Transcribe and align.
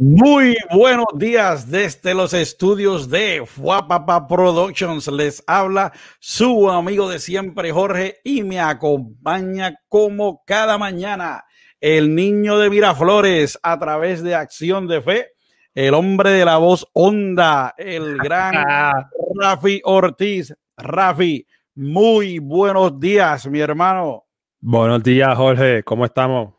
Muy 0.00 0.56
buenos 0.72 1.06
días 1.16 1.68
desde 1.68 2.14
los 2.14 2.32
estudios 2.32 3.10
de 3.10 3.42
Fuapapa 3.44 4.28
Productions. 4.28 5.08
Les 5.08 5.42
habla 5.48 5.92
su 6.20 6.70
amigo 6.70 7.08
de 7.08 7.18
siempre, 7.18 7.72
Jorge, 7.72 8.20
y 8.22 8.44
me 8.44 8.60
acompaña 8.60 9.74
como 9.88 10.44
cada 10.44 10.78
mañana 10.78 11.44
el 11.80 12.14
niño 12.14 12.58
de 12.58 12.70
Miraflores 12.70 13.58
a 13.60 13.76
través 13.80 14.22
de 14.22 14.36
Acción 14.36 14.86
de 14.86 15.02
Fe, 15.02 15.32
el 15.74 15.94
hombre 15.94 16.30
de 16.30 16.44
la 16.44 16.58
voz 16.58 16.86
honda, 16.92 17.74
el 17.76 18.18
gran 18.18 18.54
Rafi 19.34 19.80
Ortiz. 19.82 20.54
Rafi, 20.76 21.44
muy 21.74 22.38
buenos 22.38 23.00
días, 23.00 23.48
mi 23.48 23.58
hermano. 23.58 24.26
Buenos 24.60 25.02
días, 25.02 25.36
Jorge. 25.36 25.82
¿Cómo 25.82 26.04
estamos? 26.04 26.54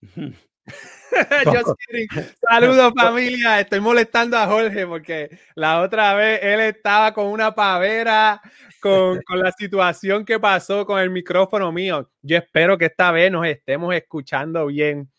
Saludos 2.48 2.92
familia, 2.96 3.60
estoy 3.60 3.80
molestando 3.80 4.36
a 4.36 4.46
Jorge 4.46 4.86
porque 4.86 5.38
la 5.54 5.80
otra 5.80 6.14
vez 6.14 6.40
él 6.42 6.60
estaba 6.60 7.12
con 7.12 7.26
una 7.26 7.54
pavera 7.54 8.40
con, 8.80 9.20
con, 9.26 9.40
la 9.40 9.52
situación 9.52 10.24
que 10.24 10.38
pasó 10.38 10.86
con 10.86 11.00
el 11.00 11.10
micrófono 11.10 11.72
mío. 11.72 12.10
Yo 12.22 12.36
espero 12.36 12.78
que 12.78 12.86
esta 12.86 13.10
vez 13.10 13.30
nos 13.30 13.46
estemos 13.46 13.94
escuchando 13.94 14.66
bien. 14.66 15.10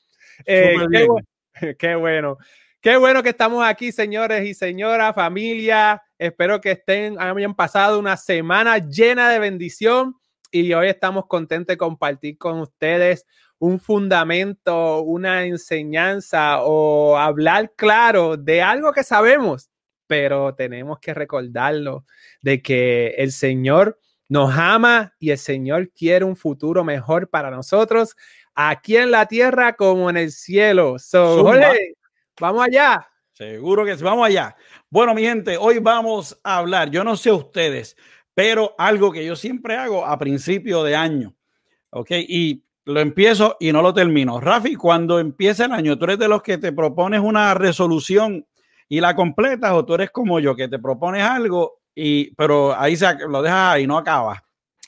Eh, 0.45 0.75
qué, 0.91 1.07
qué, 1.77 1.95
bueno. 1.95 2.37
Qué 2.81 2.95
bueno 2.95 3.21
que 3.21 3.29
estamos 3.29 3.65
aquí, 3.65 3.91
señores 3.91 4.47
y 4.47 4.53
señoras, 4.53 5.13
familia. 5.13 6.01
Espero 6.17 6.61
que 6.61 6.71
estén, 6.71 7.19
hayan 7.19 7.55
pasado 7.55 7.99
una 7.99 8.15
semana 8.15 8.77
llena 8.77 9.29
de 9.29 9.39
bendición 9.39 10.15
y 10.51 10.73
hoy 10.73 10.87
estamos 10.87 11.25
contentos 11.27 11.73
de 11.73 11.77
compartir 11.77 12.37
con 12.37 12.59
ustedes 12.59 13.25
un 13.59 13.79
fundamento, 13.79 15.01
una 15.01 15.45
enseñanza 15.45 16.63
o 16.63 17.17
hablar 17.17 17.73
claro 17.75 18.37
de 18.37 18.61
algo 18.61 18.91
que 18.93 19.03
sabemos, 19.03 19.69
pero 20.07 20.55
tenemos 20.55 20.99
que 20.99 21.13
recordarlo 21.13 22.05
de 22.41 22.61
que 22.61 23.09
el 23.17 23.31
Señor 23.31 23.99
nos 24.29 24.57
ama 24.57 25.13
y 25.19 25.31
el 25.31 25.37
Señor 25.37 25.91
quiere 25.91 26.25
un 26.25 26.35
futuro 26.35 26.83
mejor 26.83 27.29
para 27.29 27.51
nosotros 27.51 28.15
aquí 28.55 28.97
en 28.97 29.11
la 29.11 29.25
tierra 29.25 29.75
como 29.75 30.09
en 30.09 30.17
el 30.17 30.31
cielo. 30.31 30.97
So, 30.99 31.43
vamos 32.39 32.65
allá. 32.65 33.07
Seguro 33.33 33.85
que 33.85 33.97
sí, 33.97 34.03
vamos 34.03 34.25
allá. 34.25 34.55
Bueno, 34.89 35.13
mi 35.15 35.23
gente, 35.23 35.57
hoy 35.57 35.79
vamos 35.79 36.37
a 36.43 36.57
hablar, 36.57 36.89
yo 36.89 37.03
no 37.03 37.15
sé 37.15 37.31
ustedes, 37.31 37.95
pero 38.33 38.75
algo 38.77 39.11
que 39.11 39.25
yo 39.25 39.35
siempre 39.35 39.77
hago 39.77 40.05
a 40.05 40.17
principio 40.17 40.83
de 40.83 40.95
año, 40.95 41.35
¿ok? 41.89 42.11
Y 42.27 42.65
lo 42.85 42.99
empiezo 42.99 43.57
y 43.59 43.71
no 43.71 43.81
lo 43.81 43.93
termino. 43.93 44.39
Rafi, 44.39 44.75
cuando 44.75 45.19
empieza 45.19 45.65
el 45.65 45.71
año, 45.71 45.97
¿tú 45.97 46.05
eres 46.05 46.19
de 46.19 46.27
los 46.27 46.41
que 46.41 46.57
te 46.57 46.71
propones 46.71 47.19
una 47.19 47.53
resolución 47.53 48.45
y 48.87 48.99
la 49.01 49.15
completas 49.15 49.71
o 49.73 49.85
tú 49.85 49.95
eres 49.95 50.11
como 50.11 50.39
yo, 50.39 50.55
que 50.55 50.67
te 50.67 50.79
propones 50.79 51.23
algo 51.23 51.81
y 51.93 52.33
pero 52.35 52.75
ahí 52.77 52.95
se, 52.95 53.07
lo 53.27 53.41
dejas 53.41 53.75
ahí, 53.75 53.87
no 53.87 53.97
acaba? 53.97 54.43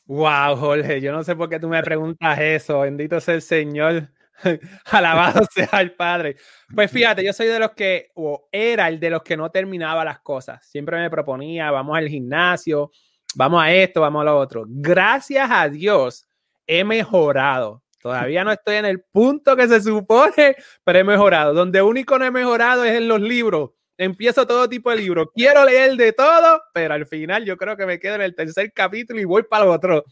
Wow, 0.08 0.56
Jorge, 0.58 1.00
yo 1.00 1.12
no 1.12 1.24
sé 1.24 1.36
por 1.36 1.50
qué 1.50 1.60
tú 1.60 1.70
me 1.70 1.82
preguntas 1.84 2.40
eso. 2.40 2.82
Bendito 2.82 3.20
sea 3.22 3.36
el 3.36 3.42
Señor. 3.42 4.10
Alabado 4.86 5.46
sea 5.54 5.80
el 5.80 5.94
Padre. 5.94 6.36
Pues 6.74 6.92
fíjate, 6.92 7.24
yo 7.24 7.32
soy 7.34 7.48
de 7.48 7.60
los 7.60 7.72
que, 7.72 8.12
o 8.16 8.50
era 8.52 8.88
el 8.88 9.00
de 9.00 9.10
los 9.10 9.22
que 9.22 9.38
no 9.38 9.52
terminaba 9.52 10.04
las 10.04 10.20
cosas. 10.20 10.66
Siempre 10.68 10.98
me 10.98 11.10
proponía, 11.10 11.72
vamos 11.72 11.98
al 11.98 12.10
gimnasio, 12.10 12.92
vamos 13.36 13.64
a 13.64 13.72
esto, 13.72 14.02
vamos 14.02 14.22
a 14.22 14.26
lo 14.26 14.38
otro. 14.38 14.66
Gracias 14.68 15.50
a 15.50 15.70
Dios 15.70 16.28
he 16.72 16.86
mejorado. 16.86 17.84
Todavía 18.02 18.44
no 18.46 18.52
estoy 18.52 18.78
en 18.78 18.86
el 18.86 19.02
punto 19.02 19.56
que 19.58 19.68
se 19.68 19.82
supone, 19.82 20.56
pero 20.84 21.00
he 21.00 21.04
mejorado. 21.04 21.54
Donde 21.54 21.82
único 21.82 22.18
no 22.18 22.26
he 22.26 22.32
mejorado 22.32 22.86
es 22.86 22.96
en 22.96 23.10
los 23.10 23.20
libros. 23.20 23.72
Empiezo 23.98 24.48
todo 24.48 24.68
tipo 24.70 24.90
de 24.90 24.96
libros. 24.96 25.28
Quiero 25.36 25.66
leer 25.66 25.96
de 25.98 26.14
todo, 26.14 26.62
pero 26.74 26.94
al 26.94 27.06
final 27.06 27.46
yo 27.46 27.58
creo 27.58 27.76
que 27.76 27.86
me 27.86 28.00
quedo 28.00 28.16
en 28.16 28.22
el 28.22 28.34
tercer 28.34 28.72
capítulo 28.74 29.20
y 29.20 29.26
voy 29.26 29.44
para 29.44 29.66
el 29.66 29.70
otro. 29.70 30.06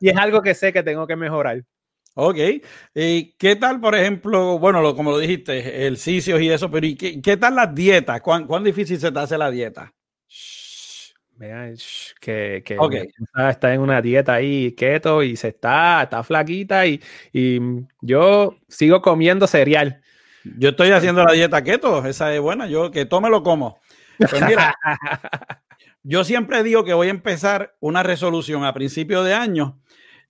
Y 0.00 0.08
es 0.08 0.16
algo 0.16 0.40
que 0.40 0.54
sé 0.54 0.72
que 0.72 0.84
tengo 0.84 1.06
que 1.06 1.16
mejorar. 1.16 1.62
Ok. 2.14 2.38
¿Y 2.94 3.32
qué 3.32 3.56
tal, 3.56 3.80
por 3.80 3.96
ejemplo, 3.96 4.58
bueno, 4.58 4.94
como 4.94 5.10
lo 5.10 5.18
dijiste, 5.18 5.58
ejercicios 5.58 6.40
y 6.40 6.48
eso, 6.48 6.70
pero 6.70 6.86
¿y 6.86 6.94
qué, 6.94 7.36
tal 7.36 7.56
las 7.56 7.74
dietas? 7.74 8.20
¿Cuán, 8.20 8.46
¿Cuán, 8.46 8.62
difícil 8.62 9.00
se 9.00 9.10
te 9.10 9.18
hace 9.18 9.36
la 9.36 9.50
dieta? 9.50 9.92
Que, 12.20 12.62
está 13.48 13.74
en 13.74 13.80
una 13.80 14.00
dieta 14.00 14.34
ahí 14.34 14.72
keto 14.72 15.22
y 15.22 15.36
se 15.36 15.48
está, 15.48 16.04
está 16.04 16.22
flaquita 16.22 16.86
y, 16.86 17.00
y, 17.32 17.60
yo 18.00 18.56
sigo 18.68 19.02
comiendo 19.02 19.46
cereal. 19.46 20.00
Yo 20.44 20.70
estoy 20.70 20.90
haciendo 20.90 21.24
la 21.24 21.32
dieta 21.32 21.64
keto, 21.64 22.04
esa 22.06 22.34
es 22.34 22.40
buena, 22.40 22.66
yo 22.66 22.90
que 22.90 23.06
tome 23.06 23.30
lo 23.30 23.42
como. 23.42 23.80
Pues 24.18 24.42
mira, 24.46 24.74
yo 26.02 26.22
siempre 26.22 26.62
digo 26.62 26.84
que 26.84 26.94
voy 26.94 27.08
a 27.08 27.10
empezar 27.10 27.74
una 27.80 28.02
resolución 28.02 28.64
a 28.64 28.74
principio 28.74 29.24
de 29.24 29.34
año 29.34 29.80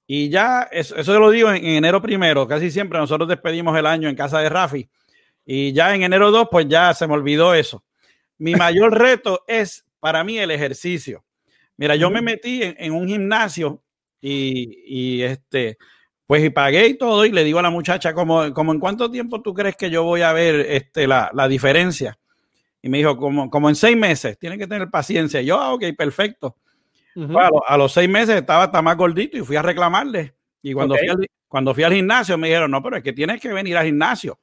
y 0.06 0.28
ya, 0.28 0.68
eso, 0.70 0.96
eso 0.96 1.18
lo 1.18 1.30
digo 1.30 1.50
en, 1.50 1.64
enero 1.64 2.00
primero, 2.00 2.46
casi 2.46 2.70
siempre 2.70 2.98
nosotros 2.98 3.28
despedimos 3.28 3.76
el 3.76 3.86
año 3.86 4.08
en 4.08 4.16
casa 4.16 4.38
de 4.38 4.48
Rafi 4.48 4.88
y 5.44 5.72
ya 5.72 5.94
en 5.94 6.02
enero 6.02 6.30
2 6.30 6.48
pues 6.50 6.66
ya 6.68 6.94
se 6.94 7.06
me 7.06 7.14
olvidó 7.14 7.54
eso. 7.54 7.84
Mi 8.38 8.54
mayor 8.54 8.98
reto 8.98 9.44
es 9.46 9.84
para 10.04 10.22
mí 10.22 10.38
el 10.38 10.50
ejercicio. 10.50 11.24
Mira, 11.78 11.96
yo 11.96 12.10
me 12.10 12.20
metí 12.20 12.60
en, 12.62 12.92
un 12.92 13.08
gimnasio 13.08 13.82
y, 14.20 15.22
este, 15.22 15.78
pues 16.26 16.44
y 16.44 16.50
pagué 16.50 16.88
y 16.88 16.98
todo 16.98 17.24
y 17.24 17.32
le 17.32 17.42
digo 17.42 17.58
a 17.58 17.62
la 17.62 17.70
muchacha 17.70 18.12
como, 18.12 18.52
como 18.52 18.74
en 18.74 18.80
cuánto 18.80 19.10
tiempo 19.10 19.40
tú 19.40 19.54
crees 19.54 19.76
que 19.76 19.88
yo 19.88 20.04
voy 20.04 20.20
a 20.20 20.34
ver 20.34 20.56
este, 20.56 21.06
la, 21.06 21.48
diferencia. 21.48 22.18
Y 22.82 22.90
me 22.90 22.98
dijo, 22.98 23.16
como, 23.16 23.48
como 23.48 23.70
en 23.70 23.76
seis 23.76 23.96
meses, 23.96 24.38
tienen 24.38 24.58
que 24.58 24.66
tener 24.66 24.90
paciencia. 24.90 25.40
yo, 25.40 25.58
ah, 25.58 25.72
ok, 25.72 25.84
perfecto. 25.96 26.58
a, 27.66 27.78
los, 27.78 27.90
seis 27.90 28.10
meses 28.10 28.36
estaba 28.36 28.64
hasta 28.64 28.82
más 28.82 28.98
gordito 28.98 29.38
y 29.38 29.40
fui 29.40 29.56
a 29.56 29.62
reclamarle. 29.62 30.34
Y 30.60 30.74
cuando, 30.74 30.96
fui 30.96 31.08
al, 31.08 31.26
cuando 31.48 31.72
fui 31.72 31.82
al 31.82 31.94
gimnasio 31.94 32.36
me 32.36 32.48
dijeron, 32.48 32.70
no, 32.70 32.82
pero 32.82 32.98
es 32.98 33.02
que 33.02 33.14
tienes 33.14 33.40
que 33.40 33.54
venir 33.54 33.78
al 33.78 33.86
gimnasio. 33.86 34.38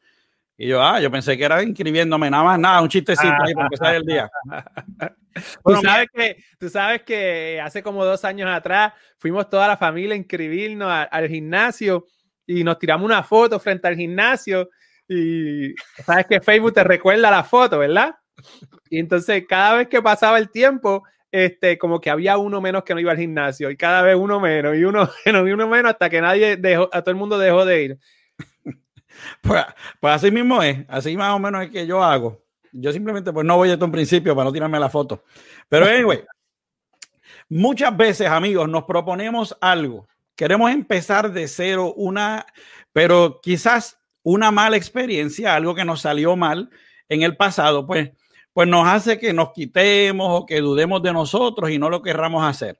Y 0.61 0.67
yo, 0.67 0.79
ah, 0.79 0.99
yo 0.99 1.09
pensé 1.09 1.35
que 1.35 1.43
era 1.43 1.63
inscribiéndome, 1.63 2.29
nada 2.29 2.43
más, 2.43 2.59
nada, 2.59 2.81
un 2.83 2.87
chistecito 2.87 3.33
ahí 3.43 3.51
para 3.55 3.65
empezar 3.65 3.95
el 3.95 4.03
día. 4.03 4.29
tú, 5.65 5.75
sabes 5.77 6.07
que, 6.13 6.37
tú 6.59 6.69
sabes 6.69 7.01
que 7.01 7.59
hace 7.59 7.81
como 7.81 8.05
dos 8.05 8.23
años 8.23 8.47
atrás 8.47 8.93
fuimos 9.17 9.49
toda 9.49 9.67
la 9.67 9.75
familia 9.75 10.13
a 10.13 10.17
inscribirnos 10.17 11.07
al 11.09 11.27
gimnasio 11.29 12.05
y 12.45 12.63
nos 12.63 12.77
tiramos 12.77 13.05
una 13.05 13.23
foto 13.23 13.59
frente 13.59 13.87
al 13.87 13.95
gimnasio 13.95 14.69
y 15.07 15.73
sabes 16.05 16.27
que 16.27 16.41
Facebook 16.41 16.73
te 16.73 16.83
recuerda 16.83 17.31
la 17.31 17.43
foto, 17.43 17.79
¿verdad? 17.79 18.13
Y 18.87 18.99
entonces 18.99 19.43
cada 19.49 19.77
vez 19.77 19.87
que 19.87 19.99
pasaba 20.03 20.37
el 20.37 20.51
tiempo, 20.51 21.05
este, 21.31 21.79
como 21.79 21.99
que 21.99 22.11
había 22.11 22.37
uno 22.37 22.61
menos 22.61 22.83
que 22.83 22.93
no 22.93 22.99
iba 22.99 23.13
al 23.13 23.17
gimnasio 23.17 23.71
y 23.71 23.77
cada 23.77 24.03
vez 24.03 24.15
uno 24.15 24.39
menos 24.39 24.77
y 24.77 24.83
uno 24.83 25.09
menos 25.25 25.47
y 25.47 25.51
uno 25.53 25.67
menos 25.67 25.93
hasta 25.93 26.07
que 26.07 26.21
nadie 26.21 26.55
dejó, 26.55 26.87
a 26.93 27.01
todo 27.01 27.09
el 27.09 27.17
mundo 27.17 27.39
dejó 27.39 27.65
de 27.65 27.83
ir. 27.83 27.97
Pues, 29.41 29.63
pues, 29.99 30.13
así 30.15 30.31
mismo 30.31 30.61
es, 30.63 30.85
así 30.87 31.15
más 31.15 31.33
o 31.33 31.39
menos 31.39 31.63
es 31.63 31.69
que 31.69 31.85
yo 31.85 32.03
hago. 32.03 32.41
Yo 32.71 32.91
simplemente 32.91 33.33
pues 33.33 33.45
no 33.45 33.57
voy 33.57 33.69
a 33.69 33.73
esto 33.73 33.85
en 33.85 33.91
principio 33.91 34.35
para 34.35 34.45
no 34.45 34.53
tirarme 34.53 34.79
la 34.79 34.89
foto. 34.89 35.23
Pero 35.67 35.85
anyway, 35.85 36.23
muchas 37.49 37.95
veces 37.95 38.27
amigos 38.27 38.69
nos 38.69 38.83
proponemos 38.85 39.57
algo, 39.59 40.07
queremos 40.35 40.71
empezar 40.71 41.31
de 41.31 41.47
cero, 41.47 41.93
una, 41.95 42.45
pero 42.93 43.39
quizás 43.41 43.99
una 44.23 44.51
mala 44.51 44.77
experiencia, 44.77 45.55
algo 45.55 45.75
que 45.75 45.85
nos 45.85 46.01
salió 46.01 46.35
mal 46.35 46.69
en 47.09 47.23
el 47.23 47.35
pasado, 47.35 47.85
pues, 47.85 48.11
pues 48.53 48.67
nos 48.67 48.87
hace 48.87 49.19
que 49.19 49.33
nos 49.33 49.51
quitemos 49.51 50.27
o 50.29 50.45
que 50.45 50.61
dudemos 50.61 51.01
de 51.01 51.13
nosotros 51.13 51.69
y 51.71 51.77
no 51.77 51.89
lo 51.89 52.01
querramos 52.01 52.43
hacer. 52.43 52.79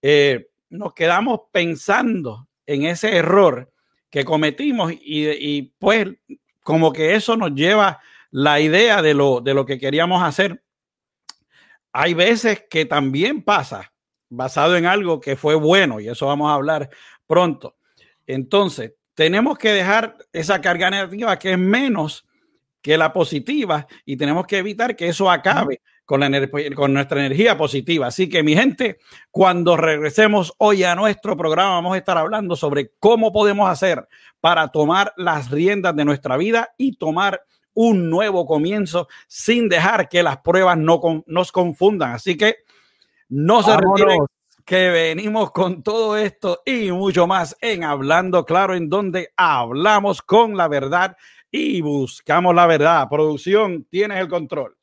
Eh, 0.00 0.48
nos 0.70 0.94
quedamos 0.94 1.42
pensando 1.52 2.48
en 2.66 2.84
ese 2.84 3.16
error 3.16 3.71
que 4.12 4.26
cometimos 4.26 4.92
y, 4.92 5.62
pues 5.78 6.06
como 6.62 6.92
que 6.92 7.14
eso 7.14 7.34
nos 7.34 7.54
lleva 7.54 8.00
la 8.30 8.60
idea 8.60 9.00
de 9.00 9.14
lo, 9.14 9.40
de 9.40 9.54
lo 9.54 9.64
que 9.64 9.78
queríamos 9.80 10.22
hacer. 10.22 10.62
Hay 11.92 12.12
veces 12.12 12.64
que 12.68 12.84
también 12.84 13.42
pasa 13.42 13.92
basado 14.28 14.76
en 14.76 14.84
algo 14.84 15.18
que 15.18 15.34
fue 15.34 15.54
bueno 15.54 15.98
y 15.98 16.08
eso 16.08 16.26
vamos 16.26 16.50
a 16.50 16.54
hablar 16.54 16.90
pronto. 17.26 17.76
Entonces, 18.26 18.92
tenemos 19.14 19.56
que 19.56 19.70
dejar 19.70 20.18
esa 20.32 20.60
carga 20.60 20.90
negativa 20.90 21.38
que 21.38 21.52
es 21.52 21.58
menos 21.58 22.26
que 22.82 22.98
la 22.98 23.14
positiva 23.14 23.86
y 24.04 24.18
tenemos 24.18 24.46
que 24.46 24.58
evitar 24.58 24.94
que 24.94 25.08
eso 25.08 25.30
acabe 25.30 25.80
con, 26.12 26.20
la 26.20 26.50
con 26.74 26.92
nuestra 26.92 27.24
energía 27.24 27.56
positiva. 27.56 28.08
Así 28.08 28.28
que 28.28 28.42
mi 28.42 28.54
gente, 28.54 28.98
cuando 29.30 29.78
regresemos 29.78 30.52
hoy 30.58 30.84
a 30.84 30.94
nuestro 30.94 31.38
programa, 31.38 31.70
vamos 31.70 31.94
a 31.94 31.96
estar 31.96 32.18
hablando 32.18 32.54
sobre 32.54 32.92
cómo 32.98 33.32
podemos 33.32 33.70
hacer 33.70 34.06
para 34.38 34.68
tomar 34.68 35.14
las 35.16 35.50
riendas 35.50 35.96
de 35.96 36.04
nuestra 36.04 36.36
vida 36.36 36.74
y 36.76 36.98
tomar 36.98 37.40
un 37.72 38.10
nuevo 38.10 38.44
comienzo 38.44 39.08
sin 39.26 39.70
dejar 39.70 40.10
que 40.10 40.22
las 40.22 40.36
pruebas 40.42 40.76
no 40.76 41.00
nos 41.24 41.50
confundan. 41.50 42.12
Así 42.12 42.36
que 42.36 42.56
no 43.30 43.62
se 43.62 43.74
retiren, 43.74 44.18
que 44.66 44.90
venimos 44.90 45.50
con 45.50 45.82
todo 45.82 46.18
esto 46.18 46.60
y 46.66 46.92
mucho 46.92 47.26
más 47.26 47.56
en 47.62 47.84
Hablando 47.84 48.44
Claro, 48.44 48.74
en 48.74 48.90
donde 48.90 49.32
hablamos 49.34 50.20
con 50.20 50.58
la 50.58 50.68
verdad 50.68 51.16
y 51.50 51.80
buscamos 51.80 52.54
la 52.54 52.66
verdad. 52.66 53.08
Producción, 53.08 53.84
tienes 53.84 54.18
el 54.18 54.28
control. 54.28 54.76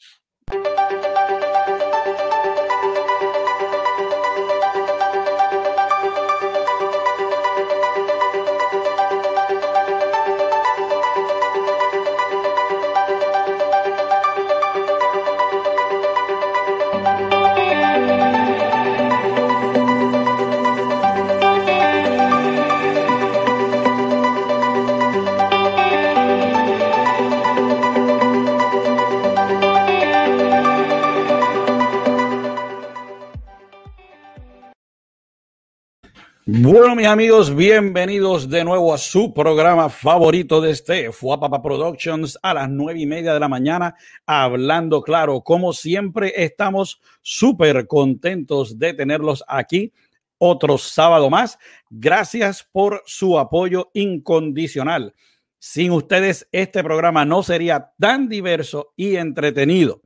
Bueno, 36.51 36.96
mis 36.96 37.06
amigos, 37.06 37.56
bienvenidos 37.56 38.50
de 38.50 38.63
nuevo 38.63 38.92
a 38.92 38.98
su 38.98 39.36
programa 39.36 39.88
favorito 39.88 40.60
de 40.60 40.72
este 40.72 41.12
Fuapapa 41.12 41.62
Productions 41.62 42.40
a 42.42 42.56
las 42.56 42.68
nueve 42.68 43.01
y 43.01 43.06
media 43.06 43.36
de 43.36 43.40
la 43.40 43.48
mañana, 43.48 43.94
hablando 44.25 45.04
claro. 45.04 45.42
Como 45.42 45.74
siempre, 45.74 46.34
estamos 46.36 47.00
súper 47.22 47.86
contentos 47.86 48.80
de 48.80 48.96
tenerlos 48.96 49.44
aquí 49.48 49.94
otro 50.40 50.80
sábado 50.80 51.30
más. 51.30 51.60
Gracias 51.92 52.68
por 52.72 53.04
su 53.06 53.38
apoyo 53.38 53.92
incondicional. 53.94 55.13
Sin 55.60 55.92
ustedes, 55.92 56.48
este 56.51 56.84
programa 56.84 57.25
no 57.25 57.44
sería 57.44 57.92
tan 58.00 58.28
diverso 58.28 58.94
y 58.96 59.18
entretenido. 59.18 60.01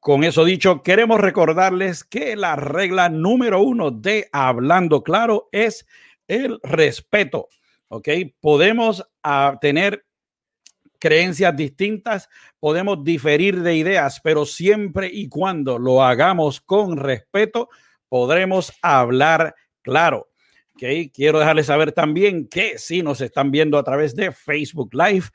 Con 0.00 0.24
eso 0.24 0.46
dicho, 0.46 0.82
queremos 0.82 1.20
recordarles 1.20 2.04
que 2.04 2.34
la 2.34 2.56
regla 2.56 3.10
número 3.10 3.60
uno 3.60 3.90
de 3.90 4.30
Hablando 4.32 5.02
Claro 5.02 5.50
es 5.52 5.86
el 6.26 6.58
respeto. 6.62 7.48
¿Ok? 7.88 8.08
Podemos 8.40 9.06
ah, 9.22 9.58
tener 9.60 10.06
creencias 10.98 11.54
distintas, 11.54 12.30
podemos 12.58 13.04
diferir 13.04 13.60
de 13.60 13.76
ideas, 13.76 14.20
pero 14.22 14.46
siempre 14.46 15.10
y 15.12 15.28
cuando 15.28 15.78
lo 15.78 16.02
hagamos 16.02 16.62
con 16.62 16.96
respeto, 16.96 17.68
podremos 18.08 18.72
hablar 18.80 19.54
claro. 19.82 20.28
¿Ok? 20.76 21.12
Quiero 21.12 21.40
dejarles 21.40 21.66
saber 21.66 21.92
también 21.92 22.48
que 22.48 22.78
si 22.78 23.02
nos 23.02 23.20
están 23.20 23.50
viendo 23.50 23.76
a 23.76 23.84
través 23.84 24.14
de 24.14 24.32
Facebook 24.32 24.94
Live, 24.94 25.26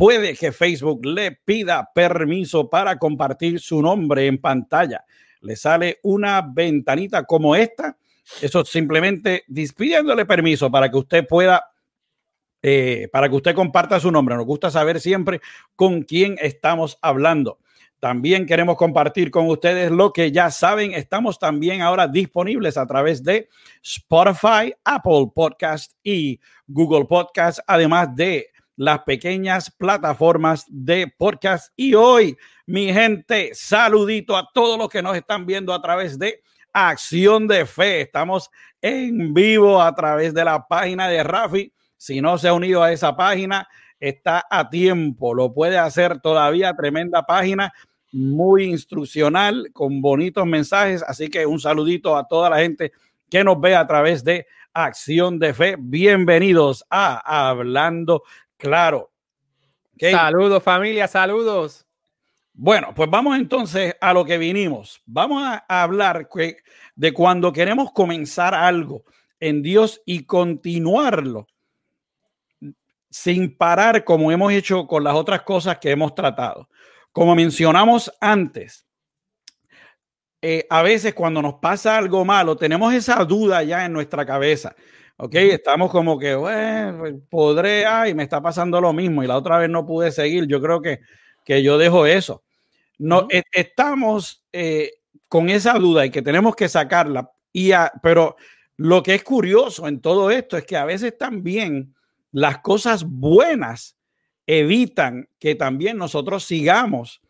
puede 0.00 0.34
que 0.34 0.50
Facebook 0.50 1.04
le 1.04 1.32
pida 1.32 1.90
permiso 1.94 2.70
para 2.70 2.98
compartir 2.98 3.60
su 3.60 3.82
nombre 3.82 4.26
en 4.26 4.38
pantalla. 4.38 5.04
Le 5.42 5.56
sale 5.56 5.98
una 6.04 6.40
ventanita 6.40 7.24
como 7.24 7.54
esta. 7.54 7.98
Eso 8.40 8.64
simplemente 8.64 9.44
despidiéndole 9.46 10.24
permiso 10.24 10.70
para 10.70 10.90
que 10.90 10.96
usted 10.96 11.26
pueda, 11.28 11.70
eh, 12.62 13.08
para 13.12 13.28
que 13.28 13.34
usted 13.34 13.54
comparta 13.54 14.00
su 14.00 14.10
nombre. 14.10 14.36
Nos 14.36 14.46
gusta 14.46 14.70
saber 14.70 15.00
siempre 15.00 15.42
con 15.76 16.00
quién 16.00 16.38
estamos 16.40 16.96
hablando. 17.02 17.58
También 17.98 18.46
queremos 18.46 18.76
compartir 18.76 19.30
con 19.30 19.48
ustedes 19.50 19.90
lo 19.90 20.14
que 20.14 20.32
ya 20.32 20.50
saben. 20.50 20.94
Estamos 20.94 21.38
también 21.38 21.82
ahora 21.82 22.08
disponibles 22.08 22.78
a 22.78 22.86
través 22.86 23.22
de 23.22 23.50
Spotify, 23.82 24.72
Apple 24.82 25.26
Podcast 25.34 25.92
y 26.02 26.40
Google 26.66 27.04
Podcast, 27.04 27.58
además 27.66 28.16
de 28.16 28.46
las 28.80 29.00
pequeñas 29.00 29.70
plataformas 29.70 30.64
de 30.66 31.06
podcast. 31.18 31.70
Y 31.76 31.92
hoy, 31.92 32.34
mi 32.64 32.90
gente, 32.90 33.50
saludito 33.52 34.34
a 34.34 34.48
todos 34.54 34.78
los 34.78 34.88
que 34.88 35.02
nos 35.02 35.14
están 35.14 35.44
viendo 35.44 35.74
a 35.74 35.82
través 35.82 36.18
de 36.18 36.40
Acción 36.72 37.46
de 37.46 37.66
Fe. 37.66 38.00
Estamos 38.00 38.48
en 38.80 39.34
vivo 39.34 39.82
a 39.82 39.94
través 39.94 40.32
de 40.32 40.46
la 40.46 40.66
página 40.66 41.08
de 41.08 41.22
Rafi. 41.22 41.70
Si 41.98 42.22
no 42.22 42.38
se 42.38 42.48
ha 42.48 42.54
unido 42.54 42.82
a 42.82 42.90
esa 42.90 43.14
página, 43.14 43.68
está 44.00 44.46
a 44.50 44.70
tiempo. 44.70 45.34
Lo 45.34 45.52
puede 45.52 45.76
hacer 45.76 46.18
todavía. 46.18 46.72
Tremenda 46.72 47.26
página, 47.26 47.74
muy 48.12 48.64
instruccional, 48.64 49.68
con 49.74 50.00
bonitos 50.00 50.46
mensajes. 50.46 51.04
Así 51.06 51.28
que 51.28 51.44
un 51.44 51.60
saludito 51.60 52.16
a 52.16 52.26
toda 52.26 52.48
la 52.48 52.56
gente 52.56 52.92
que 53.28 53.44
nos 53.44 53.60
ve 53.60 53.76
a 53.76 53.86
través 53.86 54.24
de 54.24 54.46
Acción 54.72 55.38
de 55.38 55.52
Fe. 55.52 55.76
Bienvenidos 55.78 56.82
a 56.88 57.50
Hablando 57.50 58.22
Claro. 58.60 59.10
Saludos 59.98 60.62
familia, 60.62 61.08
saludos. 61.08 61.86
Bueno, 62.52 62.92
pues 62.94 63.08
vamos 63.08 63.38
entonces 63.38 63.96
a 64.00 64.12
lo 64.12 64.24
que 64.24 64.38
vinimos. 64.38 65.02
Vamos 65.06 65.42
a 65.42 65.82
hablar 65.82 66.28
de 66.94 67.12
cuando 67.12 67.52
queremos 67.52 67.90
comenzar 67.92 68.54
algo 68.54 69.04
en 69.38 69.62
Dios 69.62 70.02
y 70.04 70.24
continuarlo 70.24 71.46
sin 73.08 73.56
parar 73.56 74.04
como 74.04 74.30
hemos 74.30 74.52
hecho 74.52 74.86
con 74.86 75.02
las 75.04 75.14
otras 75.14 75.42
cosas 75.42 75.78
que 75.78 75.90
hemos 75.90 76.14
tratado. 76.14 76.68
Como 77.12 77.34
mencionamos 77.34 78.12
antes, 78.20 78.86
eh, 80.42 80.66
a 80.70 80.82
veces 80.82 81.14
cuando 81.14 81.42
nos 81.42 81.54
pasa 81.54 81.96
algo 81.96 82.24
malo, 82.24 82.56
tenemos 82.56 82.94
esa 82.94 83.24
duda 83.24 83.62
ya 83.62 83.84
en 83.84 83.92
nuestra 83.92 84.24
cabeza. 84.24 84.76
Ok, 85.22 85.34
estamos 85.34 85.90
como 85.90 86.18
que, 86.18 86.34
bueno, 86.34 87.20
podré, 87.28 87.84
ay, 87.84 88.14
me 88.14 88.22
está 88.22 88.40
pasando 88.40 88.80
lo 88.80 88.94
mismo 88.94 89.22
y 89.22 89.26
la 89.26 89.36
otra 89.36 89.58
vez 89.58 89.68
no 89.68 89.84
pude 89.84 90.12
seguir. 90.12 90.46
Yo 90.46 90.62
creo 90.62 90.80
que, 90.80 91.00
que 91.44 91.62
yo 91.62 91.76
dejo 91.76 92.06
eso. 92.06 92.42
No, 92.96 93.26
e, 93.30 93.42
estamos 93.52 94.42
eh, 94.50 94.92
con 95.28 95.50
esa 95.50 95.74
duda 95.74 96.06
y 96.06 96.10
que 96.10 96.22
tenemos 96.22 96.56
que 96.56 96.70
sacarla. 96.70 97.30
Y 97.52 97.70
pero 98.02 98.36
lo 98.78 99.02
que 99.02 99.14
es 99.14 99.22
curioso 99.22 99.86
en 99.86 100.00
todo 100.00 100.30
esto 100.30 100.56
es 100.56 100.64
que 100.64 100.78
a 100.78 100.86
veces 100.86 101.18
también 101.18 101.94
las 102.32 102.60
cosas 102.60 103.04
buenas 103.04 103.98
evitan 104.46 105.28
que 105.38 105.54
también 105.54 105.98
nosotros 105.98 106.44
sigamos, 106.44 107.20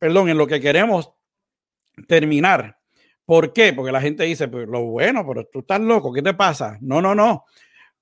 perdón, 0.00 0.30
en 0.30 0.36
lo 0.36 0.48
que 0.48 0.60
queremos 0.60 1.12
terminar. 2.08 2.81
¿Por 3.24 3.52
qué? 3.52 3.72
Porque 3.72 3.92
la 3.92 4.00
gente 4.00 4.24
dice, 4.24 4.48
pues 4.48 4.68
lo 4.68 4.82
bueno, 4.82 5.24
pero 5.26 5.46
tú 5.46 5.60
estás 5.60 5.80
loco, 5.80 6.12
¿qué 6.12 6.22
te 6.22 6.34
pasa? 6.34 6.78
No, 6.80 7.00
no, 7.00 7.14
no. 7.14 7.44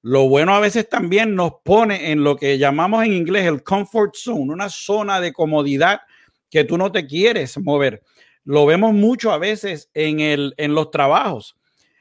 Lo 0.02 0.28
bueno 0.28 0.54
a 0.54 0.60
veces 0.60 0.88
también 0.88 1.34
nos 1.34 1.56
pone 1.62 2.10
en 2.10 2.24
lo 2.24 2.36
que 2.36 2.56
llamamos 2.56 3.04
en 3.04 3.12
inglés 3.12 3.46
el 3.46 3.62
comfort 3.62 4.14
zone, 4.14 4.52
una 4.52 4.70
zona 4.70 5.20
de 5.20 5.32
comodidad 5.32 6.00
que 6.48 6.64
tú 6.64 6.78
no 6.78 6.90
te 6.90 7.06
quieres 7.06 7.58
mover. 7.58 8.02
Lo 8.44 8.64
vemos 8.64 8.94
mucho 8.94 9.30
a 9.30 9.38
veces 9.38 9.90
en, 9.92 10.20
el, 10.20 10.54
en 10.56 10.74
los 10.74 10.90
trabajos. 10.90 11.56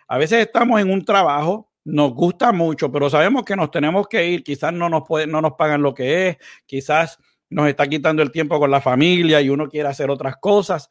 A 0.07 0.17
veces 0.17 0.39
estamos 0.39 0.79
en 0.79 0.89
un 0.89 1.03
trabajo, 1.03 1.69
nos 1.83 2.13
gusta 2.13 2.53
mucho, 2.53 2.89
pero 2.89 3.09
sabemos 3.09 3.43
que 3.43 3.57
nos 3.57 3.69
tenemos 3.69 4.07
que 4.07 4.27
ir, 4.29 4.43
quizás 4.43 4.71
no 4.71 4.87
nos, 4.87 5.03
puede, 5.05 5.27
no 5.27 5.41
nos 5.41 5.53
pagan 5.53 5.81
lo 5.81 5.93
que 5.93 6.29
es, 6.29 6.37
quizás 6.65 7.19
nos 7.49 7.67
está 7.67 7.85
quitando 7.87 8.23
el 8.23 8.31
tiempo 8.31 8.59
con 8.59 8.71
la 8.71 8.79
familia 8.79 9.41
y 9.41 9.49
uno 9.49 9.67
quiere 9.67 9.89
hacer 9.89 10.09
otras 10.09 10.37
cosas 10.37 10.89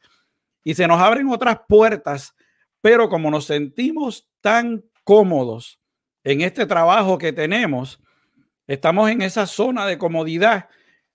y 0.63 0.73
se 0.73 0.87
nos 0.87 0.99
abren 0.99 1.29
otras 1.29 1.59
puertas, 1.67 2.35
pero 2.81 3.09
como 3.09 3.31
nos 3.31 3.45
sentimos 3.45 4.27
tan 4.41 4.83
cómodos 5.03 5.79
en 6.23 6.41
este 6.41 6.65
trabajo 6.65 7.17
que 7.17 7.33
tenemos, 7.33 7.99
estamos 8.67 9.09
en 9.09 9.21
esa 9.21 9.47
zona 9.47 9.85
de 9.85 9.97
comodidad. 9.97 10.69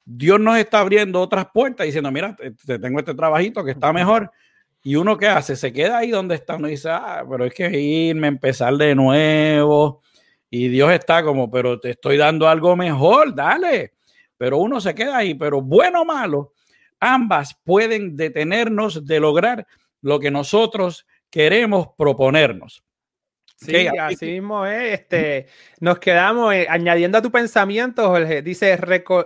Dios 0.04 0.40
nos 0.40 0.58
está 0.58 0.80
abriendo 0.80 1.20
otras 1.20 1.46
puertas 1.52 1.86
diciendo, 1.86 2.10
mira, 2.10 2.36
te, 2.36 2.78
tengo 2.78 2.98
este 2.98 3.14
trabajito 3.14 3.64
que 3.64 3.70
está 3.70 3.92
mejor. 3.92 4.30
Y 4.82 4.96
uno 4.96 5.16
que 5.16 5.28
hace, 5.28 5.56
se 5.56 5.72
queda 5.72 5.98
ahí 5.98 6.10
donde 6.10 6.34
está, 6.34 6.56
uno 6.56 6.68
dice, 6.68 6.90
ah, 6.90 7.24
pero 7.28 7.46
es 7.46 7.54
que 7.54 7.70
irme, 7.80 8.28
empezar 8.28 8.74
de 8.74 8.94
nuevo. 8.94 10.02
Y 10.50 10.68
Dios 10.68 10.92
está 10.92 11.22
como, 11.22 11.50
pero 11.50 11.80
te 11.80 11.90
estoy 11.90 12.16
dando 12.16 12.48
algo 12.48 12.76
mejor, 12.76 13.34
dale. 13.34 13.94
Pero 14.36 14.58
uno 14.58 14.80
se 14.80 14.94
queda 14.94 15.18
ahí, 15.18 15.34
pero 15.34 15.62
bueno 15.62 16.02
o 16.02 16.04
malo, 16.04 16.52
ambas 17.00 17.58
pueden 17.64 18.16
detenernos 18.16 19.04
de 19.04 19.20
lograr 19.20 19.66
lo 20.00 20.20
que 20.20 20.30
nosotros 20.30 21.06
queremos 21.30 21.88
proponernos. 21.96 22.84
Sí, 23.56 23.86
así 23.86 24.26
mismo 24.26 24.66
es. 24.66 25.00
Este, 25.00 25.46
nos 25.80 25.98
quedamos 25.98 26.54
eh, 26.54 26.66
añadiendo 26.68 27.18
a 27.18 27.22
tu 27.22 27.30
pensamiento, 27.30 28.08
Jorge. 28.08 28.42
Dice, 28.42 28.78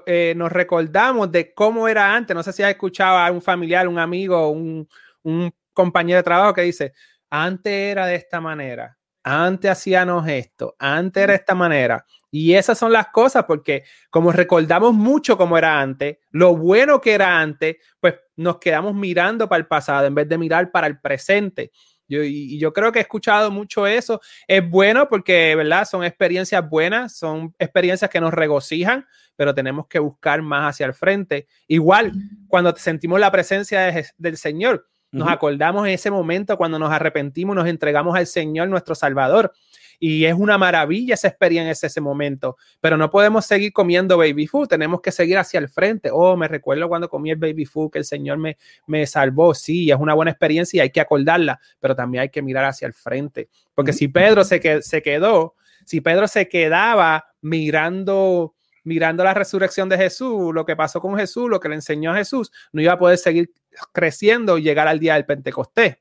eh, 0.06 0.34
nos 0.36 0.52
recordamos 0.52 1.32
de 1.32 1.52
cómo 1.54 1.88
era 1.88 2.14
antes. 2.14 2.34
No 2.36 2.42
sé 2.42 2.52
si 2.52 2.62
has 2.62 2.70
escuchado 2.70 3.18
a 3.18 3.30
un 3.30 3.42
familiar, 3.42 3.88
un 3.88 3.98
amigo, 3.98 4.50
un, 4.50 4.88
un 5.22 5.50
compañero 5.72 6.18
de 6.18 6.22
trabajo 6.22 6.54
que 6.54 6.62
dice, 6.62 6.92
antes 7.30 7.72
era 7.72 8.06
de 8.06 8.16
esta 8.16 8.40
manera, 8.40 8.97
antes 9.22 9.70
hacíamos 9.70 10.26
esto, 10.28 10.74
antes 10.78 11.22
era 11.22 11.32
de 11.32 11.38
esta 11.38 11.54
manera. 11.54 12.04
Y 12.30 12.54
esas 12.54 12.78
son 12.78 12.92
las 12.92 13.08
cosas, 13.08 13.44
porque 13.44 13.84
como 14.10 14.32
recordamos 14.32 14.92
mucho 14.92 15.36
como 15.36 15.56
era 15.56 15.80
antes, 15.80 16.18
lo 16.30 16.56
bueno 16.56 17.00
que 17.00 17.14
era 17.14 17.40
antes, 17.40 17.76
pues 18.00 18.16
nos 18.36 18.58
quedamos 18.58 18.94
mirando 18.94 19.48
para 19.48 19.60
el 19.60 19.66
pasado 19.66 20.06
en 20.06 20.14
vez 20.14 20.28
de 20.28 20.36
mirar 20.36 20.70
para 20.70 20.86
el 20.86 21.00
presente. 21.00 21.72
Yo, 22.06 22.22
y, 22.22 22.58
yo 22.58 22.72
creo 22.72 22.90
que 22.92 22.98
he 22.98 23.02
escuchado 23.02 23.50
mucho 23.50 23.86
eso. 23.86 24.20
Es 24.46 24.68
bueno 24.68 25.08
porque, 25.08 25.54
¿verdad? 25.54 25.86
Son 25.86 26.04
experiencias 26.04 26.68
buenas, 26.68 27.16
son 27.16 27.54
experiencias 27.58 28.10
que 28.10 28.20
nos 28.20 28.32
regocijan, 28.32 29.06
pero 29.36 29.54
tenemos 29.54 29.86
que 29.86 29.98
buscar 29.98 30.42
más 30.42 30.74
hacia 30.74 30.86
el 30.86 30.94
frente. 30.94 31.46
Igual, 31.66 32.12
cuando 32.46 32.74
sentimos 32.76 33.20
la 33.20 33.30
presencia 33.30 33.92
del 34.16 34.36
Señor, 34.36 34.86
nos 35.10 35.28
acordamos 35.28 35.86
en 35.86 35.94
ese 35.94 36.10
momento 36.10 36.56
cuando 36.56 36.78
nos 36.78 36.90
arrepentimos, 36.90 37.56
nos 37.56 37.66
entregamos 37.66 38.16
al 38.16 38.26
Señor, 38.26 38.68
nuestro 38.68 38.94
Salvador. 38.94 39.52
Y 40.00 40.26
es 40.26 40.34
una 40.34 40.58
maravilla 40.58 41.14
esa 41.14 41.26
experiencia, 41.26 41.88
ese 41.88 42.00
momento, 42.00 42.56
pero 42.80 42.96
no 42.96 43.10
podemos 43.10 43.46
seguir 43.46 43.72
comiendo 43.72 44.16
baby 44.16 44.46
food, 44.46 44.68
tenemos 44.68 45.00
que 45.00 45.10
seguir 45.10 45.38
hacia 45.38 45.58
el 45.58 45.68
frente. 45.68 46.08
Oh, 46.12 46.36
me 46.36 46.46
recuerdo 46.46 46.88
cuando 46.88 47.08
comí 47.08 47.30
el 47.30 47.36
baby 47.36 47.64
food 47.64 47.90
que 47.90 47.98
el 47.98 48.04
Señor 48.04 48.38
me, 48.38 48.56
me 48.86 49.04
salvó, 49.06 49.54
sí, 49.54 49.90
es 49.90 49.96
una 49.98 50.14
buena 50.14 50.30
experiencia 50.30 50.78
y 50.78 50.80
hay 50.82 50.90
que 50.90 51.00
acordarla, 51.00 51.58
pero 51.80 51.96
también 51.96 52.22
hay 52.22 52.28
que 52.28 52.42
mirar 52.42 52.64
hacia 52.64 52.86
el 52.86 52.94
frente, 52.94 53.48
porque 53.74 53.92
si 53.92 54.06
Pedro 54.06 54.44
se, 54.44 54.60
que, 54.60 54.82
se 54.82 55.02
quedó, 55.02 55.56
si 55.84 56.00
Pedro 56.00 56.28
se 56.28 56.48
quedaba 56.48 57.26
mirando 57.40 58.54
mirando 58.84 59.22
la 59.22 59.34
resurrección 59.34 59.88
de 59.88 59.98
Jesús, 59.98 60.54
lo 60.54 60.64
que 60.64 60.74
pasó 60.74 61.00
con 61.00 61.16
Jesús, 61.16 61.50
lo 61.50 61.60
que 61.60 61.68
le 61.68 61.74
enseñó 61.74 62.12
a 62.12 62.16
Jesús, 62.16 62.50
no 62.72 62.80
iba 62.80 62.94
a 62.94 62.98
poder 62.98 63.18
seguir 63.18 63.50
creciendo 63.92 64.58
y 64.58 64.62
llegar 64.62 64.88
al 64.88 64.98
día 64.98 65.14
del 65.14 65.26
Pentecostés. 65.26 65.96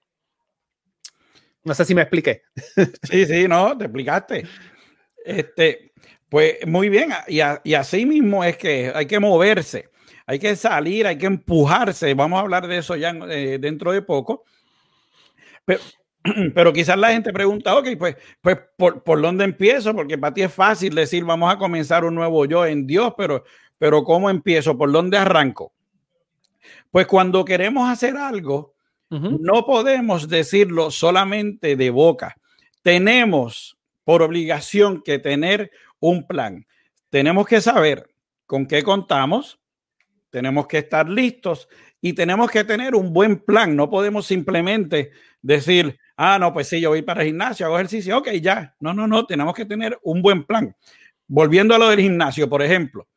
No 1.64 1.74
sé 1.74 1.86
si 1.86 1.94
me 1.94 2.02
expliqué. 2.02 2.44
Sí, 3.04 3.26
sí, 3.26 3.48
no, 3.48 3.78
te 3.78 3.86
explicaste. 3.86 4.48
Este, 5.26 5.92
pues 6.30 6.66
muy 6.66 6.90
bien, 6.90 7.10
y, 7.28 7.42
así 7.42 8.06
mismo 8.06 8.44
es 8.44 8.58
que 8.58 8.92
hay 8.94 9.06
que 9.06 9.20
moverse, 9.20 9.90
hay 10.26 10.40
que 10.40 10.56
salir, 10.56 11.08
hay 11.08 11.18
que 11.18 11.26
empujarse. 11.26 12.14
Vamos 12.14 12.38
a 12.38 12.42
hablar 12.42 12.68
de 12.68 12.78
eso 12.78 12.96
ya 12.96 13.12
eh, 13.30 13.58
dentro 13.60 13.92
de 13.92 14.02
poco. 14.02 14.44
Pero, 15.66 15.82
pero, 16.56 16.74
quizás 16.74 16.98
la 16.98 17.12
gente 17.12 17.34
pregunta, 17.34 17.78
ok, 17.78 17.88
pues, 17.98 18.16
pues 18.42 18.58
¿por, 18.78 19.04
¿por, 19.04 19.22
dónde 19.22 19.44
empiezo? 19.46 19.94
Porque 19.94 20.18
para 20.18 20.34
ti 20.34 20.42
es 20.42 20.54
fácil 20.54 20.96
decir, 20.96 21.24
vamos 21.26 21.54
a 21.54 21.58
comenzar 21.58 22.06
un 22.06 22.16
nuevo 22.16 22.46
yo 22.46 22.66
en 22.66 22.88
Dios, 22.88 23.14
pero, 23.18 23.44
pero 23.78 24.04
¿cómo 24.04 24.30
empiezo? 24.30 24.78
¿Por 24.78 24.92
dónde 24.92 25.18
arranco? 25.18 25.74
Pues 26.92 27.08
cuando 27.08 27.46
queremos 27.46 27.90
hacer 27.90 28.18
algo, 28.18 28.76
no 29.10 29.66
podemos 29.66 30.28
decirlo 30.28 30.92
solamente 30.92 31.76
de 31.76 31.90
boca. 31.90 32.36
Tenemos 32.82 33.78
por 34.04 34.22
obligación 34.22 35.02
que 35.02 35.20
tener 35.20 35.72
un 36.00 36.28
plan. 36.28 36.66
Tenemos 37.10 37.48
que 37.48 37.62
saber 37.62 38.10
con 38.46 38.66
qué 38.66 38.84
contamos, 38.84 39.60
tenemos 40.30 40.68
que 40.68 40.80
estar 40.80 41.10
listos 41.10 41.68
y 42.02 42.14
tenemos 42.14 42.52
que 42.52 42.64
tener 42.64 42.96
un 42.96 43.14
buen 43.14 43.40
plan. 43.40 43.76
No 43.76 43.90
podemos 43.90 44.26
simplemente 44.26 45.12
decir, 45.42 46.00
ah, 46.16 46.38
no, 46.40 46.54
pues 46.54 46.68
sí, 46.68 46.80
yo 46.82 46.90
voy 46.90 47.02
para 47.02 47.22
el 47.22 47.28
gimnasio, 47.28 47.66
hago 47.66 47.78
ejercicio, 47.78 48.18
ok, 48.18 48.30
ya. 48.42 48.76
No, 48.80 48.94
no, 48.94 49.08
no, 49.08 49.26
tenemos 49.26 49.54
que 49.54 49.66
tener 49.66 49.98
un 50.04 50.22
buen 50.22 50.44
plan. 50.44 50.76
Volviendo 51.28 51.76
a 51.76 51.78
lo 51.78 51.90
del 51.90 52.00
gimnasio, 52.00 52.50
por 52.50 52.62
ejemplo, 52.62 53.08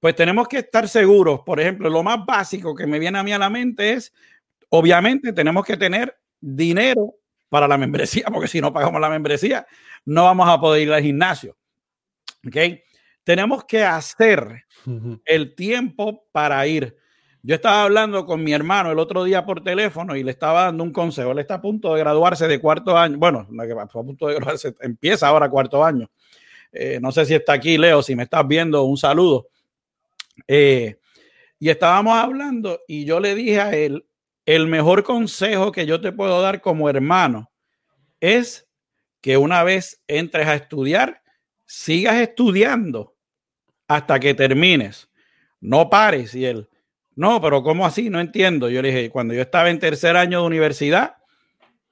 pues 0.00 0.14
tenemos 0.14 0.48
que 0.48 0.58
estar 0.58 0.88
seguros, 0.88 1.40
por 1.44 1.60
ejemplo, 1.60 1.90
lo 1.90 2.02
más 2.02 2.24
básico 2.24 2.74
que 2.74 2.86
me 2.86 2.98
viene 2.98 3.18
a 3.18 3.22
mí 3.22 3.32
a 3.32 3.38
la 3.38 3.50
mente 3.50 3.92
es 3.92 4.12
Obviamente 4.70 5.32
tenemos 5.32 5.64
que 5.64 5.76
tener 5.76 6.14
dinero 6.40 7.14
para 7.48 7.66
la 7.66 7.78
membresía, 7.78 8.26
porque 8.32 8.48
si 8.48 8.60
no 8.60 8.72
pagamos 8.72 9.00
la 9.00 9.10
membresía, 9.10 9.66
no 10.04 10.24
vamos 10.24 10.48
a 10.48 10.60
poder 10.60 10.82
ir 10.82 10.92
al 10.92 11.02
gimnasio. 11.02 11.56
¿Ok? 12.46 12.56
Tenemos 13.24 13.64
que 13.64 13.84
hacer 13.84 14.64
el 15.24 15.54
tiempo 15.54 16.26
para 16.32 16.66
ir. 16.66 16.96
Yo 17.42 17.54
estaba 17.54 17.84
hablando 17.84 18.24
con 18.24 18.42
mi 18.42 18.52
hermano 18.52 18.90
el 18.90 18.98
otro 18.98 19.22
día 19.24 19.44
por 19.44 19.62
teléfono 19.62 20.16
y 20.16 20.22
le 20.22 20.30
estaba 20.30 20.64
dando 20.64 20.82
un 20.82 20.92
consejo. 20.92 21.32
Él 21.32 21.38
está 21.38 21.54
a 21.54 21.60
punto 21.60 21.92
de 21.92 22.00
graduarse 22.00 22.48
de 22.48 22.58
cuarto 22.58 22.96
año. 22.96 23.18
Bueno, 23.18 23.46
a 23.50 23.86
punto 23.86 24.28
de 24.28 24.34
graduarse, 24.34 24.74
empieza 24.80 25.28
ahora 25.28 25.50
cuarto 25.50 25.84
año. 25.84 26.10
Eh, 26.72 26.98
no 27.02 27.12
sé 27.12 27.26
si 27.26 27.34
está 27.34 27.54
aquí, 27.54 27.76
Leo, 27.76 28.02
si 28.02 28.16
me 28.16 28.22
estás 28.22 28.46
viendo, 28.46 28.84
un 28.84 28.96
saludo. 28.96 29.48
Eh, 30.46 30.98
y 31.58 31.70
estábamos 31.70 32.14
hablando 32.14 32.80
y 32.86 33.04
yo 33.04 33.20
le 33.20 33.34
dije 33.34 33.60
a 33.60 33.74
él 33.74 34.06
el 34.46 34.66
mejor 34.66 35.02
consejo 35.02 35.72
que 35.72 35.84
yo 35.84 36.00
te 36.00 36.12
puedo 36.12 36.40
dar 36.40 36.60
como 36.60 36.88
hermano 36.88 37.50
es 38.20 38.66
que 39.20 39.36
una 39.36 39.62
vez 39.64 40.02
entres 40.06 40.46
a 40.46 40.54
estudiar, 40.54 41.22
sigas 41.66 42.16
estudiando 42.16 43.14
hasta 43.88 44.18
que 44.20 44.34
termines. 44.34 45.08
No 45.60 45.90
pares. 45.90 46.34
Y 46.34 46.44
él, 46.46 46.68
no, 47.14 47.40
pero 47.40 47.62
¿cómo 47.62 47.84
así? 47.84 48.10
No 48.10 48.20
entiendo. 48.20 48.70
Yo 48.70 48.80
le 48.80 48.88
dije, 48.88 49.10
cuando 49.10 49.34
yo 49.34 49.42
estaba 49.42 49.70
en 49.70 49.78
tercer 49.78 50.16
año 50.16 50.40
de 50.40 50.46
universidad, 50.46 51.16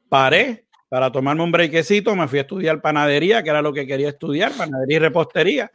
paré 0.09 0.67
para 0.89 1.11
tomarme 1.11 1.43
un 1.43 1.51
breakcito, 1.51 2.15
me 2.15 2.29
fui 2.29 2.39
a 2.39 2.43
estudiar 2.43 2.81
panadería, 2.81 3.43
que 3.43 3.51
era 3.51 3.61
lo 3.61 3.73
que 3.73 3.87
quería 3.87 4.11
estudiar, 4.11 4.53
panadería 4.53 4.97
y 4.97 5.01
repostería. 5.01 5.73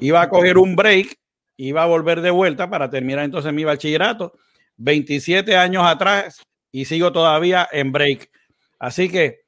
Iba 0.00 0.22
a 0.22 0.28
coger 0.28 0.56
un 0.58 0.74
break, 0.74 1.18
iba 1.56 1.82
a 1.82 1.86
volver 1.86 2.20
de 2.20 2.30
vuelta 2.30 2.68
para 2.68 2.90
terminar 2.90 3.24
entonces 3.24 3.52
mi 3.52 3.64
bachillerato 3.64 4.32
27 4.76 5.56
años 5.56 5.84
atrás 5.86 6.42
y 6.72 6.84
sigo 6.84 7.12
todavía 7.12 7.68
en 7.70 7.92
break. 7.92 8.30
Así 8.78 9.08
que 9.08 9.44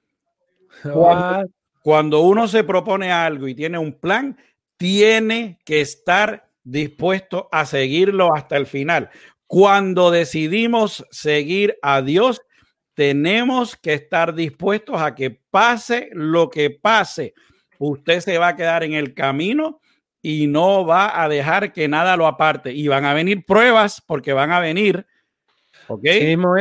cuando, 1.82 2.20
uno 2.20 2.48
se 2.48 2.64
propone 2.64 3.12
algo 3.12 3.48
y 3.48 3.54
tiene 3.54 3.78
un 3.78 3.98
plan, 3.98 4.36
tiene 4.76 5.58
que 5.64 5.80
estar 5.80 6.50
dispuesto 6.62 7.48
a 7.50 7.66
seguirlo 7.66 8.34
hasta 8.34 8.56
el 8.56 8.66
final. 8.66 9.10
Cuando 9.46 10.10
decidimos 10.10 11.04
seguir 11.10 11.78
a 11.82 12.02
Dios, 12.02 12.42
tenemos 12.94 13.76
que 13.76 13.94
estar 13.94 14.34
dispuestos 14.34 15.00
a 15.00 15.14
que 15.14 15.30
pase 15.30 16.10
lo 16.12 16.50
que 16.50 16.70
pase. 16.70 17.34
Usted 17.78 18.20
se 18.20 18.38
va 18.38 18.48
a 18.48 18.56
quedar 18.56 18.82
en 18.84 18.94
el 18.94 19.14
camino 19.14 19.80
y 20.28 20.48
no 20.48 20.84
va 20.84 21.22
a 21.22 21.28
dejar 21.28 21.72
que 21.72 21.86
nada 21.86 22.16
lo 22.16 22.26
aparte. 22.26 22.72
Y 22.72 22.88
van 22.88 23.04
a 23.04 23.14
venir 23.14 23.46
pruebas 23.46 24.02
porque 24.04 24.32
van 24.32 24.50
a 24.50 24.58
venir 24.58 25.06
Ok. 25.86 26.02
mismo 26.02 26.56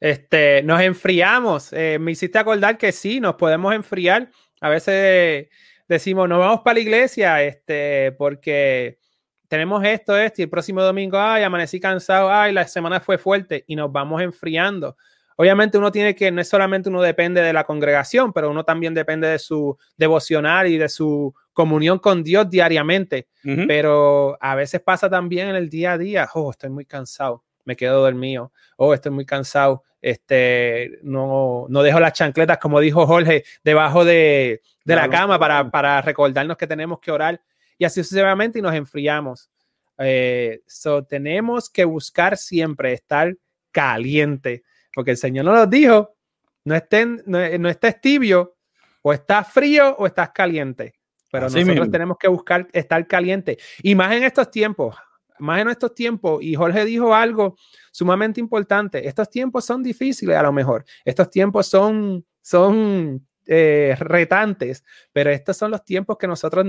Este, 0.00 0.64
nos 0.64 0.80
enfriamos. 0.80 1.72
Eh, 1.72 1.98
me 2.00 2.10
hiciste 2.10 2.40
acordar 2.40 2.76
que 2.76 2.90
sí, 2.90 3.20
nos 3.20 3.36
podemos 3.36 3.72
enfriar. 3.72 4.32
A 4.60 4.68
veces 4.68 5.46
decimos, 5.86 6.28
no 6.28 6.40
vamos 6.40 6.62
para 6.64 6.74
la 6.74 6.80
iglesia, 6.80 7.40
este, 7.44 8.10
porque 8.18 8.98
tenemos 9.46 9.84
esto, 9.84 10.18
esto, 10.18 10.42
y 10.42 10.44
el 10.44 10.50
próximo 10.50 10.82
domingo, 10.82 11.20
ay, 11.20 11.44
amanecí 11.44 11.78
cansado, 11.78 12.32
ay, 12.32 12.52
la 12.52 12.66
semana 12.66 12.98
fue 12.98 13.16
fuerte, 13.16 13.62
y 13.68 13.76
nos 13.76 13.92
vamos 13.92 14.20
enfriando. 14.22 14.96
Obviamente 15.40 15.78
uno 15.78 15.90
tiene 15.90 16.14
que, 16.14 16.30
no 16.30 16.40
es 16.40 16.48
solamente 16.48 16.88
uno 16.88 17.00
depende 17.00 17.40
de 17.40 17.52
la 17.52 17.64
congregación, 17.64 18.32
pero 18.32 18.50
uno 18.50 18.64
también 18.64 18.92
depende 18.92 19.28
de 19.28 19.38
su 19.38 19.78
devocional 19.96 20.66
y 20.66 20.76
de 20.78 20.88
su 20.88 21.34
comunión 21.52 21.98
con 21.98 22.22
Dios 22.22 22.50
diariamente. 22.50 23.28
Pero 23.42 24.36
a 24.40 24.54
veces 24.54 24.82
pasa 24.82 25.08
también 25.08 25.48
en 25.48 25.56
el 25.56 25.70
día 25.70 25.92
a 25.92 25.98
día, 25.98 26.28
oh, 26.34 26.50
estoy 26.50 26.68
muy 26.68 26.84
cansado 26.84 27.44
me 27.68 27.76
quedo 27.76 28.00
dormido, 28.00 28.50
oh, 28.78 28.94
estoy 28.94 29.12
muy 29.12 29.26
cansado, 29.26 29.84
este, 30.00 30.98
no, 31.02 31.66
no 31.68 31.82
dejo 31.82 32.00
las 32.00 32.14
chancletas, 32.14 32.56
como 32.56 32.80
dijo 32.80 33.06
Jorge, 33.06 33.44
debajo 33.62 34.06
de, 34.06 34.62
la 34.86 35.10
cama 35.10 35.38
para, 35.38 36.00
recordarnos 36.00 36.56
que 36.56 36.66
tenemos 36.66 36.98
que 36.98 37.10
orar 37.10 37.42
y 37.76 37.84
así 37.84 38.02
sucesivamente 38.02 38.58
y 38.58 38.62
nos 38.62 38.74
enfriamos. 38.74 39.50
Eh, 39.98 40.62
tenemos 41.10 41.68
que 41.68 41.84
buscar 41.84 42.38
siempre 42.38 42.94
estar 42.94 43.36
caliente, 43.70 44.62
porque 44.98 45.12
el 45.12 45.16
Señor 45.16 45.44
nos 45.44 45.70
dijo, 45.70 46.16
no, 46.64 46.74
estén, 46.74 47.22
no, 47.24 47.38
estés 47.68 48.00
tibio, 48.00 48.56
o 49.00 49.12
estás 49.12 49.46
frío 49.46 49.94
o 49.96 50.06
estás 50.08 50.30
caliente. 50.30 50.94
Pero 51.30 51.48
nosotros 51.48 51.88
tenemos 51.92 52.16
que 52.18 52.26
buscar 52.26 52.66
estar 52.72 53.06
caliente. 53.06 53.58
Y 53.80 53.94
más 53.94 54.12
en 54.12 54.24
estos 54.24 54.50
tiempos, 54.50 54.96
más 55.38 55.60
en 55.60 55.68
estos 55.68 55.94
tiempos, 55.94 56.42
y 56.42 56.56
Jorge 56.56 56.84
dijo 56.84 57.14
algo 57.14 57.54
sumamente 57.92 58.40
importante, 58.40 59.06
estos 59.06 59.30
tiempos 59.30 59.64
son 59.64 59.84
difíciles 59.84 60.36
a 60.36 60.42
lo 60.42 60.52
mejor, 60.52 60.84
estos 61.04 61.30
tiempos 61.30 61.68
son, 61.68 62.26
son 62.42 63.24
eh, 63.46 63.94
retantes, 64.00 64.82
pero 65.12 65.30
estos 65.30 65.56
son 65.56 65.70
los 65.70 65.84
tiempos 65.84 66.18
que 66.18 66.26
nosotros, 66.26 66.66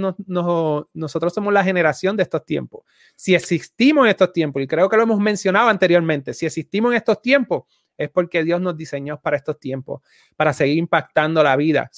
nosotros 0.93 1.33
somos 1.33 1.51
la 1.51 1.63
generación 1.63 2.15
de 2.15 2.21
estos 2.21 2.45
tiempos. 2.45 2.83
Si 3.15 3.33
existimos 3.33 4.05
en 4.05 4.11
estos 4.11 4.31
tiempos, 4.31 4.61
y 4.61 4.67
creo 4.67 4.87
que 4.87 4.97
lo 4.97 5.01
hemos 5.01 5.19
mencionado 5.19 5.67
anteriormente, 5.67 6.35
si 6.35 6.45
existimos 6.45 6.91
en 6.91 6.97
estos 6.97 7.23
tiempos, 7.23 7.63
es 7.99 8.09
porque 8.09 8.43
Dios 8.45 8.61
nos 8.61 8.77
diseñó 8.77 9.19
para 9.21 9.35
estos 9.35 9.59
tiempos, 9.59 10.01
para 10.37 10.53
seguir 10.53 10.77
impactando 10.77 11.43
la 11.43 11.57
vida. 11.57 11.91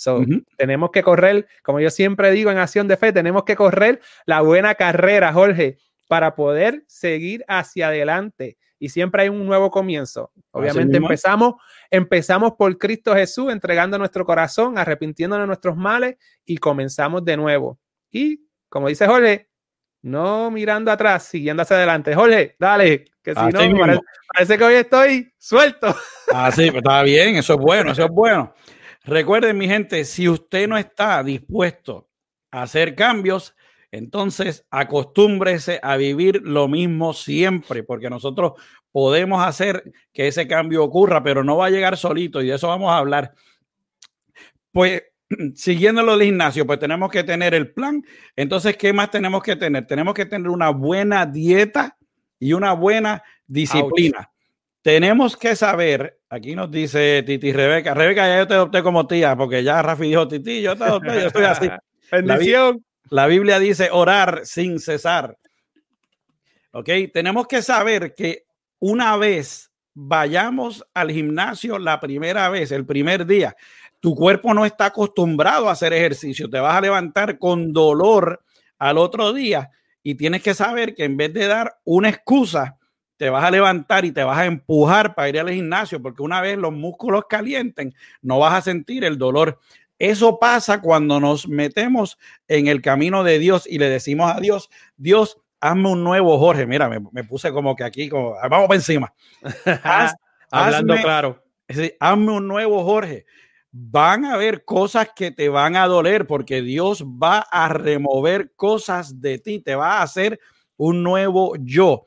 Tenemos 0.58 0.90
que 0.90 1.04
correr, 1.04 1.48
como 1.64 1.80
yo 1.80 1.92
siempre 1.92 2.32
digo 2.32 2.50
en 2.50 2.58
Acción 2.58 2.88
de 2.88 2.98
Fe, 2.98 3.14
tenemos 3.14 3.44
que 3.44 3.56
correr 3.56 4.02
la 4.26 4.42
buena 4.42 4.74
carrera, 4.74 5.32
Jorge, 5.32 5.78
para 6.08 6.36
poder 6.36 6.84
seguir 6.88 7.46
hacia 7.48 7.90
adelante. 7.90 8.58
Y 8.80 8.90
siempre 8.90 9.22
hay 9.22 9.30
un 9.30 9.46
nuevo 9.46 9.70
comienzo. 9.70 10.32
Obviamente 10.50 10.98
empezamos, 10.98 11.54
empezamos 11.92 12.54
por 12.54 12.76
Cristo 12.80 13.14
Jesús, 13.14 13.52
entregando 13.52 14.00
nuestro 14.00 14.26
corazón, 14.26 14.80
arrepintiéndonos 14.80 15.44
de 15.44 15.48
nuestros 15.48 15.78
males 15.78 16.16
y 16.44 16.58
comenzamos 16.58 17.24
de 17.24 17.38
nuevo. 17.38 17.80
Y 18.10 18.48
como 18.70 18.88
dice 18.88 19.06
Jorge, 19.06 19.51
no 20.02 20.50
mirando 20.52 20.92
atrás, 20.92 21.24
siguiendo 21.26 21.64
hacia 21.64 21.78
adelante. 21.78 22.16
Jorge, 22.16 22.56
dale, 22.60 23.06
que 23.24 23.36
si 23.36 23.42
no, 23.42 24.02
parece, 24.34 24.58
que 24.58 24.64
hoy 24.64 24.74
estoy 24.76 25.34
suelto. 25.38 25.96
Así, 26.34 26.72
pues 26.72 26.84
está 26.84 27.04
bien, 27.04 27.36
eso 27.36 27.54
es 27.54 27.60
bueno, 27.60 27.92
eso 27.92 28.06
es 28.06 28.12
bueno. 28.12 28.54
Recuerden, 29.04 29.58
mi 29.58 29.68
gente, 29.68 30.06
si 30.06 30.30
usted 30.30 30.68
no 30.68 30.78
está 30.78 31.24
dispuesto 31.24 32.10
a 32.52 32.64
hacer 32.64 32.96
cambios, 32.96 33.56
entonces 33.92 34.66
acostúmbrese 34.70 35.80
a 35.84 35.98
vivir 35.98 36.42
lo 36.44 36.68
mismo 36.68 37.14
siempre, 37.14 37.84
porque 37.84 38.10
nosotros 38.10 38.54
podemos 38.92 39.46
hacer 39.46 39.92
que 40.14 40.28
ese 40.28 40.48
cambio 40.48 40.84
ocurra, 40.84 41.24
pero 41.24 41.44
no 41.44 41.58
va 41.58 41.68
a 41.68 41.72
llegar 41.72 41.98
solito 41.98 42.42
y 42.42 42.48
de 42.48 42.56
eso 42.56 42.68
vamos 42.68 42.92
a 42.92 42.98
hablar. 42.98 43.34
Pues 44.72 45.04
siguiendo 45.56 46.04
lo 46.04 46.18
del 46.18 46.28
gimnasio, 46.28 46.66
pues 46.66 46.80
tenemos 46.80 47.12
que 47.12 47.24
tener 47.24 47.54
el 47.54 47.72
plan. 47.72 48.04
Entonces, 48.36 48.78
¿qué 48.78 48.94
más 48.94 49.12
tenemos 49.12 49.44
que 49.44 49.56
tener? 49.56 49.88
Tenemos 49.88 50.14
que 50.14 50.26
tener 50.26 50.50
una 50.50 50.70
buena 50.70 51.26
dieta 51.26 51.98
y 52.40 52.54
una 52.54 52.74
buena 52.74 53.24
disciplina. 53.48 54.32
Tenemos 54.82 55.38
que 55.38 55.56
saber, 55.56 56.20
aquí 56.30 56.56
nos 56.56 56.72
dice 56.72 57.24
Titi 57.24 57.54
Rebeca, 57.54 57.94
Rebeca, 57.94 58.28
ya 58.28 58.40
yo 58.40 58.48
te 58.48 58.56
adopté 58.56 58.82
como 58.82 59.06
tía, 59.06 59.36
porque 59.36 59.64
ya 59.64 59.82
Rafi 59.82 60.08
dijo 60.08 60.28
Titi, 60.28 60.62
yo 60.62 60.76
te 60.76 60.84
adopté, 60.84 61.22
yo 61.22 61.28
estoy 61.28 61.46
así. 61.46 61.70
Bendición. 62.12 62.84
La, 63.10 63.24
la 63.24 63.28
Biblia 63.28 63.60
dice 63.60 63.90
orar 63.92 64.42
sin 64.44 64.80
cesar. 64.80 65.38
Ok, 66.72 66.90
tenemos 67.14 67.48
que 67.48 67.62
saber 67.62 68.16
que 68.16 68.46
una 68.80 69.18
vez 69.18 69.72
vayamos 69.94 70.86
al 70.94 71.12
gimnasio 71.12 71.78
la 71.78 72.00
primera 72.00 72.50
vez, 72.50 72.72
el 72.72 72.86
primer 72.86 73.26
día, 73.26 73.56
tu 74.02 74.16
cuerpo 74.16 74.54
no 74.54 74.66
está 74.66 74.88
acostumbrado 74.88 75.70
a 75.70 75.74
hacer 75.74 75.94
ejercicio, 75.94 76.50
te 76.50 76.60
vas 76.60 76.76
a 76.76 76.82
levantar 76.82 77.38
con 77.38 77.72
dolor 77.72 78.44
al 78.80 78.98
otro 78.98 79.32
día 79.32 79.70
y 80.04 80.16
tienes 80.16 80.42
que 80.42 80.56
saber 80.56 80.96
que 80.96 81.06
en 81.06 81.16
vez 81.16 81.32
de 81.34 81.48
dar 81.48 81.78
una 81.86 82.10
excusa, 82.10 82.78
te 83.18 83.30
vas 83.30 83.44
a 83.44 83.52
levantar 83.52 84.04
y 84.04 84.12
te 84.12 84.24
vas 84.24 84.40
a 84.40 84.46
empujar 84.46 85.14
para 85.14 85.30
ir 85.30 85.40
al 85.40 85.52
gimnasio, 85.52 86.02
porque 86.02 86.24
una 86.24 86.42
vez 86.42 86.58
los 86.58 86.74
músculos 86.74 87.26
calienten, 87.30 87.94
no 88.24 88.40
vas 88.40 88.56
a 88.56 88.62
sentir 88.62 89.04
el 89.06 89.20
dolor. 89.20 89.60
Eso 90.00 90.40
pasa 90.40 90.82
cuando 90.82 91.20
nos 91.20 91.48
metemos 91.48 92.18
en 92.48 92.66
el 92.66 92.82
camino 92.82 93.24
de 93.24 93.38
Dios 93.38 93.68
y 93.68 93.78
le 93.78 93.88
decimos 93.88 94.36
a 94.36 94.40
Dios, 94.40 94.72
Dios, 94.98 95.38
hazme 95.60 95.90
un 95.90 96.04
nuevo 96.04 96.40
Jorge. 96.40 96.66
Mira, 96.66 96.90
me, 96.90 97.24
puse 97.24 97.52
como 97.52 97.76
que 97.76 97.84
aquí, 97.84 98.10
como, 98.10 98.32
vamos 98.50 98.68
para 98.68 98.80
encima. 98.80 99.14
Hablando 100.50 100.96
claro. 100.96 101.44
hazme 102.00 102.32
un 102.32 102.48
nuevo 102.48 102.84
Jorge 102.84 103.28
van 103.72 104.26
a 104.26 104.34
haber 104.34 104.66
cosas 104.66 105.10
que 105.16 105.32
te 105.32 105.50
van 105.50 105.76
a 105.76 105.88
doler 105.88 106.28
porque 106.28 106.62
Dios 106.62 107.04
va 107.04 107.40
a 107.40 107.70
remover 107.70 108.52
cosas 108.56 109.22
de 109.22 109.40
ti, 109.40 109.60
te 109.60 109.76
va 109.76 110.00
a 110.00 110.04
hacer 110.04 110.40
un 110.78 111.04
nuevo 111.04 111.54
yo. 111.60 112.04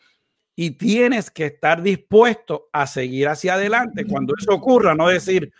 Y 0.56 0.72
tienes 0.72 1.30
que 1.30 1.46
estar 1.46 1.82
dispuesto 1.82 2.68
a 2.72 2.86
seguir 2.86 3.28
hacia 3.28 3.54
adelante. 3.54 4.04
Cuando 4.06 4.34
eso 4.38 4.52
ocurra, 4.52 4.94
no 4.94 5.08
decir, 5.08 5.50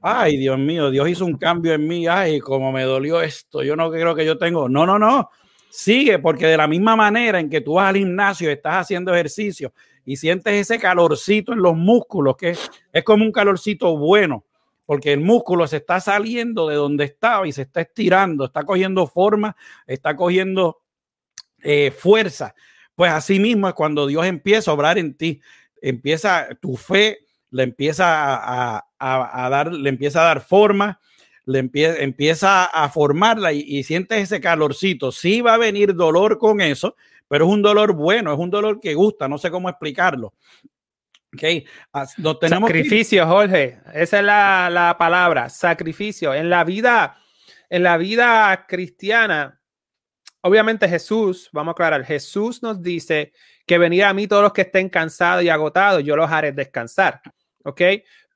ay, 0.00 0.36
Dios 0.36 0.58
mío, 0.58 0.90
Dios 0.90 1.08
hizo 1.08 1.24
un 1.24 1.38
cambio 1.38 1.72
en 1.72 1.88
mí, 1.88 2.06
ay, 2.06 2.38
como 2.38 2.70
me 2.70 2.84
dolió 2.84 3.20
esto, 3.20 3.64
yo 3.64 3.74
no 3.74 3.90
creo 3.90 4.14
que 4.14 4.24
yo 4.24 4.38
tengo. 4.38 4.68
No, 4.68 4.86
no, 4.86 4.98
no. 4.98 5.30
Sigue, 5.70 6.20
porque 6.20 6.46
de 6.46 6.56
la 6.56 6.68
misma 6.68 6.94
manera 6.94 7.40
en 7.40 7.50
que 7.50 7.60
tú 7.60 7.74
vas 7.74 7.88
al 7.88 7.96
gimnasio, 7.96 8.48
estás 8.48 8.82
haciendo 8.82 9.12
ejercicio 9.12 9.72
y 10.04 10.16
sientes 10.16 10.54
ese 10.54 10.78
calorcito 10.78 11.52
en 11.52 11.60
los 11.60 11.74
músculos, 11.74 12.36
que 12.36 12.50
es 12.50 13.04
como 13.04 13.24
un 13.24 13.32
calorcito 13.32 13.96
bueno 13.96 14.44
porque 14.86 15.12
el 15.12 15.20
músculo 15.20 15.66
se 15.66 15.78
está 15.78 16.00
saliendo 16.00 16.68
de 16.68 16.76
donde 16.76 17.04
estaba 17.04 17.46
y 17.48 17.52
se 17.52 17.62
está 17.62 17.80
estirando, 17.80 18.44
está 18.44 18.64
cogiendo 18.64 19.06
forma, 19.06 19.56
está 19.86 20.16
cogiendo 20.16 20.82
eh, 21.62 21.90
fuerza. 21.90 22.54
Pues 22.94 23.10
así 23.10 23.40
mismo 23.40 23.68
es 23.68 23.74
cuando 23.74 24.06
Dios 24.06 24.26
empieza 24.26 24.70
a 24.70 24.74
obrar 24.74 24.98
en 24.98 25.16
ti, 25.16 25.40
empieza 25.80 26.48
tu 26.60 26.76
fe, 26.76 27.20
le 27.50 27.62
empieza 27.62 28.04
a, 28.06 29.48
dar, 29.50 29.72
le 29.72 29.88
empieza 29.88 30.20
a 30.20 30.24
dar 30.24 30.40
forma, 30.40 31.00
le 31.46 31.58
empieza, 31.58 32.64
a 32.64 32.88
formarla 32.88 33.52
y, 33.52 33.60
y 33.60 33.82
sientes 33.84 34.18
ese 34.18 34.40
calorcito. 34.40 35.12
Sí 35.12 35.40
va 35.40 35.54
a 35.54 35.58
venir 35.58 35.94
dolor 35.94 36.38
con 36.38 36.60
eso, 36.60 36.96
pero 37.28 37.46
es 37.46 37.50
un 37.50 37.62
dolor 37.62 37.94
bueno, 37.94 38.32
es 38.32 38.38
un 38.38 38.50
dolor 38.50 38.80
que 38.80 38.94
gusta, 38.94 39.28
no 39.28 39.38
sé 39.38 39.50
cómo 39.50 39.68
explicarlo. 39.68 40.34
Okay. 41.34 41.66
tenemos 42.40 42.68
sacrificio, 42.68 43.26
Jorge. 43.26 43.78
Esa 43.92 44.18
es 44.18 44.24
la, 44.24 44.96
palabra, 44.98 45.48
sacrificio. 45.48 46.32
En 46.32 46.48
la 46.48 46.64
vida, 46.64 47.18
en 47.68 47.82
la 47.82 47.96
vida 47.96 48.66
cristiana, 48.68 49.60
obviamente 50.42 50.88
Jesús, 50.88 51.48
vamos 51.52 51.72
a 51.72 51.72
aclarar, 51.72 52.04
Jesús 52.04 52.62
nos 52.62 52.80
dice 52.82 53.32
que 53.66 53.78
venir 53.78 54.04
a 54.04 54.14
mí 54.14 54.26
todos 54.26 54.42
los 54.42 54.52
que 54.52 54.62
estén 54.62 54.88
cansados 54.88 55.42
y 55.42 55.48
agotados, 55.48 56.04
yo 56.04 56.16
los 56.16 56.30
haré 56.30 56.52
descansar. 56.52 57.20
¿Ok? 57.64 57.80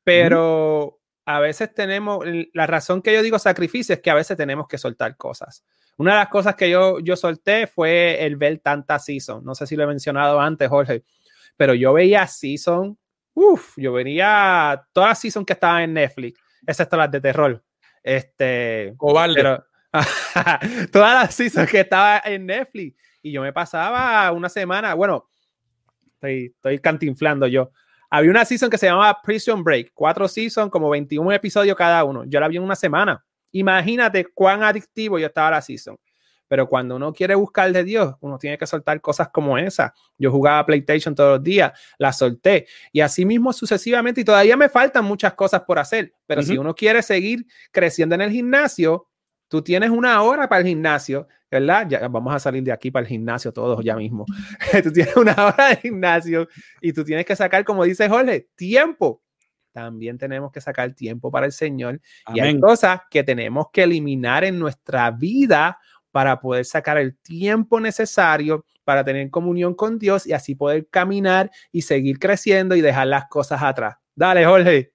Pero 0.02 1.00
a 1.26 1.40
veces 1.40 1.72
tenemos, 1.74 2.24
la 2.54 2.66
razón 2.66 3.02
que 3.02 3.12
yo 3.12 3.22
digo 3.22 3.38
sacrificio 3.38 3.94
es 3.94 4.00
que 4.00 4.10
a 4.10 4.14
veces 4.14 4.36
tenemos 4.36 4.66
que 4.66 4.78
soltar 4.78 5.16
cosas. 5.16 5.64
Una 5.98 6.12
de 6.12 6.18
las 6.20 6.28
cosas 6.28 6.54
que 6.54 6.70
yo, 6.70 7.00
yo 7.00 7.16
solté 7.16 7.66
fue 7.66 8.24
el 8.24 8.36
ver 8.36 8.60
tanta 8.60 8.98
season. 8.98 9.44
No 9.44 9.54
sé 9.54 9.66
si 9.66 9.76
lo 9.76 9.82
he 9.82 9.86
mencionado 9.86 10.40
antes, 10.40 10.68
Jorge 10.68 11.04
pero 11.58 11.74
yo 11.74 11.92
veía 11.92 12.26
Season, 12.26 12.96
uff, 13.34 13.74
yo 13.76 13.92
veía 13.92 14.82
todas 14.94 15.10
las 15.10 15.20
Season 15.20 15.44
que 15.44 15.52
estaban 15.52 15.82
en 15.82 15.92
Netflix, 15.92 16.40
excepto 16.66 16.96
las 16.96 17.10
de 17.10 17.20
terror. 17.20 17.62
Este, 18.02 18.94
Cobarde. 18.96 19.58
todas 20.92 21.22
las 21.22 21.34
Season 21.34 21.66
que 21.66 21.80
estaban 21.80 22.22
en 22.24 22.46
Netflix. 22.46 22.96
Y 23.20 23.32
yo 23.32 23.42
me 23.42 23.52
pasaba 23.52 24.30
una 24.32 24.48
semana, 24.48 24.94
bueno, 24.94 25.28
estoy, 26.14 26.52
estoy 26.54 26.78
cantinflando 26.78 27.46
yo. 27.48 27.72
Había 28.10 28.30
una 28.30 28.44
season 28.44 28.70
que 28.70 28.78
se 28.78 28.86
llamaba 28.86 29.20
Prison 29.22 29.62
Break, 29.62 29.90
cuatro 29.92 30.28
seasons, 30.28 30.70
como 30.70 30.88
21 30.88 31.30
episodios 31.32 31.76
cada 31.76 32.04
uno. 32.04 32.24
Yo 32.24 32.40
la 32.40 32.48
vi 32.48 32.56
en 32.56 32.62
una 32.62 32.76
semana. 32.76 33.22
Imagínate 33.52 34.24
cuán 34.32 34.62
adictivo 34.62 35.18
yo 35.18 35.26
estaba 35.26 35.48
a 35.48 35.50
la 35.52 35.62
season. 35.62 35.98
Pero 36.48 36.66
cuando 36.66 36.96
uno 36.96 37.12
quiere 37.12 37.34
buscar 37.34 37.70
de 37.70 37.84
Dios, 37.84 38.14
uno 38.20 38.38
tiene 38.38 38.58
que 38.58 38.66
soltar 38.66 39.00
cosas 39.00 39.28
como 39.28 39.56
esa. 39.58 39.94
Yo 40.16 40.30
jugaba 40.32 40.64
PlayStation 40.64 41.14
todos 41.14 41.36
los 41.36 41.44
días, 41.44 41.72
la 41.98 42.12
solté. 42.12 42.66
Y 42.90 43.00
así 43.00 43.24
mismo 43.24 43.52
sucesivamente. 43.52 44.22
Y 44.22 44.24
todavía 44.24 44.56
me 44.56 44.68
faltan 44.68 45.04
muchas 45.04 45.34
cosas 45.34 45.62
por 45.62 45.78
hacer. 45.78 46.14
Pero 46.26 46.42
si 46.42 46.56
uno 46.56 46.74
quiere 46.74 47.02
seguir 47.02 47.46
creciendo 47.70 48.14
en 48.14 48.22
el 48.22 48.30
gimnasio, 48.30 49.08
tú 49.48 49.62
tienes 49.62 49.90
una 49.90 50.22
hora 50.22 50.48
para 50.48 50.60
el 50.60 50.66
gimnasio, 50.66 51.28
¿verdad? 51.50 51.86
Ya 51.88 52.08
vamos 52.08 52.34
a 52.34 52.38
salir 52.38 52.62
de 52.62 52.72
aquí 52.72 52.90
para 52.90 53.02
el 53.02 53.08
gimnasio 53.08 53.52
todos 53.52 53.84
ya 53.84 53.96
mismo. 53.96 54.24
tú 54.82 54.92
tienes 54.92 55.16
una 55.16 55.32
hora 55.32 55.68
de 55.68 55.76
gimnasio 55.76 56.48
y 56.80 56.92
tú 56.92 57.04
tienes 57.04 57.26
que 57.26 57.36
sacar, 57.36 57.64
como 57.64 57.84
dice 57.84 58.08
Jorge, 58.08 58.48
tiempo. 58.54 59.22
También 59.72 60.18
tenemos 60.18 60.50
que 60.50 60.60
sacar 60.60 60.92
tiempo 60.94 61.30
para 61.30 61.46
el 61.46 61.52
Señor. 61.52 62.00
Y 62.34 62.40
hay 62.40 62.58
cosas 62.58 63.02
que 63.10 63.22
tenemos 63.22 63.66
que 63.72 63.84
eliminar 63.84 64.42
en 64.42 64.58
nuestra 64.58 65.10
vida 65.10 65.78
para 66.10 66.40
poder 66.40 66.64
sacar 66.64 66.98
el 66.98 67.16
tiempo 67.18 67.80
necesario 67.80 68.64
para 68.84 69.04
tener 69.04 69.30
comunión 69.30 69.74
con 69.74 69.98
Dios 69.98 70.26
y 70.26 70.32
así 70.32 70.54
poder 70.54 70.88
caminar 70.88 71.50
y 71.70 71.82
seguir 71.82 72.18
creciendo 72.18 72.74
y 72.74 72.80
dejar 72.80 73.08
las 73.08 73.26
cosas 73.28 73.62
atrás. 73.62 73.96
Dale, 74.14 74.46
Jorge. 74.46 74.92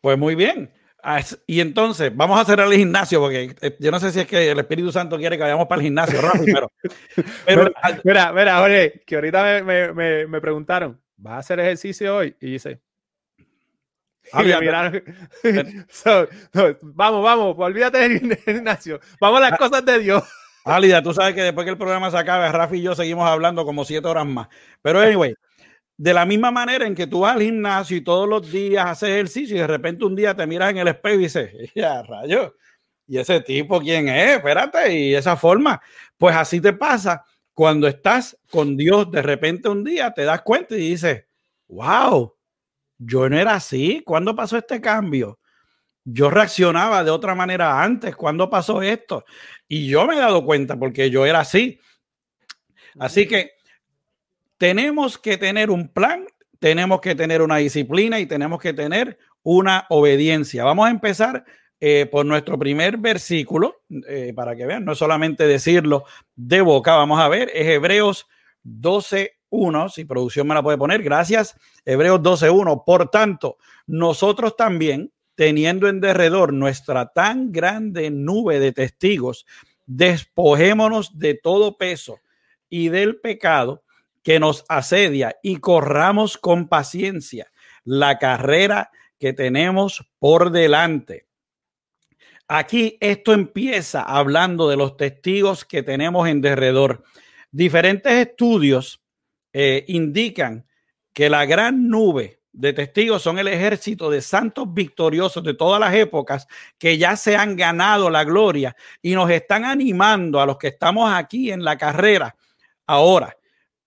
Pues 0.00 0.16
muy 0.16 0.34
bien. 0.34 0.72
Ah, 1.02 1.20
y 1.48 1.60
entonces, 1.60 2.14
vamos 2.14 2.40
a 2.40 2.44
cerrar 2.44 2.68
el 2.68 2.78
gimnasio, 2.78 3.18
porque 3.18 3.56
eh, 3.60 3.76
yo 3.80 3.90
no 3.90 3.98
sé 3.98 4.12
si 4.12 4.20
es 4.20 4.26
que 4.26 4.52
el 4.52 4.58
Espíritu 4.60 4.92
Santo 4.92 5.18
quiere 5.18 5.36
que 5.36 5.42
vayamos 5.42 5.66
para 5.66 5.80
el 5.80 5.86
gimnasio, 5.86 6.20
Rafi, 6.20 6.44
pero... 6.44 6.70
pero 7.44 7.72
mira, 8.04 8.32
mira, 8.32 8.58
Jorge, 8.58 9.02
que 9.04 9.16
ahorita 9.16 9.64
me, 9.64 9.92
me, 9.92 10.26
me, 10.28 10.40
preguntaron, 10.40 11.02
¿vas 11.16 11.34
a 11.34 11.38
hacer 11.38 11.58
ejercicio 11.58 12.16
hoy? 12.16 12.36
Y 12.40 12.52
dice... 12.52 12.80
Ah, 14.32 14.42
vamos, 16.82 17.24
vamos, 17.24 17.56
olvídate 17.58 17.98
del 17.98 18.36
gimnasio. 18.36 19.00
Vamos 19.20 19.38
a 19.38 19.40
las 19.40 19.52
ah. 19.54 19.56
cosas 19.56 19.84
de 19.84 19.98
Dios. 19.98 20.22
Álida, 20.64 21.02
tú 21.02 21.12
sabes 21.12 21.34
que 21.34 21.42
después 21.42 21.64
que 21.64 21.72
el 21.72 21.78
programa 21.78 22.10
se 22.10 22.16
acabe, 22.18 22.50
Rafi 22.52 22.76
y 22.78 22.82
yo 22.82 22.94
seguimos 22.94 23.28
hablando 23.28 23.64
como 23.64 23.84
siete 23.84 24.06
horas 24.06 24.26
más. 24.26 24.48
Pero 24.80 25.00
anyway, 25.00 25.34
de 25.96 26.14
la 26.14 26.26
misma 26.26 26.50
manera 26.50 26.86
en 26.86 26.94
que 26.94 27.06
tú 27.06 27.20
vas 27.20 27.36
al 27.36 27.42
gimnasio 27.42 27.96
y 27.96 28.02
todos 28.02 28.28
los 28.28 28.50
días 28.50 28.86
haces 28.86 29.10
ejercicio 29.10 29.56
y 29.56 29.60
de 29.60 29.66
repente 29.66 30.04
un 30.04 30.16
día 30.16 30.34
te 30.36 30.46
miras 30.46 30.70
en 30.70 30.78
el 30.78 30.88
espejo 30.88 31.16
y 31.16 31.24
dices, 31.24 31.52
ya, 31.74 32.02
rayo, 32.02 32.56
¿y 33.06 33.18
ese 33.18 33.40
tipo 33.40 33.80
quién 33.80 34.08
es? 34.08 34.36
Espérate, 34.38 34.94
y 34.94 35.14
esa 35.14 35.36
forma. 35.36 35.80
Pues 36.18 36.36
así 36.36 36.60
te 36.60 36.72
pasa 36.72 37.24
cuando 37.54 37.88
estás 37.88 38.38
con 38.50 38.76
Dios, 38.76 39.10
de 39.10 39.22
repente 39.22 39.68
un 39.68 39.84
día 39.84 40.12
te 40.12 40.24
das 40.24 40.42
cuenta 40.42 40.76
y 40.76 40.90
dices, 40.90 41.24
wow, 41.68 42.34
yo 42.98 43.28
no 43.28 43.38
era 43.38 43.54
así. 43.56 44.02
¿Cuándo 44.06 44.36
pasó 44.36 44.56
este 44.58 44.80
cambio? 44.80 45.38
Yo 46.04 46.30
reaccionaba 46.30 47.04
de 47.04 47.10
otra 47.10 47.34
manera 47.34 47.82
antes. 47.82 48.16
cuando 48.16 48.50
pasó 48.50 48.82
esto? 48.82 49.24
Y 49.68 49.88
yo 49.88 50.06
me 50.06 50.14
he 50.14 50.18
dado 50.18 50.44
cuenta 50.44 50.78
porque 50.78 51.10
yo 51.10 51.26
era 51.26 51.40
así. 51.40 51.78
Así 52.98 53.26
que 53.26 53.52
tenemos 54.58 55.18
que 55.18 55.38
tener 55.38 55.70
un 55.70 55.88
plan, 55.88 56.26
tenemos 56.58 57.00
que 57.00 57.14
tener 57.14 57.42
una 57.42 57.56
disciplina 57.56 58.20
y 58.20 58.26
tenemos 58.26 58.60
que 58.60 58.72
tener 58.72 59.18
una 59.42 59.86
obediencia. 59.88 60.64
Vamos 60.64 60.86
a 60.86 60.90
empezar 60.90 61.44
eh, 61.80 62.06
por 62.06 62.24
nuestro 62.24 62.56
primer 62.58 62.96
versículo, 62.96 63.82
eh, 64.06 64.32
para 64.36 64.54
que 64.54 64.66
vean, 64.66 64.84
no 64.84 64.94
solamente 64.94 65.48
decirlo 65.48 66.04
de 66.36 66.60
boca, 66.60 66.94
vamos 66.94 67.20
a 67.20 67.26
ver, 67.26 67.50
es 67.52 67.66
Hebreos 67.66 68.28
12.1, 68.64 69.88
si 69.88 70.04
producción 70.04 70.46
me 70.46 70.54
la 70.54 70.62
puede 70.62 70.78
poner, 70.78 71.02
gracias, 71.02 71.56
Hebreos 71.84 72.20
12.1, 72.20 72.84
por 72.86 73.10
tanto, 73.10 73.56
nosotros 73.88 74.56
también, 74.56 75.12
teniendo 75.34 75.88
en 75.88 76.00
derredor 76.00 76.52
nuestra 76.52 77.06
tan 77.12 77.52
grande 77.52 78.10
nube 78.10 78.58
de 78.60 78.72
testigos, 78.72 79.46
despojémonos 79.86 81.18
de 81.18 81.34
todo 81.34 81.76
peso 81.76 82.20
y 82.68 82.88
del 82.88 83.20
pecado 83.20 83.82
que 84.22 84.38
nos 84.38 84.64
asedia 84.68 85.36
y 85.42 85.56
corramos 85.56 86.38
con 86.38 86.68
paciencia 86.68 87.50
la 87.84 88.18
carrera 88.18 88.90
que 89.18 89.32
tenemos 89.32 90.08
por 90.18 90.50
delante. 90.50 91.26
Aquí 92.48 92.98
esto 93.00 93.32
empieza 93.32 94.02
hablando 94.02 94.68
de 94.68 94.76
los 94.76 94.96
testigos 94.96 95.64
que 95.64 95.82
tenemos 95.82 96.28
en 96.28 96.40
derredor. 96.40 97.02
Diferentes 97.50 98.12
estudios 98.12 99.02
eh, 99.52 99.84
indican 99.88 100.66
que 101.12 101.30
la 101.30 101.46
gran 101.46 101.88
nube 101.88 102.41
de 102.52 102.72
testigos 102.74 103.22
son 103.22 103.38
el 103.38 103.48
ejército 103.48 104.10
de 104.10 104.20
santos 104.20 104.72
victoriosos 104.72 105.42
de 105.42 105.54
todas 105.54 105.80
las 105.80 105.94
épocas 105.94 106.46
que 106.78 106.98
ya 106.98 107.16
se 107.16 107.36
han 107.36 107.56
ganado 107.56 108.10
la 108.10 108.24
gloria 108.24 108.76
y 109.00 109.14
nos 109.14 109.30
están 109.30 109.64
animando 109.64 110.40
a 110.40 110.46
los 110.46 110.58
que 110.58 110.68
estamos 110.68 111.10
aquí 111.12 111.50
en 111.50 111.64
la 111.64 111.78
carrera. 111.78 112.36
Ahora, 112.86 113.36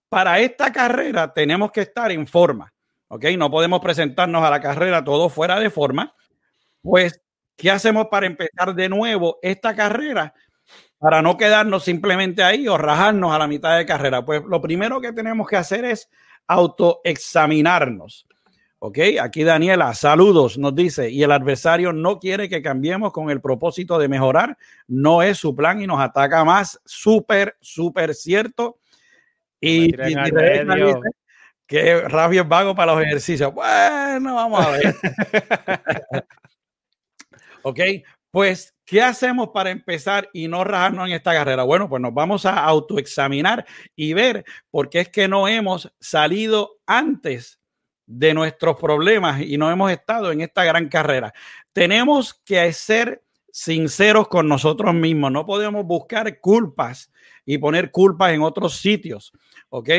para 0.10 0.40
esta 0.40 0.72
carrera 0.72 1.32
tenemos 1.34 1.72
que 1.72 1.82
estar 1.82 2.12
en 2.12 2.26
forma, 2.26 2.74
¿ok? 3.08 3.26
No 3.38 3.52
podemos 3.52 3.82
presentarnos 3.82 4.44
a 4.44 4.50
la 4.50 4.60
carrera 4.60 5.04
todo 5.04 5.30
fuera 5.30 5.60
de 5.60 5.70
forma. 5.70 6.16
Pues, 6.82 7.22
¿qué 7.56 7.70
hacemos 7.70 8.08
para 8.08 8.26
empezar 8.26 8.74
de 8.74 8.90
nuevo 8.90 9.38
esta 9.44 9.76
carrera? 9.76 10.34
Para 10.98 11.22
no 11.22 11.38
quedarnos 11.38 11.84
simplemente 11.84 12.42
ahí 12.44 12.68
o 12.68 12.78
rajarnos 12.78 13.32
a 13.32 13.38
la 13.38 13.48
mitad 13.48 13.78
de 13.78 13.86
carrera. 13.86 14.26
Pues 14.26 14.42
lo 14.44 14.60
primero 14.60 15.00
que 15.02 15.14
tenemos 15.14 15.48
que 15.48 15.58
hacer 15.58 15.86
es 15.86 16.10
autoexaminarnos. 16.48 18.26
Ok, 18.88 19.00
aquí 19.20 19.44
Daniela, 19.44 19.96
saludos, 19.96 20.60
nos 20.60 20.76
dice, 20.76 21.10
y 21.10 21.24
el 21.24 21.32
adversario 21.32 21.92
no 21.92 22.20
quiere 22.20 22.48
que 22.48 22.62
cambiemos 22.62 23.12
con 23.12 23.32
el 23.32 23.42
propósito 23.42 23.98
de 23.98 24.08
mejorar, 24.08 24.60
no 24.88 25.24
es 25.24 25.40
su 25.40 25.56
plan 25.56 25.82
y 25.82 25.88
nos 25.88 26.00
ataca 26.00 26.46
más, 26.46 26.80
súper, 26.86 27.58
súper 27.60 28.14
cierto. 28.14 28.78
Y, 29.60 29.92
que 31.66 32.00
Rafi 32.02 32.38
es 32.38 32.48
vago 32.48 32.76
para 32.76 32.94
los 32.94 33.02
ejercicios. 33.02 33.52
Bueno, 33.56 34.36
vamos 34.36 34.64
a 34.64 34.70
ver. 34.70 34.96
ok, 37.64 37.80
pues, 38.30 38.76
¿qué 38.86 39.02
hacemos 39.02 39.50
para 39.50 39.72
empezar 39.72 40.30
y 40.32 40.48
no 40.48 40.64
rajarnos 40.64 41.08
en 41.08 41.14
esta 41.14 41.34
carrera? 41.34 41.64
Bueno, 41.64 41.90
pues 41.90 42.04
nos 42.04 42.14
vamos 42.14 42.46
a 42.46 42.64
autoexaminar 42.64 43.66
y 43.96 44.14
ver 44.14 44.46
por 44.70 44.90
qué 44.90 45.00
es 45.00 45.10
que 45.10 45.28
no 45.28 45.48
hemos 45.48 45.92
salido 46.00 46.78
antes 46.86 47.60
de 48.06 48.34
nuestros 48.34 48.78
problemas 48.80 49.42
y 49.42 49.58
no 49.58 49.72
hemos 49.72 49.92
estado 49.92 50.32
en 50.32 50.42
esta 50.42 50.64
gran 50.64 50.90
carrera. 50.90 51.34
Tenemos 51.74 52.34
que 52.34 52.72
ser 52.74 53.24
sinceros 53.52 54.28
con 54.28 54.48
nosotros 54.48 54.94
mismos. 54.94 55.32
No 55.32 55.46
podemos 55.46 55.86
buscar 55.86 56.40
culpas 56.40 57.12
y 57.46 57.58
poner 57.58 57.92
culpas 57.92 58.34
en 58.34 58.42
otros 58.42 58.78
sitios. 58.78 59.32
¿Ok? 59.70 59.90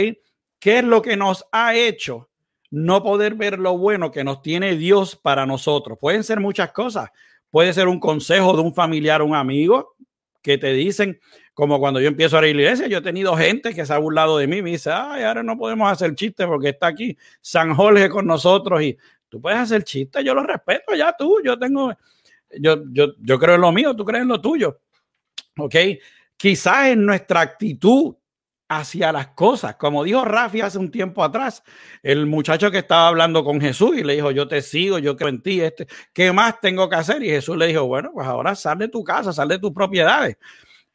¿Qué 0.58 0.78
es 0.78 0.84
lo 0.84 1.02
que 1.02 1.16
nos 1.16 1.46
ha 1.52 1.74
hecho 1.74 2.28
no 2.70 3.02
poder 3.02 3.34
ver 3.34 3.58
lo 3.58 3.78
bueno 3.78 4.10
que 4.10 4.24
nos 4.24 4.42
tiene 4.42 4.76
Dios 4.76 5.16
para 5.16 5.46
nosotros? 5.46 5.98
Pueden 6.00 6.24
ser 6.24 6.40
muchas 6.40 6.72
cosas. 6.72 7.10
Puede 7.50 7.72
ser 7.72 7.88
un 7.88 8.00
consejo 8.00 8.54
de 8.54 8.62
un 8.62 8.74
familiar, 8.74 9.22
un 9.22 9.34
amigo, 9.34 9.96
que 10.42 10.58
te 10.58 10.72
dicen, 10.72 11.20
como 11.56 11.80
cuando 11.80 12.02
yo 12.02 12.08
empiezo 12.08 12.36
a 12.36 12.42
la 12.42 12.48
iglesia, 12.48 12.86
yo 12.86 12.98
he 12.98 13.00
tenido 13.00 13.34
gente 13.34 13.74
que 13.74 13.86
se 13.86 13.94
ha 13.94 13.96
burlado 13.96 14.36
de 14.36 14.46
mí, 14.46 14.60
me 14.60 14.72
dice, 14.72 14.90
ay, 14.92 15.22
ahora 15.22 15.42
no 15.42 15.56
podemos 15.56 15.90
hacer 15.90 16.14
chistes 16.14 16.46
porque 16.46 16.68
está 16.68 16.88
aquí 16.88 17.16
San 17.40 17.74
Jorge 17.74 18.10
con 18.10 18.26
nosotros 18.26 18.82
y 18.82 18.98
tú 19.30 19.40
puedes 19.40 19.58
hacer 19.58 19.82
chistes, 19.82 20.22
yo 20.22 20.34
lo 20.34 20.42
respeto, 20.42 20.94
ya 20.94 21.14
tú, 21.18 21.40
yo 21.42 21.58
tengo, 21.58 21.94
yo, 22.60 22.82
yo, 22.92 23.14
yo 23.20 23.38
creo 23.38 23.54
en 23.54 23.62
lo 23.62 23.72
mío, 23.72 23.96
tú 23.96 24.04
crees 24.04 24.20
en 24.20 24.28
lo 24.28 24.38
tuyo. 24.38 24.82
¿Ok? 25.56 25.74
Quizás 26.36 26.88
en 26.88 27.06
nuestra 27.06 27.40
actitud 27.40 28.14
hacia 28.68 29.10
las 29.10 29.28
cosas, 29.28 29.76
como 29.76 30.04
dijo 30.04 30.26
Rafi 30.26 30.60
hace 30.60 30.76
un 30.76 30.90
tiempo 30.90 31.24
atrás, 31.24 31.62
el 32.02 32.26
muchacho 32.26 32.70
que 32.70 32.80
estaba 32.80 33.08
hablando 33.08 33.42
con 33.42 33.62
Jesús 33.62 33.96
y 33.96 34.04
le 34.04 34.12
dijo, 34.12 34.30
yo 34.30 34.46
te 34.46 34.60
sigo, 34.60 34.98
yo 34.98 35.16
creo 35.16 35.30
en 35.30 35.40
ti, 35.40 35.62
este, 35.62 35.86
¿qué 36.12 36.32
más 36.32 36.60
tengo 36.60 36.86
que 36.90 36.96
hacer? 36.96 37.22
Y 37.22 37.30
Jesús 37.30 37.56
le 37.56 37.68
dijo, 37.68 37.86
bueno, 37.86 38.10
pues 38.12 38.26
ahora 38.26 38.54
sal 38.54 38.76
de 38.76 38.88
tu 38.88 39.02
casa, 39.02 39.32
sal 39.32 39.48
de 39.48 39.58
tus 39.58 39.72
propiedades. 39.72 40.36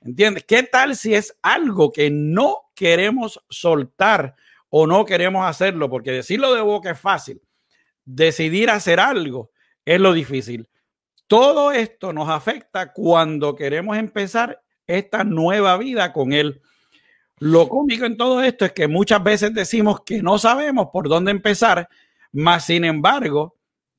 ¿Entiendes? 0.02 0.44
¿Qué 0.46 0.64
tal 0.64 0.96
si 0.96 1.14
es 1.14 1.38
algo 1.42 1.92
que 1.92 2.10
no 2.10 2.72
queremos 2.76 3.40
soltar 3.50 4.36
o 4.70 4.88
no 4.88 5.06
queremos 5.06 5.46
hacerlo? 5.46 5.90
Porque 5.90 6.12
decirlo 6.12 6.54
de 6.54 6.62
boca 6.62 6.92
es 6.92 7.00
fácil. 7.00 7.42
Decidir 8.04 8.72
hacer 8.72 9.00
algo 9.00 9.52
es 9.86 10.00
lo 10.00 10.14
difícil. 10.14 10.68
Todo 11.28 11.72
esto 11.72 12.14
nos 12.14 12.30
afecta 12.30 12.92
cuando 12.92 13.56
queremos 13.56 13.96
empezar 13.98 14.62
esta 14.88 15.24
nueva 15.24 15.78
vida 15.78 16.12
con 16.12 16.34
Él. 16.34 16.62
Lo 17.38 17.70
cómico 17.70 18.06
en 18.06 18.18
todo 18.18 18.44
esto 18.44 18.66
es 18.66 18.74
que 18.74 18.88
muchas 18.88 19.24
veces 19.24 19.54
decimos 19.54 20.02
que 20.04 20.22
no 20.22 20.38
sabemos 20.38 20.88
por 20.92 21.08
dónde 21.08 21.32
empezar, 21.32 21.88
mas 22.32 22.66
sin 22.66 22.86
embargo, 22.86 23.56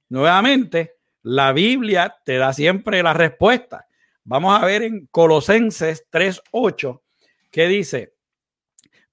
nuevamente, 0.08 0.96
la 1.22 1.52
Biblia 1.52 2.16
te 2.24 2.36
da 2.36 2.52
siempre 2.52 3.02
la 3.02 3.14
respuesta. 3.14 3.86
Vamos 4.24 4.60
a 4.60 4.64
ver 4.64 4.82
en 4.82 5.06
Colosenses 5.06 6.06
3:8 6.10 7.02
que 7.50 7.68
dice, 7.68 8.14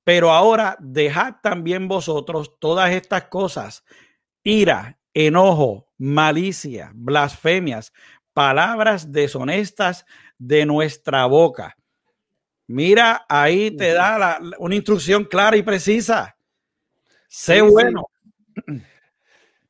pero 0.04 0.32
ahora 0.32 0.78
dejad 0.80 1.36
también 1.42 1.88
vosotros 1.88 2.58
todas 2.60 2.92
estas 2.92 3.26
cosas, 3.26 3.84
ira, 4.44 4.98
enojo, 5.14 5.88
malicia, 5.98 6.92
blasfemias, 6.96 7.92
palabras 8.34 9.12
deshonestas 9.12 10.06
de 10.38 10.66
nuestra 10.66 11.26
boca. 11.26 11.76
Mira, 12.68 13.26
ahí 13.28 13.72
te 13.72 13.94
da 13.94 14.40
una 14.60 14.76
instrucción 14.76 15.26
clara 15.26 15.58
y 15.58 15.64
precisa. 15.64 16.38
Sé 17.28 17.62
bueno. 17.62 18.10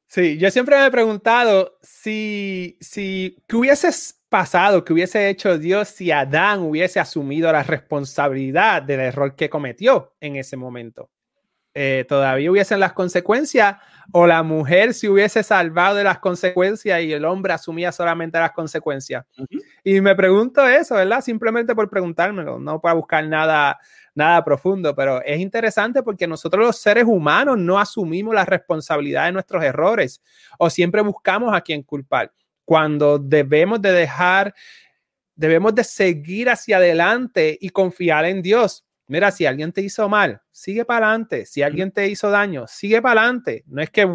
Sí. 0.07 0.37
yo 0.37 0.49
siempre 0.51 0.77
me 0.77 0.87
he 0.87 0.91
preguntado 0.91 1.77
si, 1.81 2.77
si, 2.81 3.37
¿qué 3.47 3.55
hubieses 3.55 4.18
pasado 4.29 4.85
que 4.85 4.93
hubiese 4.93 5.29
hecho 5.29 5.57
Dios 5.57 5.89
si 5.89 6.11
Adán 6.11 6.61
hubiese 6.61 6.99
asumido 6.99 7.51
la 7.51 7.63
responsabilidad 7.63 8.81
del 8.83 9.01
error 9.01 9.35
que 9.35 9.49
cometió 9.49 10.13
en 10.21 10.35
ese 10.35 10.55
momento? 10.55 11.09
Eh, 11.73 12.05
¿Todavía 12.07 12.49
hubiesen 12.51 12.79
las 12.79 12.93
consecuencias 12.93 13.77
o 14.11 14.25
la 14.25 14.41
mujer 14.41 14.93
se 14.93 15.07
hubiese 15.07 15.43
salvado 15.43 15.95
de 15.95 16.03
las 16.03 16.17
consecuencias 16.17 17.01
y 17.01 17.13
el 17.13 17.25
hombre 17.25 17.53
asumía 17.53 17.91
solamente 17.91 18.39
las 18.39 18.51
consecuencias? 18.51 19.25
Y 19.83 20.01
me 20.01 20.15
pregunto 20.15 20.67
eso, 20.67 20.95
¿verdad? 20.95 21.21
Simplemente 21.21 21.75
por 21.75 21.89
preguntármelo, 21.89 22.59
no 22.59 22.81
para 22.81 22.95
buscar 22.95 23.25
nada, 23.27 23.77
nada 24.15 24.43
profundo, 24.43 24.95
pero 24.95 25.21
es 25.23 25.39
interesante 25.39 26.01
porque 26.01 26.27
nosotros 26.27 26.65
los 26.65 26.77
seres 26.77 27.05
humanos 27.05 27.57
no 27.57 27.79
asumimos 27.79 28.33
la 28.33 28.45
responsabilidad 28.45 29.25
de 29.25 29.33
nuestros 29.33 29.63
errores 29.63 30.21
o 30.57 30.69
siempre 30.69 31.01
buscamos 31.01 31.55
a 31.55 31.61
quien 31.61 31.83
culpar 31.83 32.31
cuando 32.69 33.17
debemos 33.17 33.81
de 33.81 33.91
dejar, 33.91 34.53
debemos 35.33 35.73
de 35.73 35.83
seguir 35.83 36.51
hacia 36.51 36.77
adelante 36.77 37.57
y 37.59 37.71
confiar 37.71 38.25
en 38.25 38.43
Dios. 38.43 38.85
Mira, 39.07 39.31
si 39.31 39.47
alguien 39.47 39.71
te 39.71 39.81
hizo 39.81 40.07
mal, 40.07 40.39
sigue 40.51 40.85
para 40.85 41.07
adelante. 41.07 41.47
Si 41.47 41.63
alguien 41.63 41.91
te 41.91 42.07
hizo 42.07 42.29
daño, 42.29 42.67
sigue 42.67 43.01
para 43.01 43.21
adelante. 43.21 43.63
No 43.65 43.81
es 43.81 43.89
que 43.89 44.07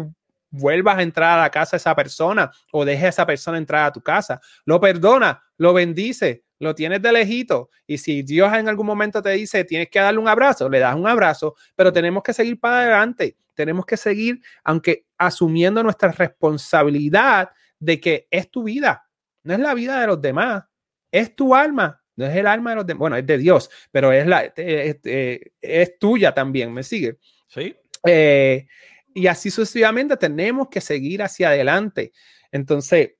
vuelvas 0.49 0.99
a 0.99 1.01
entrar 1.01 1.37
a 1.37 1.41
la 1.41 1.49
casa 1.49 1.71
de 1.71 1.79
esa 1.79 1.93
persona 1.93 2.49
o 2.71 2.85
deje 2.85 3.07
a 3.07 3.09
esa 3.09 3.25
persona 3.25 3.57
entrar 3.57 3.87
a 3.87 3.91
tu 3.91 3.99
casa. 3.99 4.39
Lo 4.63 4.79
perdona, 4.79 5.43
lo 5.57 5.73
bendice, 5.73 6.45
lo 6.57 6.73
tienes 6.73 7.01
de 7.01 7.11
lejito. 7.11 7.69
Y 7.85 7.97
si 7.97 8.23
Dios 8.23 8.53
en 8.53 8.69
algún 8.69 8.87
momento 8.87 9.21
te 9.21 9.31
dice 9.31 9.65
tienes 9.65 9.89
que 9.89 9.99
darle 9.99 10.21
un 10.21 10.29
abrazo, 10.29 10.69
le 10.69 10.79
das 10.79 10.95
un 10.95 11.07
abrazo, 11.07 11.55
pero 11.75 11.91
tenemos 11.91 12.23
que 12.23 12.31
seguir 12.31 12.57
para 12.57 12.83
adelante. 12.83 13.35
Tenemos 13.53 13.85
que 13.85 13.97
seguir, 13.97 14.39
aunque 14.63 15.07
asumiendo 15.17 15.83
nuestra 15.83 16.13
responsabilidad 16.13 17.49
de 17.85 17.99
que 17.99 18.27
es 18.31 18.49
tu 18.49 18.63
vida, 18.63 19.07
no 19.43 19.53
es 19.53 19.59
la 19.59 19.73
vida 19.73 20.01
de 20.01 20.07
los 20.07 20.21
demás, 20.21 20.63
es 21.11 21.35
tu 21.35 21.55
alma, 21.55 22.01
no 22.15 22.25
es 22.25 22.35
el 22.35 22.47
alma 22.47 22.71
de 22.71 22.75
los 22.77 22.87
demás, 22.87 22.99
bueno, 22.99 23.15
es 23.17 23.25
de 23.25 23.37
Dios, 23.37 23.69
pero 23.91 24.11
es, 24.11 24.25
la, 24.25 24.51
es, 24.55 25.99
tuya 25.99 26.33
también, 26.33 26.73
¿me 26.73 26.83
sigue? 26.83 27.17
Sí. 27.47 27.75
Eh, 28.05 28.67
y 29.13 29.27
así 29.27 29.49
sucesivamente 29.49 30.17
tenemos 30.17 30.67
que 30.69 30.81
seguir 30.81 31.23
hacia 31.23 31.49
adelante. 31.49 32.11
Entonces, 32.51 33.11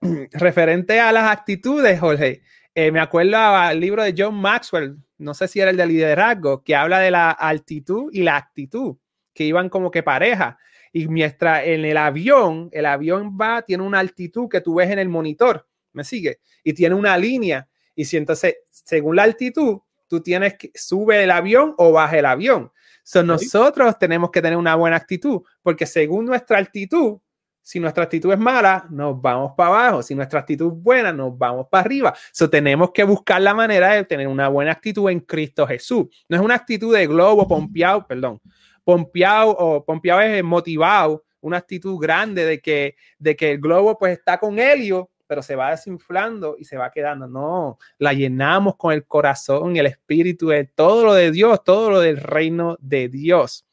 referente 0.32 1.00
a 1.00 1.12
las 1.12 1.30
actitudes, 1.30 2.00
Jorge, 2.00 2.42
eh, 2.74 2.90
me 2.90 3.00
acuerdo 3.00 3.36
al 3.36 3.78
libro 3.78 4.02
de 4.02 4.14
John 4.16 4.34
Maxwell, 4.34 4.96
no 5.18 5.34
sé 5.34 5.46
si 5.46 5.60
era 5.60 5.70
el 5.70 5.76
de 5.76 5.86
liderazgo, 5.86 6.64
que 6.64 6.74
habla 6.74 6.98
de 6.98 7.10
la 7.10 7.30
altitud 7.30 8.10
y 8.12 8.22
la 8.22 8.36
actitud, 8.36 8.96
que 9.34 9.44
iban 9.44 9.68
como 9.68 9.90
que 9.90 10.02
pareja. 10.02 10.58
Y 10.92 11.08
mientras 11.08 11.64
en 11.66 11.84
el 11.84 11.96
avión, 11.96 12.68
el 12.72 12.86
avión 12.86 13.38
va, 13.40 13.62
tiene 13.62 13.82
una 13.82 13.98
altitud 13.98 14.48
que 14.48 14.60
tú 14.60 14.74
ves 14.74 14.90
en 14.90 14.98
el 14.98 15.08
monitor. 15.08 15.66
¿me 15.92 16.04
sigue? 16.04 16.40
Y 16.64 16.72
tiene 16.72 16.94
una 16.94 17.16
línea. 17.16 17.68
Y 17.94 18.04
si 18.04 18.16
entonces, 18.16 18.56
según 18.70 19.16
la 19.16 19.24
altitud, 19.24 19.78
tú 20.08 20.20
tienes 20.20 20.56
que 20.56 20.70
sube 20.74 21.22
el 21.22 21.30
avión 21.30 21.74
o 21.78 21.92
baja 21.92 22.18
el 22.18 22.26
avión. 22.26 22.72
So, 23.04 23.22
Nosotros 23.22 23.98
tenemos 23.98 24.30
que 24.30 24.40
tener 24.40 24.56
una 24.56 24.74
buena 24.74 24.96
actitud, 24.96 25.42
porque 25.62 25.86
según 25.86 26.24
nuestra 26.24 26.58
actitud, 26.58 27.18
si 27.64 27.78
nuestra 27.78 28.04
actitud 28.04 28.32
es 28.32 28.38
mala, 28.38 28.86
nos 28.90 29.20
vamos 29.20 29.52
para 29.56 29.68
abajo. 29.68 30.02
Si 30.02 30.14
nuestra 30.14 30.40
actitud 30.40 30.72
es 30.72 30.82
buena, 30.82 31.12
nos 31.12 31.36
vamos 31.36 31.66
para 31.70 31.84
arriba. 31.84 32.14
So, 32.32 32.48
tenemos 32.48 32.90
que 32.92 33.04
buscar 33.04 33.40
la 33.40 33.54
manera 33.54 33.92
de 33.92 34.04
tener 34.04 34.26
una 34.28 34.48
buena 34.48 34.72
actitud 34.72 35.08
en 35.10 35.20
Cristo 35.20 35.66
Jesús. 35.66 36.06
No 36.28 36.36
es 36.36 36.42
una 36.42 36.54
actitud 36.54 36.94
de 36.94 37.06
globo 37.06 37.46
pompeado, 37.46 38.06
perdón. 38.06 38.40
Pompeado 38.84 39.50
o 39.50 39.84
pompeado 39.84 40.20
es 40.20 40.42
motivado, 40.42 41.24
una 41.40 41.58
actitud 41.58 41.98
grande 41.98 42.44
de 42.44 42.60
que, 42.60 42.96
de 43.18 43.36
que 43.36 43.52
el 43.52 43.60
globo 43.60 43.98
pues 43.98 44.18
está 44.18 44.38
con 44.38 44.58
helio, 44.58 45.10
pero 45.26 45.42
se 45.42 45.56
va 45.56 45.70
desinflando 45.70 46.56
y 46.58 46.64
se 46.64 46.76
va 46.76 46.90
quedando. 46.90 47.26
No, 47.26 47.78
la 47.98 48.12
llenamos 48.12 48.76
con 48.76 48.92
el 48.92 49.06
corazón 49.06 49.76
el 49.76 49.86
espíritu 49.86 50.48
de 50.48 50.64
todo 50.64 51.06
lo 51.06 51.14
de 51.14 51.30
Dios, 51.30 51.64
todo 51.64 51.90
lo 51.90 52.00
del 52.00 52.18
reino 52.18 52.76
de 52.80 53.08
Dios. 53.08 53.66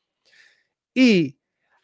Y 0.94 1.38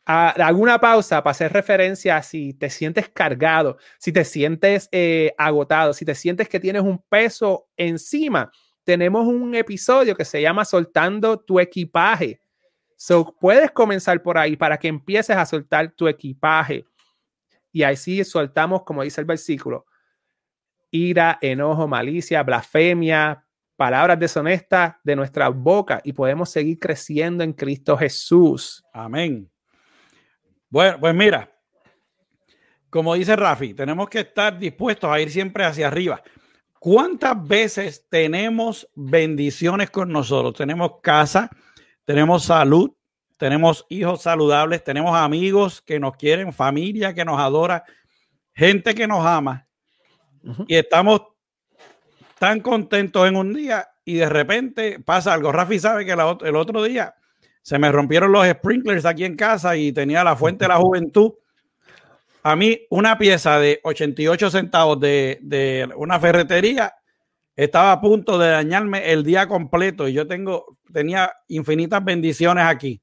alguna 0.05 0.79
pausa 0.79 1.23
para 1.23 1.31
hacer 1.31 1.51
referencia 1.51 2.17
a 2.17 2.23
si 2.23 2.53
te 2.53 2.69
sientes 2.69 3.09
cargado, 3.09 3.77
si 3.99 4.11
te 4.11 4.23
sientes 4.23 4.87
eh, 4.91 5.33
agotado, 5.37 5.93
si 5.93 6.05
te 6.05 6.15
sientes 6.15 6.47
que 6.47 6.59
tienes 6.59 6.83
un 6.83 6.99
peso 7.09 7.67
encima. 7.75 8.51
Tenemos 8.83 9.25
un 9.27 9.55
episodio 9.55 10.15
que 10.15 10.25
se 10.25 10.41
llama 10.41 10.63
Soltando 10.63 11.39
tu 11.39 11.59
equipaje. 11.59 12.39
So, 13.07 13.35
puedes 13.39 13.69
comenzar 13.69 14.19
por 14.23 14.35
ahí 14.35 14.55
para 14.57 14.79
que 14.79 14.87
empieces 14.87 15.37
a 15.37 15.45
soltar 15.45 15.91
tu 15.91 16.07
equipaje. 16.07 16.87
Y 17.71 17.83
así 17.83 18.23
soltamos, 18.23 18.81
como 18.81 19.03
dice 19.03 19.21
el 19.21 19.27
versículo, 19.27 19.85
ira, 20.89 21.37
enojo, 21.39 21.87
malicia, 21.87 22.41
blasfemia, 22.41 23.45
palabras 23.75 24.19
deshonestas 24.19 24.95
de 25.03 25.15
nuestra 25.15 25.49
boca 25.49 26.01
y 26.03 26.13
podemos 26.13 26.49
seguir 26.49 26.79
creciendo 26.79 27.43
en 27.43 27.53
Cristo 27.53 27.95
Jesús. 27.95 28.83
Amén. 28.91 29.51
Bueno, 30.67 30.97
pues 30.99 31.13
mira, 31.13 31.55
como 32.89 33.13
dice 33.13 33.35
Rafi, 33.35 33.75
tenemos 33.75 34.09
que 34.09 34.21
estar 34.21 34.57
dispuestos 34.57 35.11
a 35.11 35.21
ir 35.21 35.29
siempre 35.29 35.63
hacia 35.63 35.89
arriba. 35.89 36.23
¿Cuántas 36.79 37.47
veces 37.47 38.07
tenemos 38.09 38.89
bendiciones 38.95 39.91
con 39.91 40.11
nosotros? 40.11 40.55
Tenemos 40.55 41.01
casa, 41.03 41.51
tenemos 42.03 42.45
salud, 42.45 42.94
tenemos 43.37 43.85
hijos 43.89 44.21
saludables, 44.21 44.83
tenemos 44.83 45.15
amigos 45.15 45.81
que 45.81 45.99
nos 45.99 46.15
quieren, 46.15 46.53
familia 46.53 47.13
que 47.13 47.25
nos 47.25 47.39
adora, 47.39 47.83
gente 48.53 48.95
que 48.95 49.07
nos 49.07 49.25
ama. 49.25 49.67
Y 50.67 50.75
estamos 50.75 51.21
tan 52.39 52.59
contentos 52.59 53.27
en 53.27 53.35
un 53.35 53.53
día 53.53 53.87
y 54.03 54.15
de 54.15 54.29
repente 54.29 54.99
pasa 54.99 55.33
algo. 55.33 55.51
Rafi 55.51 55.79
sabe 55.79 56.05
que 56.05 56.11
el 56.11 56.55
otro 56.55 56.83
día 56.83 57.15
se 57.61 57.79
me 57.79 57.91
rompieron 57.91 58.31
los 58.31 58.47
sprinklers 58.47 59.05
aquí 59.05 59.25
en 59.25 59.35
casa 59.35 59.75
y 59.75 59.91
tenía 59.91 60.23
la 60.23 60.35
fuente 60.35 60.65
de 60.65 60.69
la 60.69 60.77
juventud. 60.77 61.33
A 62.43 62.55
mí, 62.55 62.79
una 62.91 63.17
pieza 63.17 63.57
de 63.57 63.79
88 63.83 64.51
centavos 64.51 64.99
de, 64.99 65.89
una 65.95 66.19
ferretería 66.19 66.93
estaba 67.55 67.91
a 67.91 67.99
punto 67.99 68.37
de 68.37 68.49
dañarme 68.49 69.11
el 69.11 69.23
día 69.23 69.47
completo 69.47 70.07
y 70.07 70.13
yo 70.13 70.27
tengo, 70.27 70.77
tenía 70.93 71.31
infinitas 71.47 72.05
bendiciones 72.05 72.65
aquí. 72.65 73.01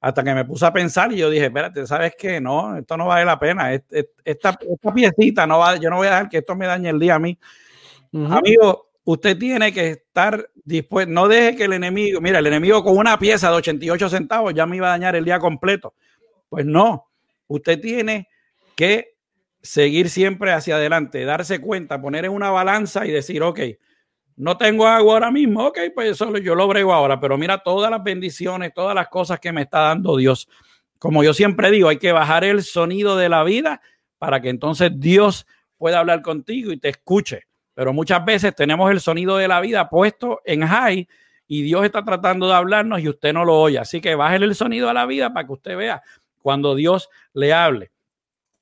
Hasta 0.00 0.24
que 0.24 0.34
me 0.34 0.44
puse 0.46 0.64
a 0.64 0.72
pensar 0.72 1.12
y 1.12 1.18
yo 1.18 1.28
dije, 1.28 1.46
espérate, 1.46 1.86
¿sabes 1.86 2.14
qué? 2.18 2.40
No, 2.40 2.76
esto 2.76 2.96
no 2.96 3.06
vale 3.06 3.24
la 3.24 3.38
pena. 3.38 3.72
Esta, 3.74 3.98
esta, 4.24 4.58
piecita 4.94 5.46
no 5.46 5.58
va, 5.58 5.76
yo 5.76 5.90
no 5.90 5.96
voy 5.96 6.06
a 6.06 6.10
dejar 6.10 6.28
que 6.30 6.38
esto 6.38 6.56
me 6.56 6.66
dañe 6.66 6.88
el 6.88 6.98
día 6.98 7.16
a 7.16 7.18
mí. 7.18 7.38
Amigo, 8.12 8.90
usted 9.04 9.36
tiene 9.38 9.72
que 9.72 9.90
estar 9.90 10.48
dispuesto, 10.64 11.12
no 11.12 11.28
deje 11.28 11.56
que 11.56 11.64
el 11.64 11.74
enemigo, 11.74 12.20
mira, 12.20 12.38
el 12.38 12.46
enemigo 12.46 12.82
con 12.82 12.96
una 12.96 13.18
pieza 13.18 13.50
de 13.50 13.56
88 13.56 14.08
centavos 14.08 14.54
ya 14.54 14.66
me 14.66 14.76
iba 14.76 14.88
a 14.88 14.90
dañar 14.90 15.16
el 15.16 15.24
día 15.24 15.38
completo. 15.38 15.94
Pues 16.48 16.64
no, 16.64 17.08
usted 17.46 17.78
tiene 17.80 18.28
que 18.74 19.16
seguir 19.62 20.08
siempre 20.08 20.52
hacia 20.52 20.76
adelante, 20.76 21.24
darse 21.24 21.60
cuenta, 21.60 22.00
poner 22.00 22.24
en 22.24 22.32
una 22.32 22.50
balanza 22.50 23.06
y 23.06 23.10
decir, 23.10 23.42
ok, 23.42 23.60
no 24.40 24.56
tengo 24.56 24.86
agua 24.86 25.14
ahora 25.14 25.30
mismo, 25.30 25.66
ok, 25.66 25.78
pues 25.94 26.10
eso 26.10 26.36
yo 26.38 26.54
lo 26.54 26.66
brego 26.68 26.92
ahora, 26.92 27.20
pero 27.20 27.36
mira 27.36 27.58
todas 27.58 27.90
las 27.90 28.02
bendiciones, 28.02 28.72
todas 28.74 28.94
las 28.94 29.08
cosas 29.08 29.38
que 29.40 29.52
me 29.52 29.62
está 29.62 29.80
dando 29.80 30.16
Dios. 30.16 30.48
Como 30.98 31.22
yo 31.24 31.32
siempre 31.34 31.70
digo, 31.70 31.88
hay 31.88 31.98
que 31.98 32.12
bajar 32.12 32.44
el 32.44 32.62
sonido 32.62 33.16
de 33.16 33.28
la 33.28 33.44
vida 33.44 33.80
para 34.18 34.40
que 34.40 34.48
entonces 34.48 34.92
Dios 34.94 35.46
pueda 35.78 36.00
hablar 36.00 36.22
contigo 36.22 36.72
y 36.72 36.78
te 36.78 36.88
escuche 36.90 37.46
pero 37.80 37.94
muchas 37.94 38.22
veces 38.24 38.54
tenemos 38.54 38.90
el 38.90 39.00
sonido 39.00 39.38
de 39.38 39.48
la 39.48 39.58
vida 39.58 39.88
puesto 39.88 40.42
en 40.44 40.66
high 40.66 41.08
y 41.46 41.62
Dios 41.62 41.82
está 41.82 42.04
tratando 42.04 42.46
de 42.46 42.52
hablarnos 42.52 43.00
y 43.00 43.08
usted 43.08 43.32
no 43.32 43.42
lo 43.42 43.58
oye. 43.58 43.78
Así 43.78 44.02
que 44.02 44.14
bájele 44.14 44.44
el 44.44 44.54
sonido 44.54 44.90
a 44.90 44.92
la 44.92 45.06
vida 45.06 45.32
para 45.32 45.46
que 45.46 45.52
usted 45.54 45.76
vea 45.78 46.02
cuando 46.42 46.74
Dios 46.74 47.08
le 47.32 47.54
hable. 47.54 47.90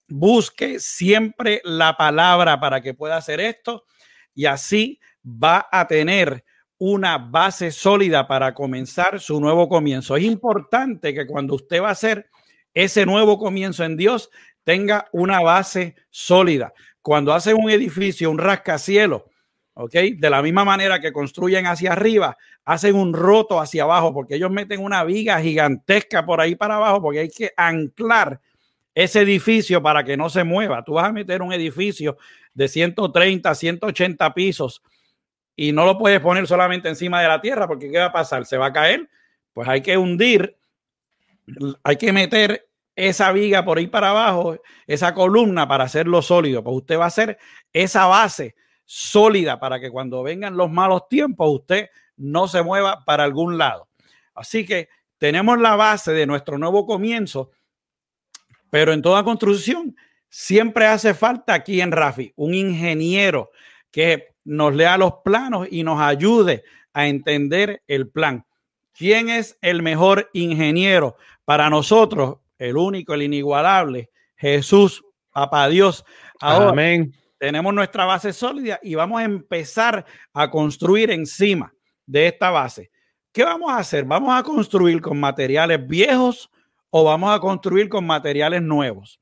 Busque 0.06 0.78
siempre 0.78 1.60
la 1.64 1.96
palabra 1.96 2.60
para 2.60 2.80
que 2.80 2.94
pueda 2.94 3.16
hacer 3.16 3.40
esto 3.40 3.86
y 4.36 4.46
así 4.46 5.00
va 5.28 5.68
a 5.70 5.86
tener 5.86 6.44
una 6.78 7.18
base 7.18 7.70
sólida 7.70 8.26
para 8.26 8.54
comenzar 8.54 9.20
su 9.20 9.40
nuevo 9.40 9.68
comienzo. 9.68 10.16
Es 10.16 10.24
importante 10.24 11.12
que 11.12 11.26
cuando 11.26 11.54
usted 11.54 11.82
va 11.82 11.88
a 11.88 11.92
hacer 11.92 12.30
ese 12.72 13.04
nuevo 13.04 13.38
comienzo 13.38 13.84
en 13.84 13.96
Dios, 13.96 14.30
tenga 14.64 15.08
una 15.12 15.40
base 15.40 15.96
sólida 16.10 16.72
cuando 17.08 17.32
hacen 17.32 17.56
un 17.56 17.70
edificio, 17.70 18.30
un 18.30 18.36
rascacielos, 18.36 19.22
¿ok? 19.72 19.94
De 20.18 20.28
la 20.28 20.42
misma 20.42 20.64
manera 20.64 21.00
que 21.00 21.10
construyen 21.10 21.66
hacia 21.66 21.92
arriba, 21.92 22.36
hacen 22.66 22.94
un 22.94 23.14
roto 23.14 23.60
hacia 23.60 23.84
abajo, 23.84 24.12
porque 24.12 24.34
ellos 24.34 24.50
meten 24.50 24.84
una 24.84 25.04
viga 25.04 25.40
gigantesca 25.40 26.26
por 26.26 26.40
ahí 26.40 26.54
para 26.54 26.76
abajo, 26.76 27.00
porque 27.00 27.20
hay 27.20 27.30
que 27.30 27.52
anclar 27.56 28.42
ese 28.94 29.22
edificio 29.22 29.82
para 29.82 30.04
que 30.04 30.18
no 30.18 30.28
se 30.28 30.44
mueva. 30.44 30.84
Tú 30.84 30.94
vas 30.94 31.06
a 31.06 31.12
meter 31.12 31.40
un 31.40 31.52
edificio 31.52 32.18
de 32.52 32.68
130, 32.68 33.54
180 33.54 34.34
pisos 34.34 34.82
y 35.60 35.72
no 35.72 35.84
lo 35.84 35.98
puedes 35.98 36.20
poner 36.20 36.46
solamente 36.46 36.88
encima 36.88 37.20
de 37.20 37.26
la 37.26 37.40
tierra, 37.40 37.66
porque 37.66 37.90
¿qué 37.90 37.98
va 37.98 38.04
a 38.04 38.12
pasar? 38.12 38.46
¿Se 38.46 38.56
va 38.56 38.66
a 38.66 38.72
caer? 38.72 39.10
Pues 39.52 39.68
hay 39.68 39.80
que 39.82 39.98
hundir, 39.98 40.56
hay 41.82 41.96
que 41.96 42.12
meter 42.12 42.68
esa 42.94 43.32
viga 43.32 43.64
por 43.64 43.78
ahí 43.78 43.88
para 43.88 44.10
abajo, 44.10 44.56
esa 44.86 45.14
columna 45.14 45.66
para 45.66 45.82
hacerlo 45.82 46.22
sólido. 46.22 46.62
Pues 46.62 46.76
usted 46.76 46.96
va 46.96 47.04
a 47.04 47.08
hacer 47.08 47.38
esa 47.72 48.06
base 48.06 48.54
sólida 48.84 49.58
para 49.58 49.80
que 49.80 49.90
cuando 49.90 50.22
vengan 50.22 50.56
los 50.56 50.70
malos 50.70 51.08
tiempos 51.08 51.48
usted 51.52 51.90
no 52.16 52.46
se 52.46 52.62
mueva 52.62 53.04
para 53.04 53.24
algún 53.24 53.58
lado. 53.58 53.88
Así 54.36 54.64
que 54.64 54.88
tenemos 55.18 55.58
la 55.58 55.74
base 55.74 56.12
de 56.12 56.24
nuestro 56.24 56.56
nuevo 56.56 56.86
comienzo, 56.86 57.50
pero 58.70 58.92
en 58.92 59.02
toda 59.02 59.24
construcción 59.24 59.96
siempre 60.28 60.86
hace 60.86 61.14
falta 61.14 61.52
aquí 61.52 61.80
en 61.80 61.90
Rafi 61.90 62.32
un 62.36 62.54
ingeniero 62.54 63.50
que 63.90 64.36
nos 64.48 64.74
lea 64.74 64.98
los 64.98 65.14
planos 65.24 65.68
y 65.70 65.82
nos 65.82 66.00
ayude 66.00 66.64
a 66.92 67.06
entender 67.06 67.82
el 67.86 68.08
plan. 68.08 68.44
¿Quién 68.92 69.28
es 69.28 69.56
el 69.60 69.82
mejor 69.82 70.28
ingeniero 70.32 71.16
para 71.44 71.70
nosotros? 71.70 72.38
el 72.58 72.76
único, 72.76 73.14
el 73.14 73.22
inigualable, 73.22 74.10
Jesús, 74.36 75.04
Papá 75.32 75.68
Dios. 75.68 76.04
Ahora 76.40 76.70
Amén. 76.70 77.14
tenemos 77.38 77.72
nuestra 77.72 78.04
base 78.04 78.32
sólida 78.32 78.80
y 78.82 78.94
vamos 78.96 79.20
a 79.20 79.24
empezar 79.24 80.04
a 80.32 80.50
construir 80.50 81.10
encima 81.10 81.72
de 82.06 82.26
esta 82.26 82.50
base. 82.50 82.90
¿Qué 83.32 83.44
vamos 83.44 83.70
a 83.70 83.78
hacer? 83.78 84.04
¿Vamos 84.04 84.36
a 84.36 84.42
construir 84.42 85.00
con 85.00 85.20
materiales 85.20 85.86
viejos 85.86 86.50
o 86.90 87.04
vamos 87.04 87.34
a 87.34 87.38
construir 87.38 87.88
con 87.88 88.04
materiales 88.04 88.62
nuevos? 88.62 89.20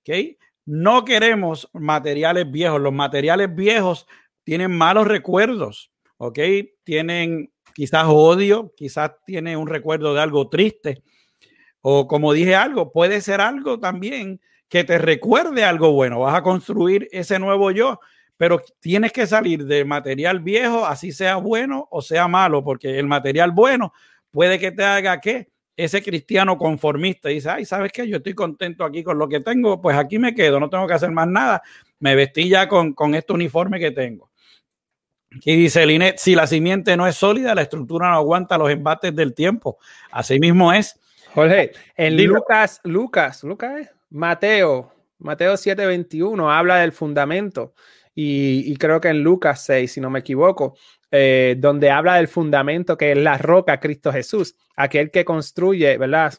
¿Ok? 0.00 0.36
No 0.64 1.04
queremos 1.04 1.70
materiales 1.72 2.50
viejos. 2.50 2.80
Los 2.80 2.92
materiales 2.92 3.54
viejos 3.54 4.06
tienen 4.46 4.70
malos 4.70 5.08
recuerdos, 5.08 5.90
¿ok? 6.18 6.38
Tienen 6.84 7.50
quizás 7.74 8.04
odio, 8.06 8.72
quizás 8.76 9.10
tiene 9.26 9.56
un 9.56 9.66
recuerdo 9.66 10.14
de 10.14 10.20
algo 10.20 10.48
triste. 10.48 11.02
O 11.80 12.06
como 12.06 12.32
dije 12.32 12.54
algo, 12.54 12.92
puede 12.92 13.20
ser 13.20 13.40
algo 13.40 13.80
también 13.80 14.40
que 14.68 14.84
te 14.84 14.98
recuerde 14.98 15.64
algo 15.64 15.90
bueno. 15.90 16.20
Vas 16.20 16.36
a 16.36 16.42
construir 16.44 17.08
ese 17.10 17.40
nuevo 17.40 17.72
yo, 17.72 17.98
pero 18.36 18.62
tienes 18.78 19.10
que 19.10 19.26
salir 19.26 19.64
de 19.64 19.84
material 19.84 20.38
viejo, 20.38 20.86
así 20.86 21.10
sea 21.10 21.36
bueno 21.36 21.88
o 21.90 22.00
sea 22.00 22.28
malo, 22.28 22.62
porque 22.62 23.00
el 23.00 23.06
material 23.06 23.50
bueno 23.50 23.92
puede 24.30 24.60
que 24.60 24.70
te 24.70 24.84
haga 24.84 25.20
que 25.20 25.48
ese 25.76 26.04
cristiano 26.04 26.56
conformista 26.56 27.30
dice, 27.30 27.50
ay, 27.50 27.64
¿sabes 27.64 27.90
qué? 27.90 28.06
Yo 28.06 28.18
estoy 28.18 28.34
contento 28.34 28.84
aquí 28.84 29.02
con 29.02 29.18
lo 29.18 29.28
que 29.28 29.40
tengo, 29.40 29.82
pues 29.82 29.96
aquí 29.96 30.20
me 30.20 30.36
quedo, 30.36 30.60
no 30.60 30.70
tengo 30.70 30.86
que 30.86 30.94
hacer 30.94 31.10
más 31.10 31.26
nada, 31.26 31.62
me 31.98 32.14
vestí 32.14 32.48
ya 32.48 32.68
con, 32.68 32.92
con 32.94 33.16
este 33.16 33.32
uniforme 33.32 33.80
que 33.80 33.90
tengo. 33.90 34.30
Y 35.44 35.56
dice 35.56 35.86
Linet, 35.86 36.18
si 36.18 36.34
la 36.34 36.46
simiente 36.46 36.96
no 36.96 37.06
es 37.06 37.16
sólida, 37.16 37.54
la 37.54 37.62
estructura 37.62 38.10
no 38.10 38.16
aguanta 38.16 38.58
los 38.58 38.70
embates 38.70 39.14
del 39.14 39.34
tiempo. 39.34 39.78
Así 40.10 40.38
mismo 40.38 40.72
es. 40.72 40.98
Jorge, 41.34 41.72
en 41.96 42.24
Lucas, 42.24 42.80
Lucas, 42.84 43.44
Lucas, 43.44 43.90
Mateo, 44.10 44.92
Mateo 45.18 45.56
7:21 45.56 46.50
habla 46.50 46.76
del 46.76 46.92
fundamento. 46.92 47.74
Y, 48.18 48.74
creo 48.78 48.98
que 48.98 49.08
en 49.08 49.22
Lucas 49.22 49.62
6, 49.66 49.92
si 49.92 50.00
no 50.00 50.08
me 50.08 50.20
equivoco, 50.20 50.74
eh, 51.10 51.54
donde 51.58 51.90
habla 51.90 52.14
del 52.14 52.28
fundamento 52.28 52.96
que 52.96 53.12
es 53.12 53.18
la 53.18 53.36
roca, 53.36 53.78
Cristo 53.78 54.10
Jesús, 54.10 54.56
aquel 54.74 55.10
que 55.10 55.22
construye, 55.22 55.98
¿verdad? 55.98 56.32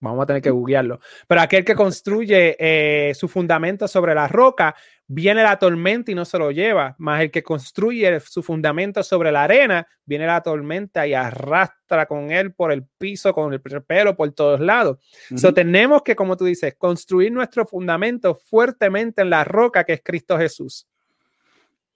Vamos 0.00 0.24
a 0.24 0.26
tener 0.26 0.42
que 0.42 0.50
googlearlo, 0.50 0.98
pero 1.28 1.40
aquel 1.40 1.64
que 1.64 1.76
construye 1.76 2.56
eh, 2.58 3.14
su 3.14 3.28
fundamento 3.28 3.86
sobre 3.86 4.12
la 4.12 4.26
roca, 4.26 4.74
viene 5.06 5.42
la 5.42 5.58
tormenta 5.58 6.10
y 6.10 6.14
no 6.14 6.24
se 6.24 6.38
lo 6.38 6.50
lleva, 6.50 6.94
más 6.98 7.20
el 7.20 7.30
que 7.30 7.42
construye 7.42 8.18
su 8.20 8.42
fundamento 8.42 9.02
sobre 9.02 9.30
la 9.30 9.44
arena, 9.44 9.86
viene 10.04 10.26
la 10.26 10.40
tormenta 10.42 11.06
y 11.06 11.14
arrastra 11.14 12.06
con 12.06 12.30
él 12.30 12.52
por 12.54 12.72
el 12.72 12.84
piso, 12.98 13.34
con 13.34 13.52
el 13.52 13.60
pelo, 13.60 14.16
por 14.16 14.32
todos 14.32 14.60
lados. 14.60 14.98
Uh 15.30 15.52
tenemos 15.54 16.02
que, 16.02 16.16
como 16.16 16.36
tú 16.36 16.46
dices, 16.46 16.74
construir 16.76 17.30
nuestro 17.30 17.64
fundamento 17.64 18.34
fuertemente 18.34 19.22
en 19.22 19.30
la 19.30 19.44
roca 19.44 19.84
que 19.84 19.92
es 19.92 20.00
Cristo 20.02 20.36
Jesús. 20.36 20.86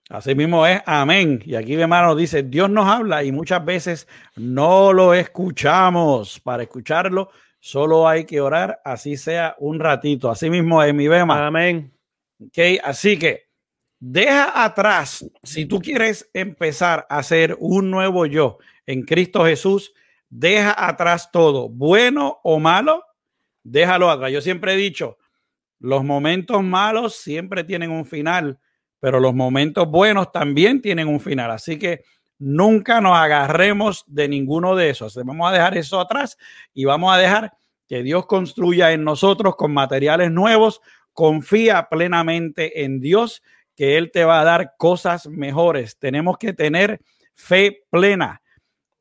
Así 0.09 0.33
mismo 0.33 0.65
es, 0.65 0.81
amén. 0.85 1.41
Y 1.45 1.55
aquí, 1.55 1.73
hermano, 1.75 2.15
dice, 2.15 2.43
Dios 2.43 2.69
nos 2.69 2.87
habla 2.87 3.23
y 3.23 3.31
muchas 3.31 3.63
veces 3.63 4.07
no 4.35 4.93
lo 4.93 5.13
escuchamos. 5.13 6.39
Para 6.39 6.63
escucharlo, 6.63 7.29
solo 7.59 8.07
hay 8.07 8.25
que 8.25 8.41
orar, 8.41 8.81
así 8.83 9.17
sea 9.17 9.55
un 9.59 9.79
ratito. 9.79 10.31
Así 10.31 10.49
mismo 10.49 10.81
es 10.81 10.93
mi 10.95 11.07
bema. 11.07 11.45
Amén. 11.45 11.98
Okay, 12.47 12.79
así 12.83 13.19
que 13.19 13.49
deja 13.99 14.63
atrás, 14.63 15.25
si 15.43 15.65
tú 15.65 15.79
quieres 15.79 16.29
empezar 16.33 17.05
a 17.09 17.21
ser 17.21 17.57
un 17.59 17.91
nuevo 17.91 18.25
yo 18.25 18.57
en 18.85 19.03
Cristo 19.03 19.45
Jesús, 19.45 19.93
deja 20.29 20.87
atrás 20.87 21.31
todo, 21.31 21.69
bueno 21.69 22.39
o 22.43 22.59
malo, 22.59 23.03
déjalo 23.63 24.09
atrás. 24.09 24.31
Yo 24.31 24.41
siempre 24.41 24.73
he 24.73 24.77
dicho, 24.77 25.17
los 25.79 26.03
momentos 26.03 26.63
malos 26.63 27.15
siempre 27.15 27.63
tienen 27.63 27.91
un 27.91 28.05
final 28.05 28.59
pero 28.99 29.19
los 29.19 29.33
momentos 29.33 29.89
buenos 29.89 30.31
también 30.31 30.81
tienen 30.81 31.07
un 31.07 31.19
final. 31.19 31.51
Así 31.51 31.79
que 31.79 32.03
nunca 32.37 33.01
nos 33.01 33.17
agarremos 33.17 34.03
de 34.07 34.27
ninguno 34.27 34.75
de 34.75 34.89
esos. 34.89 35.15
Vamos 35.15 35.49
a 35.49 35.53
dejar 35.53 35.77
eso 35.77 35.99
atrás 35.99 36.37
y 36.73 36.85
vamos 36.85 37.13
a 37.13 37.17
dejar 37.17 37.53
que 37.87 38.03
Dios 38.03 38.25
construya 38.25 38.91
en 38.91 39.03
nosotros 39.03 39.55
con 39.55 39.73
materiales 39.73 40.31
nuevos. 40.31 40.81
Confía 41.19 41.89
plenamente 41.89 42.85
en 42.85 43.01
Dios, 43.01 43.43
que 43.75 43.97
Él 43.97 44.09
te 44.09 44.23
va 44.23 44.39
a 44.39 44.45
dar 44.45 44.75
cosas 44.77 45.27
mejores. 45.27 45.99
Tenemos 45.99 46.37
que 46.37 46.53
tener 46.53 47.01
fe 47.35 47.83
plena. 47.89 48.41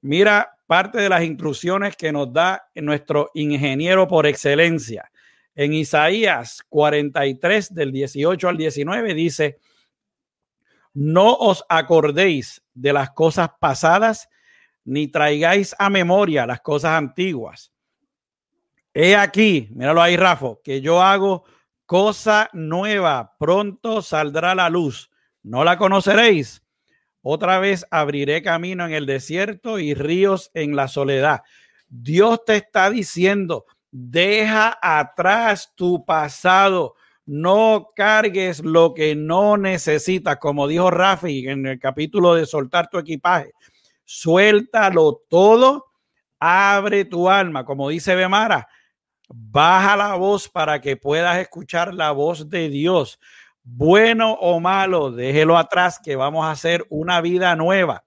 Mira 0.00 0.50
parte 0.66 0.98
de 0.98 1.08
las 1.08 1.22
instrucciones 1.22 1.94
que 1.96 2.10
nos 2.10 2.32
da 2.32 2.70
nuestro 2.74 3.30
ingeniero 3.34 4.08
por 4.08 4.26
excelencia. 4.26 5.12
En 5.54 5.72
Isaías 5.72 6.60
43, 6.68 7.72
del 7.72 7.92
18 7.92 8.48
al 8.48 8.56
19, 8.56 9.14
dice, 9.14 9.60
no 10.94 11.34
os 11.34 11.64
acordéis 11.68 12.60
de 12.74 12.94
las 12.94 13.10
cosas 13.10 13.50
pasadas, 13.60 14.28
ni 14.84 15.06
traigáis 15.06 15.72
a 15.78 15.88
memoria 15.88 16.46
las 16.46 16.62
cosas 16.62 16.98
antiguas. 16.98 17.70
He 18.92 19.14
aquí, 19.14 19.68
míralo 19.70 20.02
ahí, 20.02 20.16
Rafa, 20.16 20.54
que 20.64 20.80
yo 20.80 21.00
hago 21.00 21.44
cosa 21.88 22.50
nueva, 22.52 23.34
pronto 23.38 24.02
saldrá 24.02 24.54
la 24.54 24.68
luz. 24.68 25.10
¿No 25.42 25.64
la 25.64 25.78
conoceréis? 25.78 26.62
Otra 27.22 27.58
vez 27.60 27.86
abriré 27.90 28.42
camino 28.42 28.84
en 28.84 28.92
el 28.92 29.06
desierto 29.06 29.78
y 29.78 29.94
ríos 29.94 30.50
en 30.52 30.76
la 30.76 30.88
soledad. 30.88 31.40
Dios 31.88 32.44
te 32.44 32.56
está 32.56 32.90
diciendo, 32.90 33.64
deja 33.90 34.78
atrás 34.82 35.72
tu 35.76 36.04
pasado, 36.04 36.94
no 37.24 37.88
cargues 37.96 38.60
lo 38.60 38.92
que 38.92 39.16
no 39.16 39.56
necesitas, 39.56 40.36
como 40.36 40.68
dijo 40.68 40.90
Rafi 40.90 41.48
en 41.48 41.64
el 41.64 41.78
capítulo 41.78 42.34
de 42.34 42.44
soltar 42.44 42.90
tu 42.90 42.98
equipaje. 42.98 43.52
Suéltalo 44.04 45.22
todo, 45.30 45.86
abre 46.38 47.06
tu 47.06 47.30
alma, 47.30 47.64
como 47.64 47.88
dice 47.88 48.14
Bemara, 48.14 48.68
baja 49.28 49.96
la 49.96 50.14
voz 50.14 50.48
para 50.48 50.80
que 50.80 50.96
puedas 50.96 51.38
escuchar 51.38 51.94
la 51.94 52.10
voz 52.12 52.48
de 52.48 52.68
Dios. 52.68 53.20
Bueno 53.62 54.32
o 54.32 54.60
malo, 54.60 55.10
déjelo 55.10 55.58
atrás 55.58 56.00
que 56.02 56.16
vamos 56.16 56.46
a 56.46 56.52
hacer 56.52 56.86
una 56.88 57.20
vida 57.20 57.54
nueva. 57.54 58.04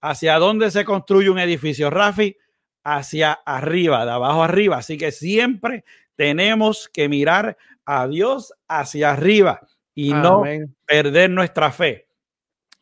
¿Hacia 0.00 0.38
dónde 0.38 0.70
se 0.70 0.84
construye 0.84 1.30
un 1.30 1.38
edificio, 1.38 1.90
Rafi? 1.90 2.36
Hacia 2.82 3.32
arriba, 3.32 4.04
de 4.04 4.12
abajo 4.12 4.42
arriba. 4.42 4.78
Así 4.78 4.96
que 4.98 5.12
siempre 5.12 5.84
tenemos 6.16 6.88
que 6.88 7.08
mirar 7.08 7.56
a 7.84 8.06
Dios 8.06 8.52
hacia 8.68 9.12
arriba 9.12 9.60
y 9.94 10.12
no 10.12 10.42
perder 10.86 11.30
nuestra 11.30 11.70
fe. 11.70 12.08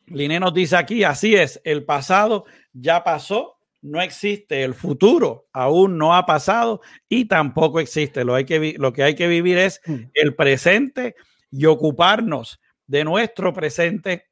Liné 0.06 0.40
nos 0.40 0.52
dice 0.52 0.76
aquí, 0.76 1.04
así 1.04 1.34
es, 1.34 1.60
el 1.64 1.84
pasado 1.84 2.44
ya 2.72 3.02
pasó, 3.04 3.58
no 3.82 4.00
existe, 4.00 4.62
el 4.62 4.74
futuro 4.74 5.48
aún 5.52 5.98
no 5.98 6.14
ha 6.14 6.24
pasado 6.24 6.80
y 7.08 7.26
tampoco 7.26 7.80
existe. 7.80 8.24
Lo, 8.24 8.34
hay 8.34 8.44
que, 8.44 8.76
lo 8.78 8.92
que 8.92 9.02
hay 9.02 9.14
que 9.14 9.26
vivir 9.26 9.58
es 9.58 9.80
mm. 9.84 9.94
el 10.14 10.34
presente 10.34 11.16
y 11.50 11.66
ocuparnos 11.66 12.60
de 12.86 13.04
nuestro 13.04 13.52
presente 13.52 14.28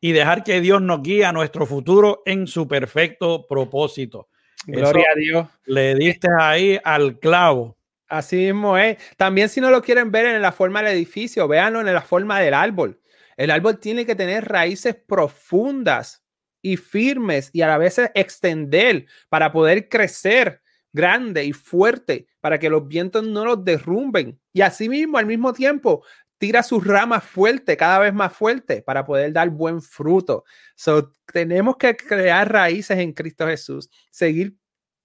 y 0.00 0.12
dejar 0.12 0.44
que 0.44 0.60
Dios 0.60 0.82
nos 0.82 1.02
guíe 1.02 1.24
a 1.24 1.32
nuestro 1.32 1.66
futuro 1.66 2.22
en 2.26 2.46
su 2.46 2.68
perfecto 2.68 3.46
propósito. 3.48 4.28
Gloria 4.66 5.06
a 5.12 5.18
Dios. 5.18 5.48
Le 5.64 5.94
diste 5.94 6.28
ahí 6.38 6.78
al 6.84 7.18
clavo. 7.18 7.78
Así 8.08 8.36
mismo 8.36 8.76
es. 8.76 8.98
También 9.16 9.48
si 9.48 9.60
no 9.60 9.70
lo 9.70 9.82
quieren 9.82 10.10
ver 10.10 10.26
en 10.26 10.42
la 10.42 10.52
forma 10.52 10.82
del 10.82 10.92
edificio, 10.92 11.48
véanlo 11.48 11.80
en 11.80 11.92
la 11.92 12.02
forma 12.02 12.40
del 12.40 12.54
árbol. 12.54 13.00
El 13.36 13.50
árbol 13.50 13.78
tiene 13.78 14.04
que 14.04 14.14
tener 14.14 14.44
raíces 14.44 14.94
profundas 14.94 16.25
y 16.62 16.76
firmes 16.76 17.50
y 17.52 17.62
a 17.62 17.68
la 17.68 17.78
vez 17.78 17.98
extender 18.14 19.06
para 19.28 19.52
poder 19.52 19.88
crecer 19.88 20.62
grande 20.92 21.44
y 21.44 21.52
fuerte 21.52 22.26
para 22.40 22.58
que 22.58 22.70
los 22.70 22.88
vientos 22.88 23.26
no 23.26 23.44
los 23.44 23.64
derrumben. 23.64 24.40
Y 24.52 24.62
así 24.62 24.88
mismo, 24.88 25.18
al 25.18 25.26
mismo 25.26 25.52
tiempo, 25.52 26.04
tira 26.38 26.62
sus 26.62 26.84
ramas 26.86 27.24
fuerte, 27.24 27.76
cada 27.76 27.98
vez 27.98 28.14
más 28.14 28.32
fuerte, 28.32 28.82
para 28.82 29.04
poder 29.04 29.32
dar 29.32 29.50
buen 29.50 29.82
fruto. 29.82 30.44
So, 30.74 31.12
tenemos 31.32 31.76
que 31.76 31.96
crear 31.96 32.50
raíces 32.50 32.98
en 32.98 33.12
Cristo 33.12 33.46
Jesús, 33.46 33.90
seguir 34.10 34.56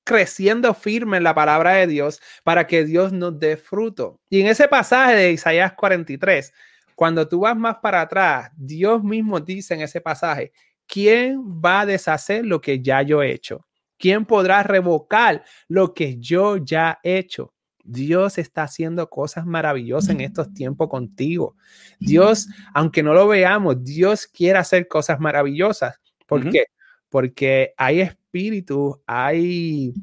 creciendo 0.04 0.74
firme 0.74 1.18
en 1.18 1.24
la 1.24 1.36
palabra 1.36 1.74
de 1.74 1.88
Dios 1.88 2.22
para 2.44 2.66
que 2.68 2.86
Dios 2.86 3.12
nos 3.14 3.40
dé 3.40 3.58
fruto. 3.58 4.20
Y 4.30 4.42
en 4.42 4.48
ese 4.48 4.68
pasaje 4.68 5.16
de 5.16 5.32
Isaías 5.32 5.74
43, 5.74 6.54
cuando 6.96 7.28
tú 7.28 7.42
vas 7.42 7.56
más 7.56 7.78
para 7.78 8.02
atrás, 8.02 8.52
Dios 8.56 9.04
mismo 9.04 9.40
dice 9.40 9.74
en 9.74 9.82
ese 9.82 10.02
pasaje, 10.02 10.52
¿quién 10.92 11.42
va 11.64 11.82
a 11.82 11.86
deshacer 11.86 12.46
lo 12.46 12.60
que 12.60 12.82
ya 12.82 13.02
yo 13.02 13.24
he 13.24 13.32
hecho? 13.32 13.66
¿Quién 13.98 14.26
podrá 14.26 14.62
revocar 14.62 15.44
lo 15.70 15.94
que 15.94 16.18
yo 16.18 16.58
ya 16.58 17.00
he 17.02 17.18
hecho? 17.18 17.54
Dios 17.84 18.38
está 18.38 18.64
haciendo 18.64 19.10
cosas 19.10 19.46
maravillosas 19.46 20.10
en 20.10 20.22
estos 20.22 20.54
tiempos 20.54 20.90
contigo. 20.90 21.56
Dios, 22.00 22.48
aunque 22.74 23.02
no 23.04 23.14
lo 23.14 23.28
veamos, 23.28 23.84
Dios 23.84 24.28
quiere 24.28 24.60
hacer 24.60 24.88
cosas 24.88 25.20
maravillosas. 25.20 26.00
¿Por 26.28 26.50
qué? 26.50 26.66
Porque 27.10 27.74
hay 27.78 28.02
espíritus, 28.02 28.98
hay 29.08 29.94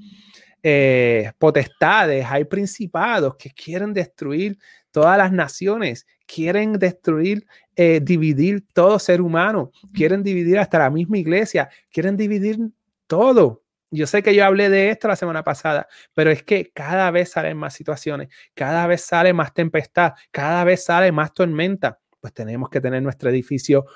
eh, 0.63 1.31
potestades, 1.39 2.27
hay 2.29 2.45
principados 2.45 3.37
que 3.37 3.51
quieren 3.51 3.93
destruir 3.93 4.59
todas 4.91 5.19
las 5.19 5.33
naciones, 5.33 6.07
quieren 6.27 6.79
destruir, 6.79 7.47
eh, 7.81 8.01
dividir 8.03 8.67
todo 8.73 8.99
ser 8.99 9.21
humano, 9.21 9.71
quieren 9.95 10.25
dividir 10.25 10.59
hasta 10.59 10.81
la 10.81 10.91
misma 10.91 11.17
iglesia, 11.17 11.71
quieren 11.93 12.17
dividir 12.17 12.59
todo. 13.07 13.63
Yo 13.93 14.09
sé 14.09 14.21
que 14.21 14.35
yo 14.35 14.45
hablé 14.45 14.69
de 14.69 14.91
esto 14.91 15.07
la 15.07 15.15
semana 15.15 15.45
pasada, 15.45 15.87
pero 16.13 16.33
es 16.33 16.43
que 16.43 16.73
cada 16.75 17.09
vez 17.13 17.31
salen 17.31 17.57
más 17.57 17.75
situaciones, 17.75 18.31
cada 18.55 18.89
vez 18.89 19.03
sale 19.03 19.33
más 19.33 19.55
tempestad, 19.55 20.15
cada 20.33 20.65
vez 20.65 20.85
sale 20.87 21.13
más 21.13 21.33
tormenta. 21.33 22.01
Pues 22.19 22.35
tenemos 22.35 22.69
que 22.69 22.81
tener 22.81 23.01
nuestro 23.01 23.31
edificio 23.31 23.87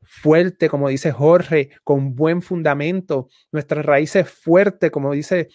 fuerte, 0.00 0.68
como 0.68 0.88
dice 0.88 1.10
Jorge, 1.10 1.70
con 1.82 2.14
buen 2.14 2.40
fundamento, 2.40 3.28
nuestras 3.50 3.84
raíces 3.84 4.30
fuertes, 4.30 4.92
como 4.92 5.12
dice, 5.12 5.48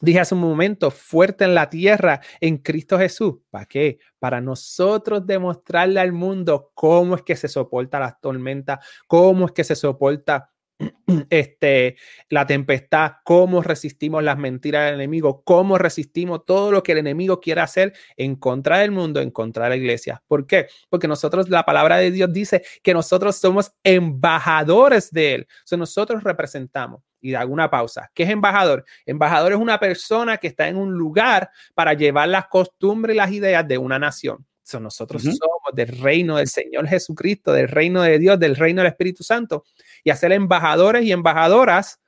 dije 0.00 0.20
hace 0.20 0.34
un 0.34 0.40
momento, 0.40 0.90
fuerte 0.90 1.44
en 1.44 1.54
la 1.54 1.70
tierra, 1.70 2.20
en 2.40 2.58
Cristo 2.58 2.98
Jesús. 2.98 3.36
¿Para 3.50 3.66
qué? 3.66 3.98
Para 4.18 4.40
nosotros 4.40 5.26
demostrarle 5.26 6.00
al 6.00 6.12
mundo 6.12 6.70
cómo 6.74 7.16
es 7.16 7.22
que 7.22 7.36
se 7.36 7.48
soporta 7.48 7.98
las 7.98 8.20
tormentas, 8.20 8.78
cómo 9.06 9.46
es 9.46 9.52
que 9.52 9.64
se 9.64 9.76
soporta 9.76 10.50
este, 11.30 11.96
la 12.28 12.46
tempestad, 12.46 13.12
cómo 13.24 13.62
resistimos 13.62 14.22
las 14.22 14.38
mentiras 14.38 14.86
del 14.86 14.94
enemigo, 14.94 15.42
cómo 15.44 15.78
resistimos 15.78 16.44
todo 16.44 16.72
lo 16.72 16.82
que 16.82 16.92
el 16.92 16.98
enemigo 16.98 17.40
quiere 17.40 17.60
hacer 17.60 17.92
en 18.16 18.36
contra 18.36 18.78
del 18.78 18.90
mundo, 18.90 19.20
en 19.20 19.30
contra 19.30 19.64
de 19.64 19.70
la 19.70 19.76
iglesia. 19.76 20.22
¿Por 20.26 20.46
qué? 20.46 20.66
Porque 20.88 21.08
nosotros, 21.08 21.48
la 21.48 21.64
palabra 21.64 21.98
de 21.98 22.10
Dios 22.10 22.32
dice 22.32 22.62
que 22.82 22.94
nosotros 22.94 23.36
somos 23.36 23.72
embajadores 23.84 25.10
de 25.10 25.34
él. 25.34 25.46
O 25.50 25.66
sea, 25.66 25.78
nosotros 25.78 26.22
representamos. 26.24 27.02
Y 27.24 27.34
hago 27.34 27.54
una 27.54 27.70
pausa. 27.70 28.10
¿Qué 28.12 28.24
es 28.24 28.28
embajador? 28.28 28.84
Embajador 29.06 29.52
es 29.52 29.58
una 29.58 29.80
persona 29.80 30.36
que 30.36 30.48
está 30.48 30.68
en 30.68 30.76
un 30.76 30.92
lugar 30.92 31.50
para 31.72 31.94
llevar 31.94 32.28
las 32.28 32.48
costumbres 32.48 33.14
y 33.14 33.16
las 33.16 33.32
ideas 33.32 33.66
de 33.66 33.78
una 33.78 33.98
nación. 33.98 34.44
So, 34.62 34.78
nosotros 34.78 35.22
somos 35.22 35.40
del 35.72 35.88
reino 35.88 36.36
del 36.36 36.48
Señor 36.48 36.86
Jesucristo, 36.86 37.50
del 37.50 37.68
reino 37.68 38.02
de 38.02 38.18
Dios, 38.18 38.38
del 38.38 38.56
reino 38.56 38.82
del 38.82 38.90
Espíritu 38.90 39.22
Santo 39.22 39.64
y 40.02 40.10
a 40.10 40.16
ser 40.16 40.32
embajadores 40.32 41.02
y 41.04 41.12
embajadoras, 41.12 41.98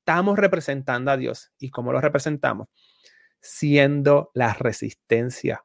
estamos 0.00 0.38
representando 0.38 1.10
a 1.10 1.16
Dios. 1.16 1.50
¿Y 1.58 1.70
cómo 1.70 1.90
lo 1.90 2.00
representamos? 2.02 2.68
Siendo 3.40 4.30
la 4.34 4.52
resistencia. 4.52 5.64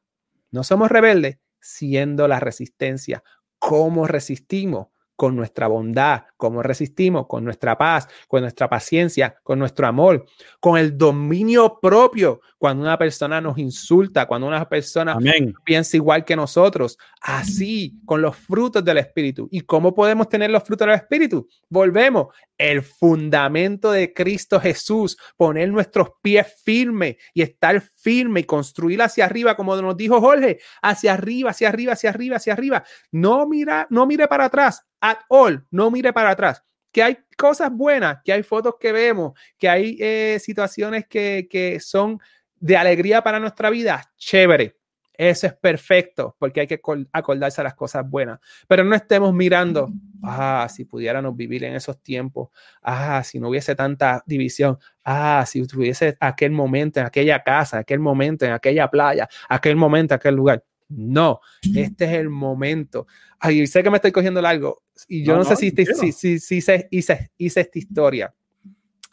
No 0.52 0.64
somos 0.64 0.90
rebeldes, 0.90 1.38
siendo 1.60 2.30
la 2.30 2.40
resistencia. 2.40 3.24
¿Cómo 3.60 4.08
resistimos? 4.08 4.88
Con 5.22 5.36
nuestra 5.36 5.68
bondad, 5.68 6.24
cómo 6.36 6.64
resistimos, 6.64 7.28
con 7.28 7.44
nuestra 7.44 7.78
paz, 7.78 8.08
con 8.28 8.42
nuestra 8.42 8.68
paciencia, 8.68 9.36
con 9.44 9.60
nuestro 9.60 9.86
amor, 9.86 10.26
con 10.60 10.80
el 10.80 10.98
dominio 10.98 11.78
propio. 11.80 12.42
Cuando 12.58 12.82
una 12.82 12.98
persona 12.98 13.40
nos 13.40 13.60
insulta, 13.60 14.26
cuando 14.26 14.48
una 14.48 14.68
persona 14.68 15.16
piensa 15.64 15.96
igual 15.96 16.26
que 16.26 16.36
nosotros, 16.36 16.98
así, 17.22 18.00
con 18.04 18.24
los 18.24 18.36
frutos 18.36 18.84
del 18.84 18.98
Espíritu. 18.98 19.48
¿Y 19.52 19.62
cómo 19.62 19.94
podemos 19.94 20.28
tener 20.28 20.50
los 20.50 20.64
frutos 20.64 20.88
del 20.88 20.96
Espíritu? 20.96 21.48
Volvemos, 21.70 22.34
el 22.62 22.84
fundamento 22.84 23.92
de 23.92 24.14
Cristo 24.14 24.60
Jesús, 24.60 25.18
poner 25.36 25.70
nuestros 25.70 26.10
pies 26.22 26.62
firmes 26.64 27.16
y 27.34 27.42
estar 27.42 27.82
firme 27.82 28.42
y 28.42 28.44
construir 28.44 29.02
hacia 29.02 29.26
arriba, 29.26 29.56
como 29.56 29.76
nos 29.82 29.98
dijo 29.98 30.22
Jorge, 30.22 30.60
hacia 30.84 31.14
arriba, 31.14 31.50
hacia 31.50 31.70
arriba, 31.70 31.94
hacia 31.94 32.12
arriba, 32.12 32.36
hacia 32.36 32.54
arriba. 32.54 32.84
No 33.12 33.48
mira, 33.48 33.88
no 33.90 34.06
mire 34.06 34.28
para 34.28 34.46
atrás, 34.46 34.86
at 35.00 35.18
all, 35.30 35.66
no 35.72 35.90
mire 35.90 36.14
para 36.14 36.30
atrás. 36.30 36.64
Que 36.92 37.02
hay 37.02 37.18
cosas 37.36 37.72
buenas, 37.72 38.20
que 38.24 38.32
hay 38.32 38.44
fotos 38.44 38.76
que 38.80 38.92
vemos, 38.92 39.34
que 39.58 39.68
hay 39.68 39.98
eh, 40.00 40.38
situaciones 40.40 41.08
que, 41.08 41.48
que 41.50 41.80
son 41.80 42.20
de 42.58 42.78
alegría 42.78 43.24
para 43.24 43.40
nuestra 43.40 43.72
vida, 43.72 44.04
chévere 44.18 44.81
eso 45.30 45.46
es 45.46 45.54
perfecto, 45.54 46.36
porque 46.40 46.62
hay 46.62 46.68
que 46.68 46.82
acordarse 47.14 47.62
a 47.62 47.64
las 47.64 47.76
cosas 47.76 48.10
buenas. 48.10 48.40
Pero 48.68 48.84
no 48.84 48.96
estemos 48.96 49.32
mirando, 49.32 49.88
ah, 50.24 50.68
si 50.68 50.84
pudiéramos 50.84 51.36
vivir 51.36 51.64
en 51.64 51.76
esos 51.76 52.02
tiempos, 52.02 52.50
ah, 52.82 53.22
si 53.24 53.40
no 53.40 53.50
hubiese 53.50 53.76
tanta 53.76 54.24
división, 54.26 54.80
ah, 55.06 55.46
si 55.46 55.64
tuviese 55.68 56.18
aquel 56.20 56.50
momento 56.50 57.00
en 57.00 57.06
aquella 57.06 57.44
casa, 57.44 57.78
aquel 57.78 58.00
momento 58.00 58.46
en 58.46 58.54
aquella 58.54 58.90
playa, 58.90 59.30
aquel 59.48 59.76
momento 59.76 60.16
en 60.16 60.16
aquel 60.16 60.34
lugar. 60.34 60.64
No, 60.90 61.40
este 61.76 62.06
es 62.06 62.14
el 62.14 62.30
momento. 62.30 63.06
Ay, 63.40 63.68
sé 63.68 63.84
que 63.84 63.92
me 63.92 63.98
estoy 63.98 64.12
cogiendo 64.12 64.46
algo 64.46 64.82
y 65.08 65.24
yo 65.24 65.38
no, 65.38 65.44
sé 65.44 65.56
si, 65.56 65.70
si, 65.70 66.12
si, 66.12 66.40
si 66.40 66.56
hice, 66.56 66.88
hice, 66.90 67.32
hice 67.38 67.62
esta 67.62 67.78
historia. 67.78 68.34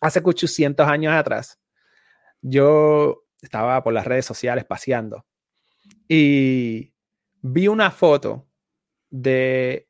Hace 0.01 0.23
800 0.25 0.89
años 0.89 1.13
atrás, 1.13 1.61
yo 2.41 3.25
estaba 3.43 3.83
por 3.83 3.93
las 3.93 4.07
redes 4.07 4.25
sociales 4.25 4.65
paseando 4.65 5.28
y 6.09 6.93
vi 7.43 7.69
una 7.69 7.91
foto 7.91 8.49
de 9.11 9.89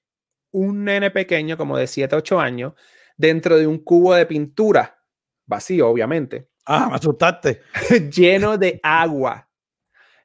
un 0.53 0.85
nene 0.85 1.11
pequeño, 1.11 1.57
como 1.57 1.77
de 1.77 1.87
7, 1.87 2.17
8 2.17 2.41
años, 2.41 2.75
dentro 3.17 3.57
de 3.57 3.67
un 3.67 3.79
cubo 3.79 4.15
de 4.15 4.27
pintura, 4.27 5.03
vacío, 5.47 5.89
obviamente. 5.89 6.49
Ah, 6.67 6.89
me 6.89 6.97
asustaste. 6.97 7.63
lleno 8.13 8.59
de 8.59 8.81
agua. 8.83 9.49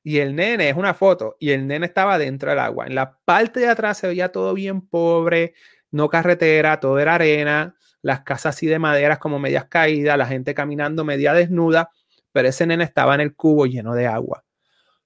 Y 0.04 0.18
el 0.20 0.36
nene, 0.36 0.70
es 0.70 0.76
una 0.76 0.94
foto, 0.94 1.38
y 1.40 1.52
el 1.52 1.66
nene 1.66 1.86
estaba 1.86 2.18
dentro 2.18 2.50
del 2.50 2.60
agua. 2.60 2.86
En 2.88 2.96
la 2.96 3.18
parte 3.24 3.62
de 3.62 3.70
atrás 3.70 3.98
se 3.98 4.08
veía 4.08 4.32
todo 4.32 4.54
bien 4.54 4.82
pobre, 4.82 5.54
no 5.92 6.10
carretera, 6.10 6.80
todo 6.80 7.00
era 7.00 7.16
arena, 7.16 7.76
las 8.02 8.22
casas 8.22 8.56
así 8.56 8.68
de 8.68 8.80
maderas 8.80 9.20
como 9.20 9.40
medias 9.40 9.66
caídas, 9.66 10.18
la 10.18 10.26
gente 10.26 10.54
caminando 10.54 11.06
media 11.06 11.34
desnuda, 11.34 11.90
pero 12.34 12.50
ese 12.50 12.68
nene 12.68 12.84
estaba 12.84 13.16
en 13.16 13.22
el 13.22 13.36
cubo 13.36 13.66
lleno 13.66 13.96
de 13.96 14.08
agua. 14.08 14.43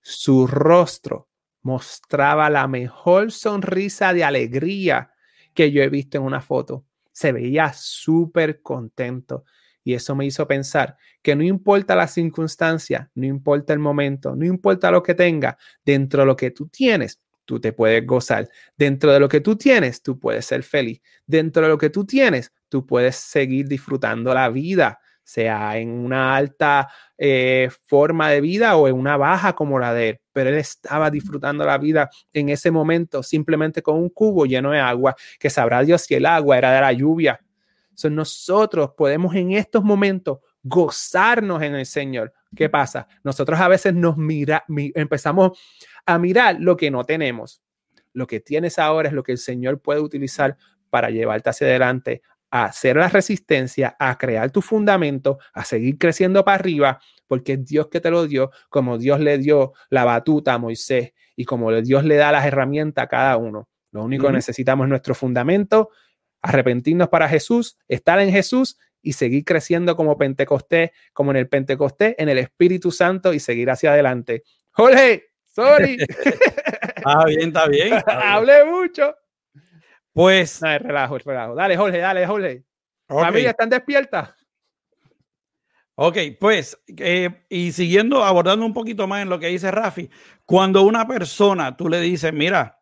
Su 0.09 0.47
rostro 0.47 1.27
mostraba 1.63 2.49
la 2.49 2.65
mejor 2.65 3.29
sonrisa 3.29 4.13
de 4.13 4.23
alegría 4.23 5.11
que 5.53 5.69
yo 5.69 5.83
he 5.83 5.89
visto 5.89 6.17
en 6.17 6.23
una 6.23 6.39
foto. 6.39 6.85
Se 7.11 7.33
veía 7.33 7.73
súper 7.73 8.61
contento. 8.61 9.43
Y 9.83 9.95
eso 9.95 10.15
me 10.15 10.25
hizo 10.25 10.47
pensar 10.47 10.95
que 11.21 11.35
no 11.35 11.43
importa 11.43 11.93
la 11.93 12.07
circunstancia, 12.07 13.11
no 13.15 13.25
importa 13.25 13.73
el 13.73 13.79
momento, 13.79 14.33
no 14.33 14.45
importa 14.45 14.91
lo 14.91 15.03
que 15.03 15.13
tenga, 15.13 15.57
dentro 15.83 16.21
de 16.21 16.27
lo 16.27 16.37
que 16.37 16.51
tú 16.51 16.69
tienes, 16.69 17.19
tú 17.43 17.59
te 17.59 17.73
puedes 17.73 18.05
gozar. 18.07 18.47
Dentro 18.77 19.11
de 19.11 19.19
lo 19.19 19.27
que 19.27 19.41
tú 19.41 19.57
tienes, 19.57 20.01
tú 20.01 20.17
puedes 20.17 20.45
ser 20.45 20.63
feliz. 20.63 21.01
Dentro 21.25 21.63
de 21.63 21.67
lo 21.67 21.77
que 21.77 21.89
tú 21.89 22.05
tienes, 22.05 22.53
tú 22.69 22.85
puedes 22.85 23.17
seguir 23.17 23.67
disfrutando 23.67 24.33
la 24.33 24.47
vida 24.47 25.01
sea 25.27 25.77
en 25.77 25.89
una 25.89 26.37
alta 26.37 26.87
eh, 27.17 27.69
forma 27.85 28.29
de 28.29 28.39
vida 28.39 28.77
o 28.77 28.87
en 28.87 28.95
una 28.95 29.17
baja 29.17 29.51
como 29.51 29.77
la 29.77 29.93
de 29.93 30.09
él. 30.09 30.19
Pero 30.31 30.51
él 30.51 30.55
estaba 30.55 31.11
disfrutando 31.11 31.65
la 31.65 31.77
vida 31.77 32.09
en 32.31 32.47
ese 32.47 32.71
momento 32.71 33.21
simplemente 33.21 33.81
con 33.81 33.97
un 33.97 34.07
cubo 34.07 34.45
lleno 34.45 34.71
de 34.71 34.79
agua, 34.79 35.15
que 35.37 35.49
sabrá 35.49 35.83
Dios 35.83 36.03
si 36.03 36.15
el 36.15 36.25
agua 36.25 36.57
era 36.57 36.71
de 36.71 36.79
la 36.79 36.93
lluvia. 36.93 37.41
So, 37.93 38.09
nosotros 38.09 38.91
podemos 38.95 39.35
en 39.35 39.51
estos 39.51 39.83
momentos 39.83 40.39
gozarnos 40.63 41.61
en 41.61 41.75
el 41.75 41.85
Señor. 41.85 42.31
¿Qué 42.55 42.69
pasa? 42.69 43.09
Nosotros 43.21 43.59
a 43.59 43.67
veces 43.67 43.93
nos 43.93 44.15
mira, 44.15 44.63
empezamos 44.95 45.59
a 46.05 46.17
mirar 46.17 46.55
lo 46.57 46.77
que 46.77 46.89
no 46.89 47.03
tenemos. 47.03 47.61
Lo 48.13 48.27
que 48.27 48.39
tienes 48.39 48.79
ahora 48.79 49.09
es 49.09 49.13
lo 49.13 49.23
que 49.23 49.33
el 49.33 49.39
Señor 49.39 49.81
puede 49.81 49.99
utilizar 49.99 50.55
para 50.89 51.09
llevarte 51.09 51.49
hacia 51.49 51.67
adelante, 51.67 52.21
a 52.49 52.65
hacer 52.65 52.95
la 52.95 53.09
resistencia, 53.09 53.95
a 53.99 54.17
crear 54.17 54.51
tu 54.51 54.61
fundamento, 54.61 55.39
a 55.53 55.63
seguir 55.65 55.97
creciendo 55.97 56.43
para 56.45 56.55
arriba, 56.55 56.99
porque 57.27 57.53
es 57.53 57.65
Dios 57.65 57.87
que 57.87 57.99
te 57.99 58.09
lo 58.09 58.25
dio, 58.27 58.51
como 58.69 58.97
Dios 58.97 59.19
le 59.19 59.37
dio 59.37 59.73
la 59.89 60.05
batuta 60.05 60.53
a 60.53 60.57
Moisés 60.57 61.13
y 61.35 61.45
como 61.45 61.71
Dios 61.81 62.03
le 62.05 62.15
da 62.15 62.31
las 62.31 62.45
herramientas 62.45 63.03
a 63.03 63.07
cada 63.07 63.37
uno. 63.37 63.69
Lo 63.91 64.03
único 64.03 64.27
que 64.27 64.33
necesitamos 64.33 64.85
es 64.85 64.89
nuestro 64.89 65.15
fundamento, 65.15 65.89
arrepentirnos 66.41 67.09
para 67.09 67.27
Jesús, 67.27 67.77
estar 67.87 68.19
en 68.19 68.31
Jesús 68.31 68.77
y 69.01 69.13
seguir 69.13 69.43
creciendo 69.45 69.95
como 69.95 70.17
Pentecostés, 70.17 70.91
como 71.13 71.31
en 71.31 71.37
el 71.37 71.47
Pentecostés, 71.47 72.15
en 72.17 72.29
el 72.29 72.37
Espíritu 72.37 72.91
Santo 72.91 73.33
y 73.33 73.39
seguir 73.39 73.69
hacia 73.69 73.91
adelante. 73.91 74.43
Jorge, 74.71 75.31
sorry. 75.45 75.97
ah, 77.05 77.25
bien, 77.25 77.47
está 77.49 77.67
bien. 77.67 77.93
Hablé 78.07 78.65
mucho. 78.65 79.15
Pues. 80.17 80.61
Dale, 80.61 80.79
relajo, 80.79 81.19
relajo. 81.19 81.53
Dale, 81.53 81.77
Jorge, 81.77 81.99
dale, 81.99 82.25
Jorge. 82.25 82.63
Familia, 83.07 83.51
¿están 83.51 83.69
despiertas? 83.69 84.33
Ok, 85.93 86.17
pues, 86.39 86.75
eh, 86.97 87.45
y 87.49 87.71
siguiendo, 87.71 88.23
abordando 88.23 88.65
un 88.65 88.73
poquito 88.73 89.05
más 89.05 89.21
en 89.21 89.29
lo 89.29 89.39
que 89.39 89.45
dice 89.49 89.69
Rafi, 89.69 90.09
cuando 90.43 90.81
una 90.81 91.07
persona 91.07 91.77
tú 91.77 91.87
le 91.87 92.01
dices, 92.01 92.33
mira, 92.33 92.79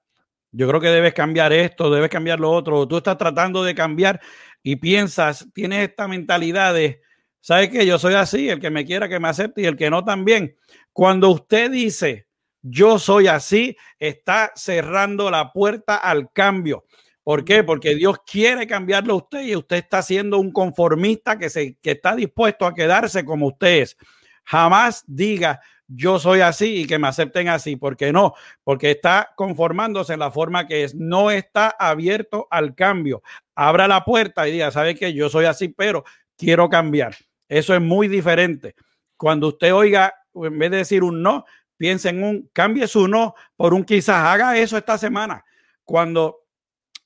yo 0.52 0.66
creo 0.70 0.80
que 0.80 0.88
debes 0.88 1.14
cambiar 1.14 1.52
esto, 1.52 1.90
debes 1.90 2.10
cambiar 2.10 2.40
lo 2.40 2.52
otro, 2.52 2.88
tú 2.88 2.96
estás 2.96 3.18
tratando 3.18 3.66
de 3.66 3.76
cambiar 3.76 4.22
y 4.64 4.78
piensas, 4.78 5.46
tienes 5.54 5.90
esta 5.90 6.08
mentalidad 6.08 6.74
de, 6.74 7.02
¿sabes 7.42 7.70
qué? 7.70 7.86
Yo 7.86 8.00
soy 8.00 8.14
así, 8.14 8.48
el 8.48 8.62
que 8.62 8.70
me 8.70 8.86
quiera 8.86 9.10
que 9.10 9.20
me 9.20 9.28
acepte 9.28 9.62
y 9.62 9.66
el 9.66 9.76
que 9.76 9.90
no 9.90 10.06
también. 10.06 10.56
Cuando 10.94 11.32
usted 11.32 11.70
dice, 11.70 12.28
yo 12.62 12.98
soy 12.98 13.28
así, 13.28 13.76
está 14.00 14.54
cerrando 14.56 15.30
la 15.30 15.52
puerta 15.52 15.98
al 15.98 16.32
cambio. 16.32 16.86
¿Por 17.26 17.44
qué? 17.44 17.64
Porque 17.64 17.96
Dios 17.96 18.20
quiere 18.24 18.68
cambiarlo 18.68 19.14
a 19.14 19.18
usted 19.18 19.42
y 19.42 19.56
usted 19.56 19.78
está 19.78 20.04
siendo 20.04 20.38
un 20.38 20.52
conformista 20.52 21.40
que, 21.40 21.50
se, 21.50 21.76
que 21.82 21.92
está 21.92 22.16
dispuesto 22.16 22.68
a 22.68 22.76
quedarse 22.76 23.26
como 23.26 23.48
usted 23.48 23.82
es. 23.82 23.98
Jamás 24.44 25.04
diga 25.08 25.60
yo 25.88 26.20
soy 26.20 26.42
así 26.42 26.82
y 26.82 26.88
que 26.88 27.00
me 27.00 27.08
acepten 27.08 27.48
así, 27.48 27.76
porque 27.76 28.12
no, 28.12 28.34
porque 28.64 28.92
está 28.92 29.34
conformándose 29.36 30.14
en 30.14 30.20
la 30.20 30.32
forma 30.32 30.68
que 30.68 30.84
es, 30.84 30.96
no 30.96 31.32
está 31.32 31.76
abierto 31.80 32.48
al 32.50 32.76
cambio. 32.76 33.22
Abra 33.56 33.88
la 33.88 34.04
puerta 34.04 34.48
y 34.48 34.52
diga, 34.52 34.72
¿sabe 34.72 34.96
que 34.96 35.14
Yo 35.14 35.30
soy 35.30 35.46
así, 35.46 35.70
pero 35.70 36.04
quiero 36.38 36.70
cambiar. 36.70 37.16
Eso 37.48 37.74
es 37.74 37.82
muy 37.82 38.08
diferente. 38.08 38.76
Cuando 39.18 39.50
usted 39.50 39.74
oiga, 39.74 40.14
en 40.34 40.60
vez 40.60 40.72
de 40.72 40.78
decir 40.78 41.04
un 41.04 41.22
no, 41.22 41.46
piense 41.78 42.10
en 42.10 42.24
un, 42.24 42.50
cambie 42.54 42.88
su 42.88 43.08
no 43.08 43.36
por 43.56 43.74
un 43.74 43.84
quizás, 43.84 44.26
haga 44.26 44.58
eso 44.58 44.78
esta 44.78 44.98
semana. 44.98 45.44
Cuando 45.84 46.45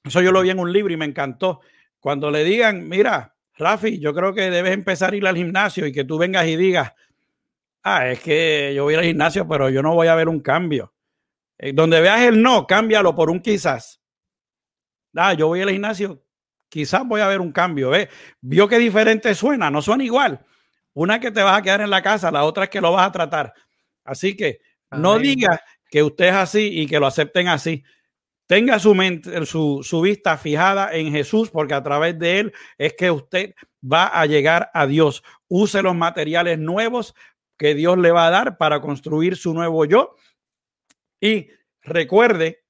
eso 0.04 0.22
yo 0.22 0.32
lo 0.32 0.42
vi 0.42 0.50
en 0.50 0.60
un 0.60 0.72
libro 0.72 0.94
y 0.94 0.98
me 0.98 1.06
encantó. 1.06 1.62
Cuando 2.00 2.32
le 2.32 2.44
digan, 2.44 2.88
mira, 2.88 3.36
Rafi, 3.58 4.00
yo 4.00 4.14
creo 4.14 4.34
que 4.34 4.50
debes 4.50 4.74
empezar 4.74 5.14
a 5.14 5.16
ir 5.16 5.28
al 5.28 5.36
gimnasio 5.36 5.86
y 5.86 5.92
que 5.92 6.06
tú 6.06 6.18
vengas 6.18 6.48
y 6.48 6.56
digas, 6.56 6.94
ah, 7.84 8.10
es 8.10 8.22
que 8.22 8.74
yo 8.76 8.86
voy 8.86 8.96
al 8.96 9.04
gimnasio, 9.04 9.48
pero 9.48 9.70
yo 9.70 9.82
no 9.84 9.94
voy 9.96 10.08
a 10.08 10.16
ver 10.16 10.30
un 10.30 10.40
cambio. 10.40 10.94
Eh, 11.58 11.74
donde 11.74 12.00
veas 12.00 12.22
el 12.22 12.42
no, 12.42 12.66
cámbialo 12.66 13.14
por 13.16 13.30
un 13.30 13.42
quizás. 13.42 14.02
Ah, 15.16 15.34
yo 15.34 15.48
voy 15.48 15.62
al 15.62 15.72
gimnasio, 15.72 16.24
quizás 16.70 17.06
voy 17.06 17.20
a 17.20 17.28
ver 17.28 17.42
un 17.42 17.52
cambio. 17.52 17.90
¿Ve? 17.90 18.10
Vio 18.40 18.68
que 18.68 18.80
diferente 18.80 19.36
suena, 19.36 19.70
no 19.70 19.82
suena 19.82 20.04
igual. 20.04 20.46
Una 20.94 21.20
que 21.20 21.32
te 21.32 21.44
vas 21.44 21.58
a 21.58 21.62
quedar 21.62 21.82
en 21.82 21.90
la 21.90 22.02
casa, 22.02 22.32
la 22.32 22.46
otra 22.46 22.66
es 22.66 22.70
que 22.70 22.82
lo 22.82 22.94
vas 22.94 23.08
a 23.08 23.12
tratar. 23.12 23.54
Así 24.06 24.36
que 24.36 24.62
no 24.92 25.20
digas 25.20 25.60
que 25.90 26.02
usted 26.02 26.26
es 26.26 26.36
así 26.36 26.80
y 26.80 26.88
que 26.88 27.00
lo 27.00 27.08
acepten 27.08 27.48
así. 27.48 27.84
Tenga 28.50 28.80
su, 28.80 30.02
vista 30.02 30.36
fijada 30.36 30.92
en 30.96 31.12
Jesús, 31.12 31.52
porque 31.52 31.76
a 31.76 31.84
través 31.84 32.18
de 32.18 32.40
él 32.40 32.54
es 32.80 32.96
que 32.96 33.12
usted 33.12 33.54
va 33.80 34.08
a 34.08 34.26
llegar 34.26 34.72
a 34.74 34.88
Dios. 34.88 35.24
Use 35.48 35.80
los 35.84 35.96
materiales 35.96 36.58
nuevos 36.58 37.14
que 37.60 37.76
Dios 37.76 38.00
le 38.00 38.12
va 38.12 38.26
a 38.26 38.32
dar 38.32 38.58
para 38.58 38.82
construir 38.82 39.38
su 39.38 39.54
nuevo 39.54 39.86
yo. 39.86 40.16
Y 41.22 41.50
recuerde 41.84 42.64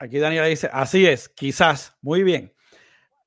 Aquí 0.00 0.18
Daniela 0.18 0.46
dice, 0.46 0.68
así 0.72 1.06
es, 1.06 1.28
quizás, 1.28 1.96
muy 2.02 2.22
bien. 2.22 2.52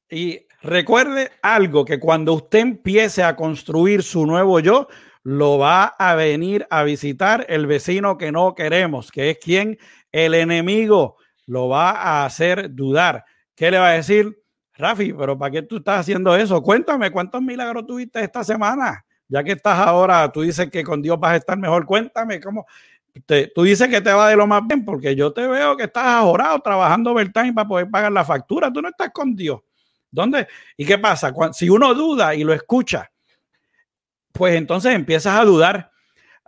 Y 0.09 0.47
recuerde 0.61 1.31
algo, 1.41 1.83
que 1.83 1.99
cuando 1.99 2.33
usted 2.33 2.59
empiece 2.59 3.23
a 3.23 3.35
construir 3.35 4.03
su 4.03 4.25
nuevo 4.25 4.61
yo, 4.61 4.87
lo 5.23 5.57
va 5.57 5.85
a 5.85 6.15
venir 6.15 6.65
a 6.69 6.83
visitar 6.83 7.45
el 7.49 7.67
vecino 7.67 8.17
que 8.17 8.31
no 8.31 8.55
queremos, 8.55 9.11
que 9.11 9.31
es 9.31 9.39
quien 9.39 9.79
el 10.13 10.33
enemigo 10.33 11.17
lo 11.51 11.67
va 11.67 11.91
a 11.91 12.25
hacer 12.25 12.73
dudar. 12.73 13.25
¿Qué 13.53 13.69
le 13.69 13.77
va 13.77 13.89
a 13.89 13.91
decir? 13.91 14.41
Rafi, 14.73 15.11
pero 15.11 15.37
¿para 15.37 15.51
qué 15.51 15.61
tú 15.61 15.77
estás 15.77 15.99
haciendo 15.99 16.33
eso? 16.33 16.63
Cuéntame 16.63 17.11
cuántos 17.11 17.41
milagros 17.41 17.85
tuviste 17.85 18.23
esta 18.23 18.41
semana. 18.41 19.05
Ya 19.27 19.43
que 19.43 19.51
estás 19.51 19.77
ahora, 19.77 20.31
tú 20.31 20.43
dices 20.43 20.69
que 20.71 20.81
con 20.81 21.01
Dios 21.01 21.19
vas 21.19 21.33
a 21.33 21.35
estar 21.35 21.57
mejor. 21.57 21.85
Cuéntame 21.85 22.39
cómo. 22.39 22.65
tú 23.53 23.63
dices 23.63 23.89
que 23.89 23.99
te 23.99 24.13
va 24.13 24.29
de 24.29 24.37
lo 24.37 24.47
más 24.47 24.65
bien, 24.65 24.85
porque 24.85 25.13
yo 25.13 25.33
te 25.33 25.45
veo 25.45 25.75
que 25.75 25.83
estás 25.83 26.05
ahorrado 26.05 26.57
trabajando 26.59 27.11
overtime 27.11 27.51
para 27.51 27.67
poder 27.67 27.91
pagar 27.91 28.13
la 28.13 28.23
factura. 28.23 28.71
Tú 28.71 28.81
no 28.81 28.87
estás 28.87 29.09
con 29.11 29.35
Dios. 29.35 29.59
¿Dónde? 30.09 30.47
¿Y 30.77 30.85
qué 30.85 30.97
pasa? 30.99 31.33
si 31.51 31.69
uno 31.69 31.93
duda 31.93 32.33
y 32.33 32.45
lo 32.45 32.53
escucha, 32.53 33.11
pues 34.31 34.55
entonces 34.55 34.95
empiezas 34.95 35.37
a 35.37 35.43
dudar. 35.43 35.90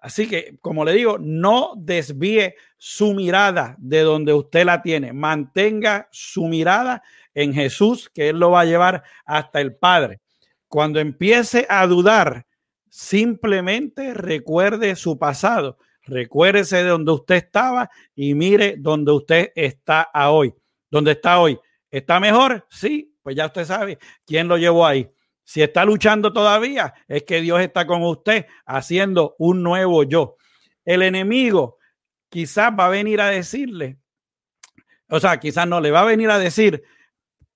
Así 0.04 0.28
que, 0.28 0.58
como 0.60 0.84
le 0.84 0.92
digo, 0.92 1.18
no 1.18 1.76
desvíe 1.78 2.56
su 2.78 3.14
mirada 3.14 3.78
de 3.80 4.02
donde 4.02 4.34
usted 4.34 4.66
la 4.66 4.82
tiene. 4.82 5.14
Mantenga 5.14 6.10
su 6.12 6.48
mirada 6.48 7.02
en 7.34 7.54
Jesús, 7.54 8.12
que 8.14 8.28
Él 8.28 8.38
lo 8.38 8.52
va 8.52 8.60
a 8.60 8.66
llevar 8.66 9.04
hasta 9.26 9.62
el 9.62 9.78
Padre. 9.78 10.20
Cuando 10.68 11.00
empiece 11.00 11.66
a 11.70 11.88
dudar, 11.88 12.46
simplemente 12.90 14.14
recuerde 14.14 14.98
su 14.98 15.18
pasado. 15.18 15.78
Recuérdese 16.02 16.84
de 16.84 16.90
donde 16.90 17.14
usted 17.14 17.36
estaba 17.36 17.90
y 18.14 18.34
mire 18.34 18.76
donde 18.78 19.14
usted 19.14 19.54
está 19.56 20.10
hoy. 20.30 20.54
¿Dónde 20.92 21.12
está 21.12 21.40
hoy? 21.40 21.58
¿Está 21.90 22.20
mejor? 22.20 22.68
Sí, 22.70 23.16
pues 23.24 23.38
ya 23.38 23.46
usted 23.46 23.64
sabe 23.64 24.00
quién 24.26 24.50
lo 24.50 24.58
llevó 24.58 24.86
ahí. 24.86 25.10
Si 25.44 25.62
está 25.62 25.86
luchando 25.86 26.32
todavía, 26.32 26.94
es 27.08 27.24
que 27.24 27.42
Dios 27.42 27.60
está 27.62 27.86
con 27.86 28.04
usted 28.04 28.46
haciendo 28.66 29.36
un 29.40 29.62
nuevo 29.64 30.04
yo. 30.04 30.38
El 30.86 31.02
enemigo 31.02 31.78
quizás 32.30 32.72
va 32.78 32.88
a 32.88 32.90
venir 32.90 33.22
a 33.22 33.28
decirle, 33.28 33.98
o 35.10 35.20
sea, 35.20 35.40
quizás 35.40 35.68
no 35.68 35.80
le 35.82 35.92
va 35.92 36.02
a 36.02 36.06
venir 36.06 36.30
a 36.30 36.40
decir, 36.40 36.84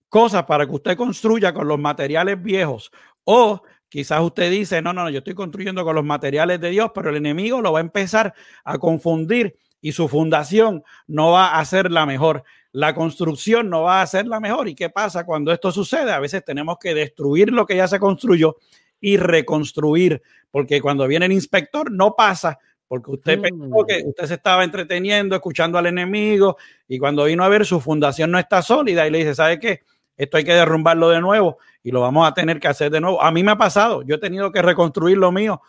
cosas 0.10 0.44
para 0.44 0.66
que 0.66 0.74
usted 0.74 0.98
construya 0.98 1.54
con 1.54 1.68
los 1.68 1.80
materiales 1.80 2.42
viejos 2.42 2.92
o 3.24 3.62
quizás 3.90 4.22
usted 4.22 4.52
dice, 4.52 4.82
no, 4.82 4.94
no, 4.94 5.04
no, 5.04 5.10
yo 5.10 5.20
estoy 5.20 5.34
construyendo 5.34 5.84
con 5.84 5.96
los 5.96 6.04
materiales 6.04 6.60
de 6.60 6.70
Dios, 6.70 6.92
pero 6.94 7.10
el 7.10 7.18
enemigo 7.18 7.62
lo 7.62 7.74
va 7.74 7.80
a 7.80 7.82
empezar 7.82 8.34
a 8.64 8.78
confundir 8.78 9.58
y 9.82 9.92
su 9.92 10.08
fundación 10.08 10.84
no 11.08 11.32
va 11.32 11.58
a 11.58 11.66
ser 11.66 11.92
la 11.92 12.06
mejor. 12.06 12.44
La 12.78 12.94
construcción 12.94 13.72
no 13.72 13.82
va 13.82 14.04
a 14.04 14.06
ser 14.06 14.28
la 14.28 14.40
mejor. 14.40 14.70
¿Y 14.70 14.76
qué 14.76 14.92
pasa 14.92 15.26
cuando 15.26 15.52
esto 15.52 15.72
sucede? 15.72 16.12
A 16.12 16.20
veces 16.20 16.46
tenemos 16.46 16.78
que 16.80 16.94
destruir 16.94 17.52
lo 17.52 17.66
que 17.66 17.76
ya 17.76 17.88
se 17.88 17.98
construyó 17.98 18.58
y 19.02 19.18
reconstruir, 19.18 20.22
porque 20.52 20.80
cuando 20.80 21.08
viene 21.08 21.26
el 21.26 21.32
inspector 21.32 21.92
no 21.92 22.16
pasa 22.16 22.60
porque 22.88 23.12
usted 23.12 23.42
pensó 23.42 23.84
que 23.86 24.04
mm. 24.04 24.10
usted 24.10 24.26
se 24.26 24.34
estaba 24.36 24.64
entreteniendo, 24.64 25.36
escuchando 25.36 25.80
al 25.80 25.88
enemigo, 25.88 26.58
y 26.88 27.00
cuando 27.00 27.26
vino 27.26 27.44
a 27.44 27.50
ver 27.50 27.66
su 27.66 27.82
fundación 27.82 28.30
no 28.30 28.38
está 28.38 28.62
sólida 28.62 29.08
y 29.08 29.12
le 29.12 29.18
dice, 29.18 29.34
¿sabe 29.34 29.60
qué? 29.60 29.82
Esto 30.16 30.38
hay 30.38 30.44
que 30.44 30.54
derrumbarlo 30.54 31.10
de 31.10 31.20
nuevo 31.20 31.58
y 31.82 31.90
lo 31.90 32.02
vamos 32.02 32.28
a 32.28 32.34
tener 32.36 32.60
que 32.60 32.68
hacer 32.68 32.92
de 32.92 33.02
nuevo. 33.02 33.22
A 33.22 33.32
mí 33.32 33.44
me 33.44 33.52
ha 33.52 33.58
pasado, 33.58 34.04
yo 34.04 34.16
he 34.16 34.20
tenido 34.20 34.52
que 34.52 34.62
reconstruir 34.62 35.18
lo 35.18 35.32
mío 35.32 35.62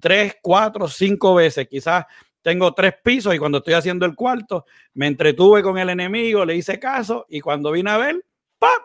tres, 0.00 0.36
cuatro, 0.42 0.88
cinco 0.88 1.34
veces. 1.34 1.68
Quizás 1.68 2.04
tengo 2.42 2.72
tres 2.72 2.94
pisos 3.02 3.34
y 3.34 3.38
cuando 3.38 3.58
estoy 3.58 3.74
haciendo 3.74 4.06
el 4.06 4.14
cuarto, 4.14 4.64
me 4.94 5.06
entretuve 5.06 5.62
con 5.62 5.78
el 5.78 5.90
enemigo, 5.90 6.44
le 6.44 6.56
hice 6.56 6.78
caso 6.78 7.26
y 7.28 7.40
cuando 7.40 7.72
vine 7.72 7.90
a 7.90 7.98
ver, 7.98 8.24
¡pap! 8.58 8.82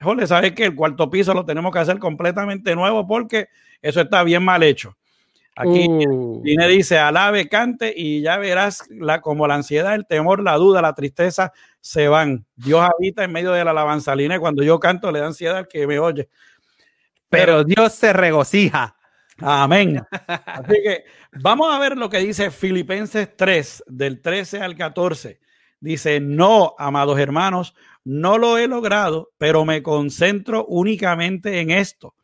Jole, 0.00 0.26
¿sabes 0.26 0.52
que 0.52 0.66
El 0.66 0.74
cuarto 0.74 1.08
piso 1.08 1.32
lo 1.32 1.44
tenemos 1.44 1.72
que 1.72 1.78
hacer 1.78 1.98
completamente 1.98 2.74
nuevo 2.74 3.06
porque 3.06 3.48
eso 3.80 4.00
está 4.00 4.22
bien 4.22 4.42
mal 4.42 4.62
hecho. 4.62 4.96
Aquí 5.58 5.88
uh. 5.88 6.42
dice, 6.42 6.98
alabe, 6.98 7.48
cante 7.48 7.92
y 7.96 8.20
ya 8.20 8.36
verás 8.36 8.84
la, 8.90 9.22
como 9.22 9.46
la 9.46 9.54
ansiedad, 9.54 9.94
el 9.94 10.06
temor, 10.06 10.42
la 10.42 10.56
duda, 10.56 10.82
la 10.82 10.92
tristeza 10.92 11.50
se 11.80 12.08
van. 12.08 12.44
Dios 12.56 12.82
habita 12.82 13.24
en 13.24 13.32
medio 13.32 13.52
de 13.52 13.64
la 13.64 13.70
alabanza. 13.70 14.14
cuando 14.38 14.62
yo 14.62 14.78
canto 14.78 15.10
le 15.10 15.20
da 15.20 15.28
ansiedad 15.28 15.56
al 15.56 15.68
que 15.68 15.86
me 15.86 15.98
oye. 15.98 16.28
Pero, 17.30 17.64
Dios 17.64 17.94
se 17.94 18.12
regocija. 18.12 18.95
Amén. 19.38 20.02
Así 20.46 20.74
que 20.82 21.04
vamos 21.32 21.72
a 21.74 21.78
ver 21.78 21.96
lo 21.96 22.08
que 22.08 22.18
dice 22.18 22.50
Filipenses 22.50 23.36
3, 23.36 23.84
del 23.86 24.20
13 24.20 24.60
al 24.60 24.76
14. 24.76 25.40
Dice, 25.80 26.20
no, 26.20 26.74
amados 26.78 27.18
hermanos, 27.18 27.74
no 28.04 28.38
lo 28.38 28.56
he 28.56 28.66
logrado, 28.66 29.32
pero 29.36 29.64
me 29.64 29.82
concentro 29.82 30.64
únicamente 30.66 31.60
en 31.60 31.70
esto. 31.70 32.14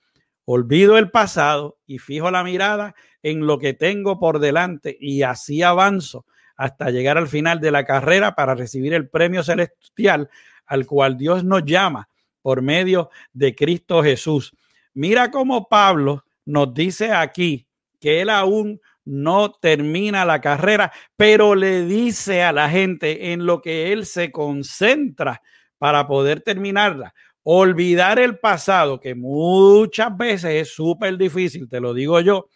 Olvido 0.45 0.97
el 0.97 1.11
pasado 1.11 1.79
y 1.87 1.99
fijo 1.99 2.31
la 2.31 2.43
mirada 2.43 2.95
en 3.23 3.47
lo 3.47 3.59
que 3.59 3.75
tengo 3.75 4.19
por 4.19 4.39
delante 4.39 4.97
y 5.01 5.23
así 5.23 5.63
avanzo 5.63 6.25
hasta 6.57 6.91
llegar 6.91 7.19
al 7.19 7.29
final 7.29 7.61
de 7.61 7.71
la 7.71 7.85
carrera 7.85 8.35
para 8.35 8.55
recibir 8.55 8.95
el 8.95 9.09
premio 9.09 9.43
celestial 9.43 10.31
al 10.67 10.87
cual 10.87 11.17
Dios 11.17 11.45
nos 11.45 11.65
llama 11.65 12.09
por 12.41 12.63
medio 12.63 13.11
de 13.33 13.55
Cristo 13.55 14.03
Jesús. 14.03 14.57
Mira 14.95 15.31
cómo 15.31 15.69
Pablo 15.69 16.25
nos 16.45 16.73
dice 16.75 17.13
aquí 17.13 17.67
que 18.01 18.21
él 18.21 18.31
aún 18.31 18.81
no 19.05 19.53
termina 19.53 20.25
la 20.25 20.41
carrera, 20.41 20.93
pero 21.17 21.55
le 21.55 21.85
dice 21.85 22.43
a 22.43 22.53
la 22.53 22.71
gente 22.71 23.33
en 23.33 23.47
lo 23.47 23.61
que 23.61 23.93
él 23.93 24.07
se 24.07 24.31
concentra 24.31 25.43
para 25.79 26.07
poder 26.07 26.41
terminarla. 26.41 27.15
Olvidar 27.43 28.21
el 28.21 28.39
pasado, 28.39 29.01
que 29.01 29.17
muchas 29.17 30.17
veces 30.17 30.63
es 30.63 30.75
súper 30.75 31.19
difícil, 31.19 31.69
te 31.69 31.81
lo 31.81 31.93
digo 31.93 32.21
yo, 32.21 32.49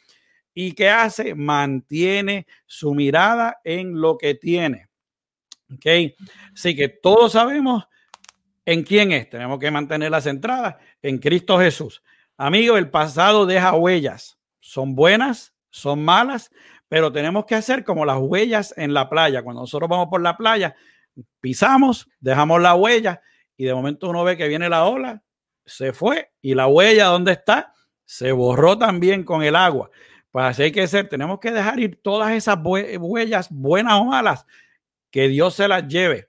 ¿Y 0.59 0.73
qué 0.73 0.89
hace? 0.89 1.35
Mantiene 1.35 2.47
su 2.65 2.95
mirada 2.95 3.61
en 3.63 4.01
lo 4.01 4.17
que 4.17 4.35
tiene. 4.37 4.89
¿Ok? 5.71 6.15
Así 6.55 6.75
que 6.75 6.89
todos 6.89 7.33
sabemos 7.33 7.85
en 8.65 8.83
quién 8.83 9.13
es. 9.13 9.29
Tenemos 9.29 9.59
que 9.59 9.71
mantener 9.71 10.11
las 10.11 10.25
entradas 10.25 10.77
en 11.03 11.19
Cristo 11.19 11.59
Jesús. 11.59 12.03
Amigo, 12.39 12.77
el 12.77 12.91
pasado 12.91 13.47
deja 13.47 13.75
huellas. 13.75 14.39
Son 14.61 14.95
buenas, 14.95 15.55
son 15.71 16.05
malas, 16.05 16.51
pero 16.89 17.11
tenemos 17.11 17.47
que 17.47 17.55
hacer 17.55 17.85
como 17.85 18.05
las 18.05 18.19
huellas 18.19 18.75
en 18.77 18.93
la 18.93 19.09
playa. 19.09 19.43
Cuando 19.43 19.63
nosotros 19.63 19.89
vamos 19.89 20.09
por 20.09 20.21
la 20.21 20.37
playa, 20.37 20.77
pisamos, 21.41 22.09
dejamos 22.21 22.61
la 22.61 22.75
huella 22.75 23.23
y 23.57 23.65
de 23.65 23.75
momento 23.75 24.11
uno 24.11 24.23
ve 24.25 24.37
que 24.37 24.49
viene 24.49 24.69
la 24.69 24.85
ola, 24.85 25.23
se 25.65 25.93
fue 25.93 26.31
y 26.43 26.55
la 26.55 26.67
huella, 26.67 27.07
¿dónde 27.07 27.33
está? 27.33 27.73
Se 28.05 28.33
borró 28.33 28.79
también 28.79 29.25
con 29.25 29.43
el 29.43 29.57
agua. 29.57 29.91
Pues 30.31 30.45
así 30.45 30.65
hay 30.65 30.73
que 30.73 30.87
ser. 30.87 31.09
Tenemos 31.09 31.41
que 31.41 31.51
dejar 31.51 31.81
ir 31.81 32.01
todas 32.03 32.33
esas 32.33 32.59
huellas, 32.63 33.49
buenas 33.51 33.95
o 33.95 34.05
malas, 34.05 34.47
que 35.11 35.29
Dios 35.29 35.55
se 35.55 35.67
las 35.67 35.89
lleve. 35.89 36.29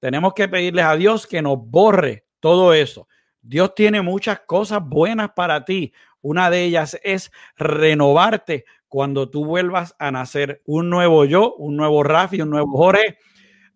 Tenemos 0.00 0.34
que 0.34 0.48
pedirles 0.48 0.84
a 0.84 0.96
Dios 0.96 1.26
que 1.26 1.40
nos 1.40 1.58
borre 1.58 2.26
todo 2.40 2.74
eso. 2.74 3.08
Dios 3.44 3.74
tiene 3.74 4.00
muchas 4.00 4.40
cosas 4.40 4.80
buenas 4.82 5.32
para 5.32 5.64
ti. 5.64 5.92
Una 6.22 6.48
de 6.48 6.64
ellas 6.64 6.98
es 7.02 7.30
renovarte 7.56 8.64
cuando 8.88 9.28
tú 9.28 9.44
vuelvas 9.44 9.94
a 9.98 10.10
nacer. 10.10 10.62
Un 10.64 10.88
nuevo 10.88 11.26
yo, 11.26 11.54
un 11.56 11.76
nuevo 11.76 12.02
Rafi, 12.02 12.40
un 12.40 12.50
nuevo 12.50 12.76
Jorge, 12.76 13.18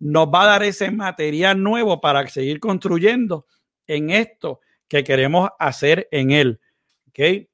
nos 0.01 0.29
va 0.29 0.43
a 0.43 0.47
dar 0.47 0.63
ese 0.63 0.91
material 0.91 1.63
nuevo 1.63 2.01
para 2.01 2.27
seguir 2.29 2.61
construyendo 2.61 3.47
en 3.87 4.11
esto 4.11 4.61
que 4.89 5.05
queremos 5.05 5.51
hacer 5.59 6.09
en 6.11 6.31
él. 6.31 6.61
¿Ok? 7.09 7.49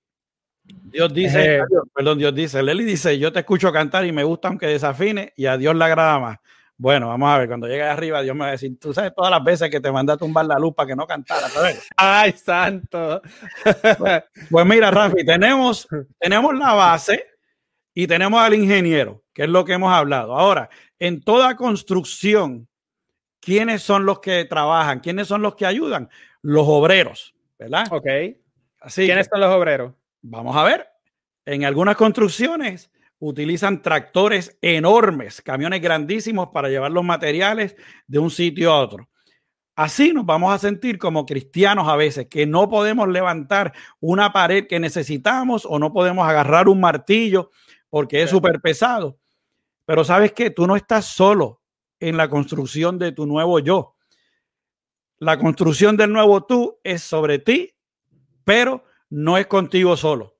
Dios 0.62 1.12
dice, 1.12 1.60
perdón, 1.92 2.18
Dios 2.18 2.34
dice, 2.34 2.62
Leli 2.62 2.84
dice, 2.84 3.18
yo 3.18 3.32
te 3.32 3.40
escucho 3.40 3.72
cantar 3.72 4.06
y 4.06 4.12
me 4.12 4.24
gusta 4.24 4.48
aunque 4.48 4.66
desafine 4.66 5.32
y 5.36 5.46
a 5.46 5.58
Dios 5.58 5.74
le 5.74 5.84
agrada 5.84 6.18
más. 6.20 6.38
Bueno, 6.76 7.08
vamos 7.08 7.30
a 7.30 7.38
ver, 7.38 7.48
cuando 7.48 7.68
llegue 7.68 7.82
arriba, 7.82 8.20
Dios 8.20 8.34
me 8.34 8.40
va 8.40 8.48
a 8.48 8.52
decir, 8.52 8.76
tú 8.80 8.92
sabes 8.92 9.14
todas 9.14 9.30
las 9.30 9.44
veces 9.44 9.70
que 9.70 9.80
te 9.80 9.92
mandé 9.92 10.12
a 10.12 10.16
tumbar 10.16 10.44
la 10.44 10.58
luz 10.58 10.74
para 10.74 10.88
que 10.88 10.96
no 10.96 11.06
cantara. 11.06 11.46
Ay, 11.96 12.32
santo. 12.32 13.22
Pues, 13.98 14.24
pues, 14.50 14.66
mira, 14.66 14.90
Rafi, 14.90 15.24
tenemos, 15.24 15.86
tenemos 16.18 16.54
la 16.54 16.74
base 16.74 17.26
y 17.94 18.08
tenemos 18.08 18.40
al 18.40 18.54
ingeniero, 18.54 19.22
que 19.32 19.44
es 19.44 19.48
lo 19.48 19.64
que 19.64 19.74
hemos 19.74 19.92
hablado. 19.92 20.36
Ahora, 20.36 20.68
en 20.98 21.22
toda 21.22 21.54
construcción, 21.56 22.68
¿quiénes 23.40 23.82
son 23.82 24.04
los 24.04 24.18
que 24.18 24.44
trabajan? 24.44 24.98
¿Quiénes 24.98 25.28
son 25.28 25.42
los 25.42 25.54
que 25.54 25.66
ayudan? 25.66 26.10
Los 26.42 26.64
obreros, 26.66 27.34
¿verdad? 27.56 27.86
Ok. 27.92 28.06
Así 28.80 29.06
¿Quiénes 29.06 29.28
son 29.30 29.40
los 29.40 29.50
obreros? 29.50 29.94
Vamos 30.22 30.56
a 30.56 30.64
ver, 30.64 30.88
en 31.46 31.64
algunas 31.64 31.96
construcciones 31.96 32.90
utilizan 33.26 33.80
tractores 33.80 34.58
enormes, 34.60 35.40
camiones 35.40 35.80
grandísimos 35.80 36.48
para 36.52 36.68
llevar 36.68 36.92
los 36.92 37.04
materiales 37.04 37.74
de 38.06 38.18
un 38.18 38.30
sitio 38.30 38.70
a 38.70 38.80
otro. 38.80 39.08
Así 39.74 40.12
nos 40.12 40.26
vamos 40.26 40.52
a 40.52 40.58
sentir 40.58 40.98
como 40.98 41.24
cristianos 41.24 41.88
a 41.88 41.96
veces, 41.96 42.28
que 42.28 42.46
no 42.46 42.68
podemos 42.68 43.08
levantar 43.08 43.72
una 43.98 44.32
pared 44.32 44.66
que 44.66 44.78
necesitamos 44.78 45.66
o 45.68 45.78
no 45.78 45.92
podemos 45.92 46.28
agarrar 46.28 46.68
un 46.68 46.80
martillo 46.80 47.50
porque 47.88 48.22
es 48.22 48.30
súper 48.30 48.60
pesado. 48.60 49.18
Pero 49.86 50.04
sabes 50.04 50.32
que 50.32 50.50
tú 50.50 50.66
no 50.66 50.76
estás 50.76 51.06
solo 51.06 51.62
en 52.00 52.16
la 52.18 52.28
construcción 52.28 52.98
de 52.98 53.12
tu 53.12 53.26
nuevo 53.26 53.58
yo. 53.58 53.96
la 55.18 55.38
construcción 55.38 55.96
del 55.96 56.12
nuevo 56.12 56.44
tú 56.44 56.78
es 56.84 57.02
sobre 57.02 57.38
ti, 57.38 57.74
pero 58.44 58.84
no 59.08 59.38
es 59.38 59.46
contigo 59.46 59.96
solo. 59.96 60.36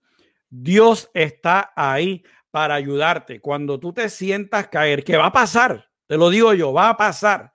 Dios 0.51 1.11
está 1.15 1.73
ahí 1.75 2.23
para 2.55 2.77
ayudarte. 2.77 3.41
Cuando 3.41 3.81
tú 3.81 3.93
te 3.93 4.09
sientas 4.09 4.69
caer, 4.69 5.03
que 5.03 5.17
va 5.17 5.27
a 5.27 5.33
pasar, 5.33 5.91
te 6.07 6.17
lo 6.17 6.31
digo 6.31 6.55
yo, 6.55 6.73
va 6.73 6.89
a 6.89 6.97
pasar. 6.97 7.53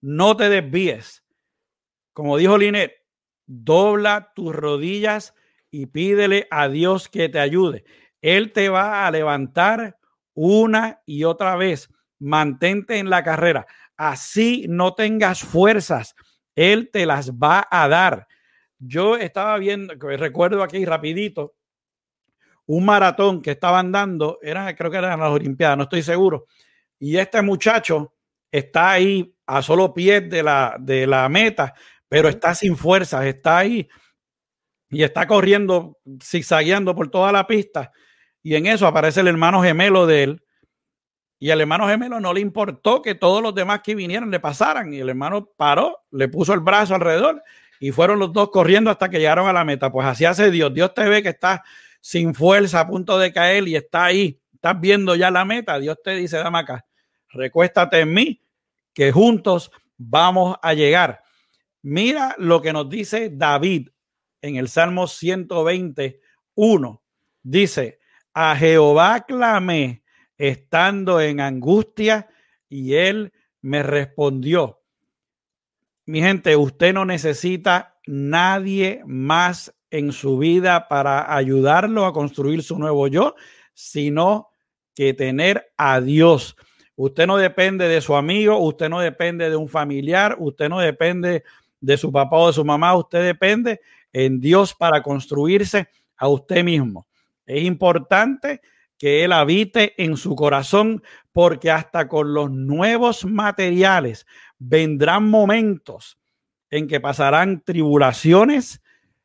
No 0.00 0.36
te 0.36 0.48
desvíes. 0.48 1.24
Como 2.12 2.36
dijo 2.36 2.56
Linet, 2.56 2.92
dobla 3.44 4.30
tus 4.36 4.54
rodillas 4.54 5.34
y 5.68 5.86
pídele 5.86 6.46
a 6.52 6.68
Dios 6.68 7.08
que 7.08 7.28
te 7.28 7.40
ayude. 7.40 7.84
Él 8.22 8.52
te 8.52 8.68
va 8.68 9.04
a 9.04 9.10
levantar 9.10 9.98
una 10.32 11.02
y 11.06 11.24
otra 11.24 11.56
vez. 11.56 11.88
Mantente 12.20 12.98
en 12.98 13.10
la 13.10 13.24
carrera. 13.24 13.66
Así 13.96 14.66
no 14.68 14.94
tengas 14.94 15.40
fuerzas. 15.40 16.14
Él 16.54 16.88
te 16.92 17.04
las 17.04 17.32
va 17.32 17.66
a 17.68 17.88
dar. 17.88 18.28
Yo 18.78 19.16
estaba 19.16 19.58
viendo, 19.58 19.94
recuerdo 19.94 20.62
aquí 20.62 20.84
rapidito, 20.84 21.56
un 22.66 22.84
maratón 22.84 23.42
que 23.42 23.52
estaban 23.52 23.92
dando, 23.92 24.38
era, 24.42 24.74
creo 24.74 24.90
que 24.90 24.96
eran 24.96 25.20
las 25.20 25.30
Olimpiadas, 25.30 25.76
no 25.76 25.84
estoy 25.84 26.02
seguro. 26.02 26.46
Y 26.98 27.16
este 27.16 27.42
muchacho 27.42 28.14
está 28.50 28.92
ahí 28.92 29.34
a 29.46 29.62
solo 29.62 29.92
pies 29.92 30.28
de 30.30 30.42
la, 30.42 30.76
de 30.78 31.06
la 31.06 31.28
meta, 31.28 31.74
pero 32.08 32.28
está 32.28 32.54
sin 32.54 32.76
fuerzas, 32.76 33.24
está 33.26 33.58
ahí 33.58 33.88
y 34.88 35.02
está 35.02 35.26
corriendo, 35.26 35.98
zigzagueando 36.22 36.94
por 36.94 37.10
toda 37.10 37.32
la 37.32 37.46
pista. 37.46 37.92
Y 38.42 38.54
en 38.54 38.66
eso 38.66 38.86
aparece 38.86 39.20
el 39.20 39.28
hermano 39.28 39.62
gemelo 39.62 40.06
de 40.06 40.22
él. 40.22 40.42
Y 41.40 41.50
al 41.50 41.60
hermano 41.60 41.88
gemelo 41.88 42.20
no 42.20 42.32
le 42.32 42.40
importó 42.40 43.02
que 43.02 43.14
todos 43.14 43.42
los 43.42 43.54
demás 43.54 43.80
que 43.82 43.94
vinieran 43.94 44.30
le 44.30 44.38
pasaran. 44.38 44.94
Y 44.94 45.00
el 45.00 45.08
hermano 45.08 45.50
paró, 45.56 46.04
le 46.12 46.28
puso 46.28 46.54
el 46.54 46.60
brazo 46.60 46.94
alrededor 46.94 47.42
y 47.80 47.90
fueron 47.90 48.18
los 48.18 48.32
dos 48.32 48.50
corriendo 48.50 48.90
hasta 48.90 49.08
que 49.10 49.18
llegaron 49.18 49.48
a 49.48 49.52
la 49.52 49.64
meta. 49.64 49.90
Pues 49.90 50.06
así 50.06 50.24
hace 50.24 50.50
Dios. 50.50 50.72
Dios 50.72 50.94
te 50.94 51.08
ve 51.08 51.22
que 51.22 51.30
estás 51.30 51.60
sin 52.04 52.34
fuerza, 52.34 52.80
a 52.80 52.86
punto 52.86 53.18
de 53.18 53.32
caer 53.32 53.66
y 53.66 53.76
está 53.76 54.04
ahí. 54.04 54.38
Estás 54.52 54.78
viendo 54.78 55.16
ya 55.16 55.30
la 55.30 55.46
meta. 55.46 55.78
Dios 55.78 55.96
te 56.04 56.10
dice, 56.10 56.36
dame 56.36 56.58
acá, 56.58 56.84
recuéstate 57.30 58.00
en 58.00 58.12
mí, 58.12 58.42
que 58.92 59.10
juntos 59.10 59.70
vamos 59.96 60.58
a 60.60 60.74
llegar. 60.74 61.22
Mira 61.80 62.34
lo 62.36 62.60
que 62.60 62.74
nos 62.74 62.90
dice 62.90 63.30
David 63.32 63.88
en 64.42 64.56
el 64.56 64.68
Salmo 64.68 65.06
121. 65.06 67.02
Dice, 67.42 68.00
a 68.34 68.54
Jehová 68.54 69.24
clamé 69.26 70.04
estando 70.36 71.22
en 71.22 71.40
angustia 71.40 72.28
y 72.68 72.96
él 72.96 73.32
me 73.62 73.82
respondió. 73.82 74.82
Mi 76.04 76.20
gente, 76.20 76.54
usted 76.54 76.92
no 76.92 77.06
necesita 77.06 77.96
nadie 78.06 79.00
más 79.06 79.73
en 79.94 80.10
su 80.10 80.38
vida 80.38 80.88
para 80.88 81.36
ayudarlo 81.36 82.04
a 82.04 82.12
construir 82.12 82.64
su 82.64 82.76
nuevo 82.78 83.06
yo, 83.06 83.36
sino 83.74 84.48
que 84.92 85.14
tener 85.14 85.72
a 85.76 86.00
Dios. 86.00 86.56
Usted 86.96 87.28
no 87.28 87.36
depende 87.36 87.86
de 87.86 88.00
su 88.00 88.16
amigo, 88.16 88.58
usted 88.58 88.88
no 88.88 88.98
depende 88.98 89.48
de 89.48 89.54
un 89.54 89.68
familiar, 89.68 90.36
usted 90.40 90.68
no 90.68 90.80
depende 90.80 91.44
de 91.80 91.96
su 91.96 92.10
papá 92.10 92.36
o 92.38 92.46
de 92.48 92.54
su 92.54 92.64
mamá, 92.64 92.96
usted 92.96 93.24
depende 93.24 93.80
en 94.12 94.40
Dios 94.40 94.74
para 94.74 95.00
construirse 95.00 95.88
a 96.16 96.26
usted 96.26 96.64
mismo. 96.64 97.06
Es 97.46 97.62
importante 97.62 98.62
que 98.98 99.22
Él 99.22 99.32
habite 99.32 99.94
en 100.02 100.16
su 100.16 100.34
corazón 100.34 101.04
porque 101.30 101.70
hasta 101.70 102.08
con 102.08 102.34
los 102.34 102.50
nuevos 102.50 103.24
materiales 103.24 104.26
vendrán 104.58 105.30
momentos 105.30 106.18
en 106.68 106.88
que 106.88 106.98
pasarán 106.98 107.62
tribulaciones, 107.62 108.82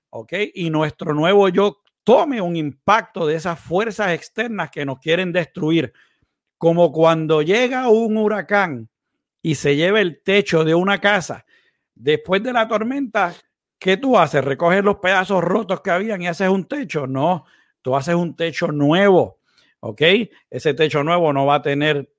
¿ok? 0.09 0.33
Y 0.53 0.69
nuestro 0.69 1.13
nuevo 1.13 1.49
yo 1.49 1.81
tome 2.03 2.41
un 2.41 2.55
impacto 2.55 3.27
de 3.27 3.35
esas 3.35 3.59
fuerzas 3.59 4.11
externas 4.13 4.71
que 4.71 4.85
nos 4.85 4.99
quieren 4.99 5.31
destruir, 5.31 5.93
como 6.57 6.91
cuando 6.91 7.41
llega 7.41 7.89
un 7.89 8.17
huracán 8.17 8.89
y 9.41 9.55
se 9.55 9.75
lleva 9.75 10.01
el 10.01 10.21
techo 10.23 10.63
de 10.63 10.75
una 10.75 10.99
casa, 10.99 11.45
después 11.95 12.43
de 12.43 12.53
la 12.53 12.67
tormenta, 12.67 13.33
¿qué 13.77 13.97
tú 13.97 14.17
haces? 14.17 14.43
¿Recoges 14.43 14.83
los 14.83 14.97
pedazos 14.97 15.43
rotos 15.43 15.81
que 15.81 15.91
habían 15.91 16.21
y 16.21 16.27
haces 16.27 16.49
un 16.49 16.65
techo? 16.65 17.07
No, 17.07 17.45
tú 17.81 17.95
haces 17.95 18.15
un 18.15 18.35
techo 18.35 18.67
nuevo, 18.71 19.39
¿ok? 19.79 20.01
Ese 20.49 20.73
techo 20.73 21.03
nuevo 21.03 21.31
no 21.31 21.45
va 21.45 21.55
a 21.55 21.61
tener, 21.61 22.11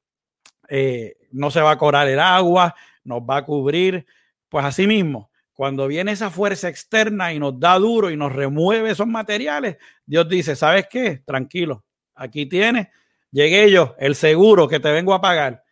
eh, 0.68 1.16
no 1.32 1.50
se 1.50 1.60
va 1.60 1.72
a 1.72 1.78
corar 1.78 2.08
el 2.08 2.20
agua, 2.20 2.74
nos 3.04 3.20
va 3.22 3.38
a 3.38 3.44
cubrir. 3.44 4.06
Pues 4.48 4.64
así 4.64 4.86
mismo, 4.86 5.29
cuando 5.60 5.86
viene 5.86 6.12
esa 6.12 6.30
fuerza 6.30 6.70
externa 6.70 7.34
y 7.34 7.38
nos 7.38 7.60
da 7.60 7.78
duro 7.78 8.10
y 8.10 8.16
nos 8.16 8.32
remueve 8.32 8.92
esos 8.92 9.06
materiales, 9.06 9.76
Dios 10.06 10.26
dice, 10.26 10.56
¿sabes 10.56 10.86
qué? 10.88 11.18
Tranquilo, 11.18 11.84
aquí 12.14 12.46
tienes, 12.46 12.88
llegué 13.30 13.70
yo, 13.70 13.94
el 13.98 14.14
seguro 14.14 14.66
que 14.68 14.80
te 14.80 14.90
vengo 14.90 15.12
a 15.12 15.20
pagar. 15.20 15.62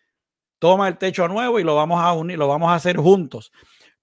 Toma 0.58 0.88
el 0.88 0.98
techo 0.98 1.26
nuevo 1.26 1.58
y 1.58 1.64
lo 1.64 1.74
vamos 1.74 2.02
a 2.02 2.12
unir, 2.12 2.38
lo 2.38 2.48
vamos 2.48 2.68
a 2.68 2.74
hacer 2.74 2.98
juntos. 2.98 3.50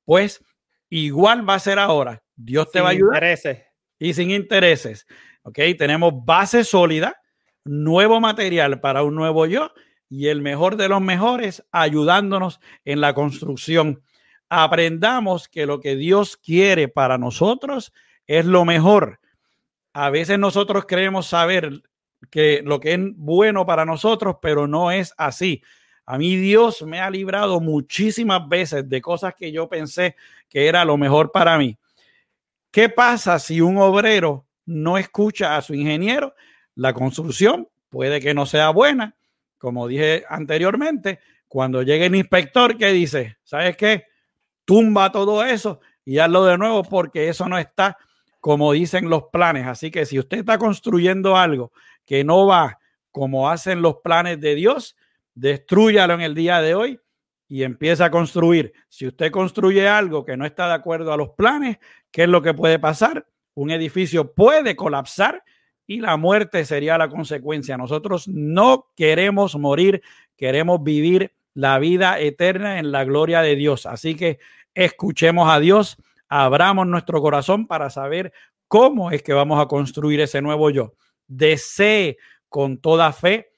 Pues 0.06 0.44
igual 0.90 1.48
va 1.48 1.54
a 1.54 1.60
ser 1.60 1.78
ahora. 1.78 2.24
Dios 2.36 2.72
te 2.72 2.82
va 2.82 2.88
a 2.88 2.92
ayudar. 2.94 3.18
Intereses. 3.18 3.62
Y 4.00 4.16
sin 4.16 4.32
intereses. 4.32 5.06
Ok, 5.44 5.60
tenemos 5.78 6.14
base 6.26 6.64
sólida, 6.64 7.22
nuevo 7.64 8.20
material 8.20 8.80
para 8.80 9.04
un 9.04 9.14
nuevo 9.14 9.46
yo 9.46 9.72
y 10.10 10.30
el 10.30 10.42
mejor 10.42 10.78
de 10.78 10.90
los 10.90 11.02
mejores 11.02 11.64
ayudándonos 11.72 12.60
en 12.86 13.02
la 13.02 13.14
construcción. 13.14 14.02
Aprendamos 14.50 15.48
que 15.48 15.66
lo 15.66 15.80
que 15.80 15.96
Dios 15.96 16.38
quiere 16.38 16.88
para 16.88 17.18
nosotros 17.18 17.94
es 18.28 18.46
lo 18.46 18.66
mejor. 18.66 19.20
A 19.94 20.10
veces 20.10 20.38
nosotros 20.38 20.86
creemos 20.88 21.28
saber 21.28 21.82
que 22.30 22.62
lo 22.64 22.80
que 22.80 22.94
es 22.94 23.00
bueno 23.16 23.66
para 23.66 23.86
nosotros, 23.86 24.38
pero 24.42 24.68
no 24.68 24.92
es 24.92 25.14
así. 25.18 25.64
A 26.06 26.18
mí 26.18 26.36
Dios 26.36 26.84
me 26.84 27.00
ha 27.00 27.10
librado 27.10 27.60
muchísimas 27.60 28.48
veces 28.48 28.88
de 28.88 29.02
cosas 29.02 29.34
que 29.36 29.52
yo 29.52 29.68
pensé 29.68 30.16
que 30.50 30.68
era 30.68 30.86
lo 30.86 30.98
mejor 30.98 31.32
para 31.32 31.58
mí. 31.58 31.78
¿Qué 32.72 32.90
pasa 32.90 33.40
si 33.40 33.62
un 33.62 33.78
obrero 33.78 34.46
no 34.66 34.98
escucha 34.98 35.56
a 35.56 35.62
su 35.62 35.74
ingeniero? 35.74 36.36
La 36.76 36.94
construcción 36.94 37.70
puede 37.90 38.20
que 38.20 38.34
no 38.34 38.46
sea 38.46 38.70
buena. 38.70 39.16
Como 39.58 39.88
dije 39.88 40.26
anteriormente, 40.30 41.20
cuando 41.48 41.82
llegue 41.82 42.08
el 42.08 42.16
inspector 42.16 42.78
que 42.78 42.92
dice, 42.92 43.38
¿sabes 43.44 43.78
qué? 43.78 44.06
Tumba 44.66 45.12
todo 45.12 45.44
eso 45.46 45.80
y 46.04 46.20
hazlo 46.20 46.46
de 46.46 46.58
nuevo 46.58 46.84
porque 46.84 47.30
eso 47.30 47.48
no 47.48 47.58
está 47.58 47.98
como 48.40 48.74
dicen 48.74 49.10
los 49.10 49.24
planes. 49.32 49.66
Así 49.66 49.90
que 49.90 50.06
si 50.06 50.20
usted 50.20 50.40
está 50.40 50.58
construyendo 50.58 51.36
algo 51.36 51.72
que 52.06 52.24
no 52.24 52.46
va 52.46 52.80
como 53.12 53.50
hacen 53.50 53.82
los 53.82 53.98
planes 54.04 54.40
de 54.40 54.56
Dios, 54.56 54.96
destruyalo 55.34 56.14
en 56.14 56.22
el 56.22 56.36
día 56.36 56.62
de 56.62 56.76
hoy 56.76 57.00
y 57.48 57.64
empieza 57.64 58.06
a 58.06 58.12
construir. 58.12 58.74
Si 58.90 59.08
usted 59.08 59.32
construye 59.32 59.88
algo 59.88 60.26
que 60.26 60.38
no 60.38 60.46
está 60.46 60.68
de 60.68 60.74
acuerdo 60.74 61.14
a 61.14 61.18
los 61.18 61.30
planes, 61.32 61.78
¿qué 62.12 62.24
es 62.24 62.30
lo 62.30 62.42
que 62.42 62.54
puede 62.54 62.78
pasar? 62.78 63.28
Un 63.54 63.72
edificio 63.72 64.34
puede 64.34 64.76
colapsar 64.76 65.44
y 65.88 66.00
la 66.00 66.18
muerte 66.18 66.66
sería 66.66 66.98
la 66.98 67.10
consecuencia. 67.10 67.78
Nosotros 67.78 68.28
no 68.28 68.92
queremos 68.96 69.56
morir, 69.56 70.02
queremos 70.36 70.84
vivir 70.84 71.34
la 71.56 71.80
vida 71.80 72.20
eterna 72.20 72.78
en 72.78 72.92
la 72.92 73.04
gloria 73.06 73.42
de 73.42 73.56
Dios. 73.56 73.88
Así 73.88 74.16
que 74.16 74.40
escuchemos 74.76 75.50
a 75.50 75.60
Dios, 75.60 75.98
abramos 76.28 76.86
nuestro 76.86 77.22
corazón 77.22 77.66
para 77.66 77.90
saber 77.90 78.34
cómo 78.68 79.10
es 79.10 79.24
que 79.24 79.34
vamos 79.34 79.60
a 79.60 79.68
construir 79.68 80.20
ese 80.20 80.42
nuevo 80.42 80.70
yo. 80.70 80.94
Desee 81.28 82.18
con 82.50 82.78
toda 82.78 83.12
fe 83.14 83.54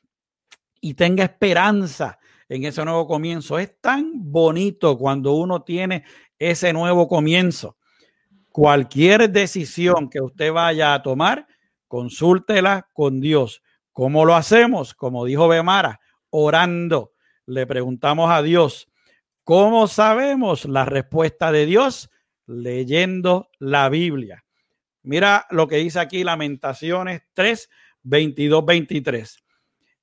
y 0.79 0.93
tenga 0.93 1.23
esperanza 1.23 2.19
en 2.47 2.63
ese 2.63 2.85
nuevo 2.85 3.07
comienzo. 3.07 3.59
Es 3.59 3.81
tan 3.81 4.11
bonito 4.13 4.97
cuando 4.97 5.33
uno 5.33 5.63
tiene 5.63 6.05
ese 6.37 6.71
nuevo 6.71 7.07
comienzo. 7.07 7.77
Cualquier 8.51 9.29
decisión 9.29 10.09
que 10.09 10.21
usted 10.21 10.51
vaya 10.53 10.93
a 10.93 11.01
tomar, 11.01 11.47
consúltela 11.87 12.87
con 12.93 13.19
Dios. 13.19 13.63
¿Cómo 13.91 14.23
lo 14.23 14.35
hacemos? 14.35 14.93
Como 14.93 15.25
dijo 15.25 15.47
Bemara, 15.47 15.99
orando. 16.29 17.13
Le 17.47 17.65
preguntamos 17.65 18.29
a 18.29 18.43
Dios. 18.43 18.89
¿Cómo 19.45 19.87
sabemos 19.87 20.65
la 20.65 20.83
respuesta 20.83 21.53
de 21.53 21.65
Dios? 21.65 22.11
Leyendo 22.45 23.49
la 23.57 23.87
Biblia. 23.87 24.43
Mira 25.01 25.47
lo 25.49 25.69
que 25.69 25.77
dice 25.77 26.01
aquí 26.01 26.25
Lamentaciones 26.25 27.21
3, 27.33 27.69
22, 28.03 28.65
23. 28.65 29.43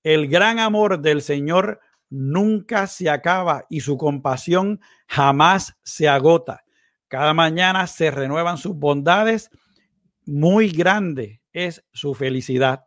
El 0.03 0.29
gran 0.29 0.59
amor 0.59 1.01
del 1.01 1.21
Señor 1.21 1.81
nunca 2.09 2.87
se 2.87 3.11
acaba 3.11 3.67
y 3.69 3.81
su 3.81 3.99
compasión 3.99 4.81
jamás 5.07 5.77
se 5.83 6.09
agota. 6.09 6.65
Cada 7.09 7.35
mañana 7.35 7.87
se 7.87 8.11
renuevan 8.11 8.57
sus 8.57 8.75
bondades. 8.75 9.51
Muy 10.25 10.71
grande 10.71 11.43
es 11.53 11.85
su 11.93 12.15
felicidad. 12.15 12.87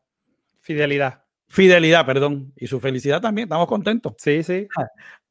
Fidelidad. 0.62 1.27
Fidelidad, 1.48 2.06
perdón. 2.06 2.54
Y 2.56 2.68
su 2.68 2.80
felicidad 2.80 3.22
también. 3.22 3.48
Estamos 3.48 3.68
contentos. 3.68 4.14
Sí, 4.18 4.44
sí. 4.44 4.68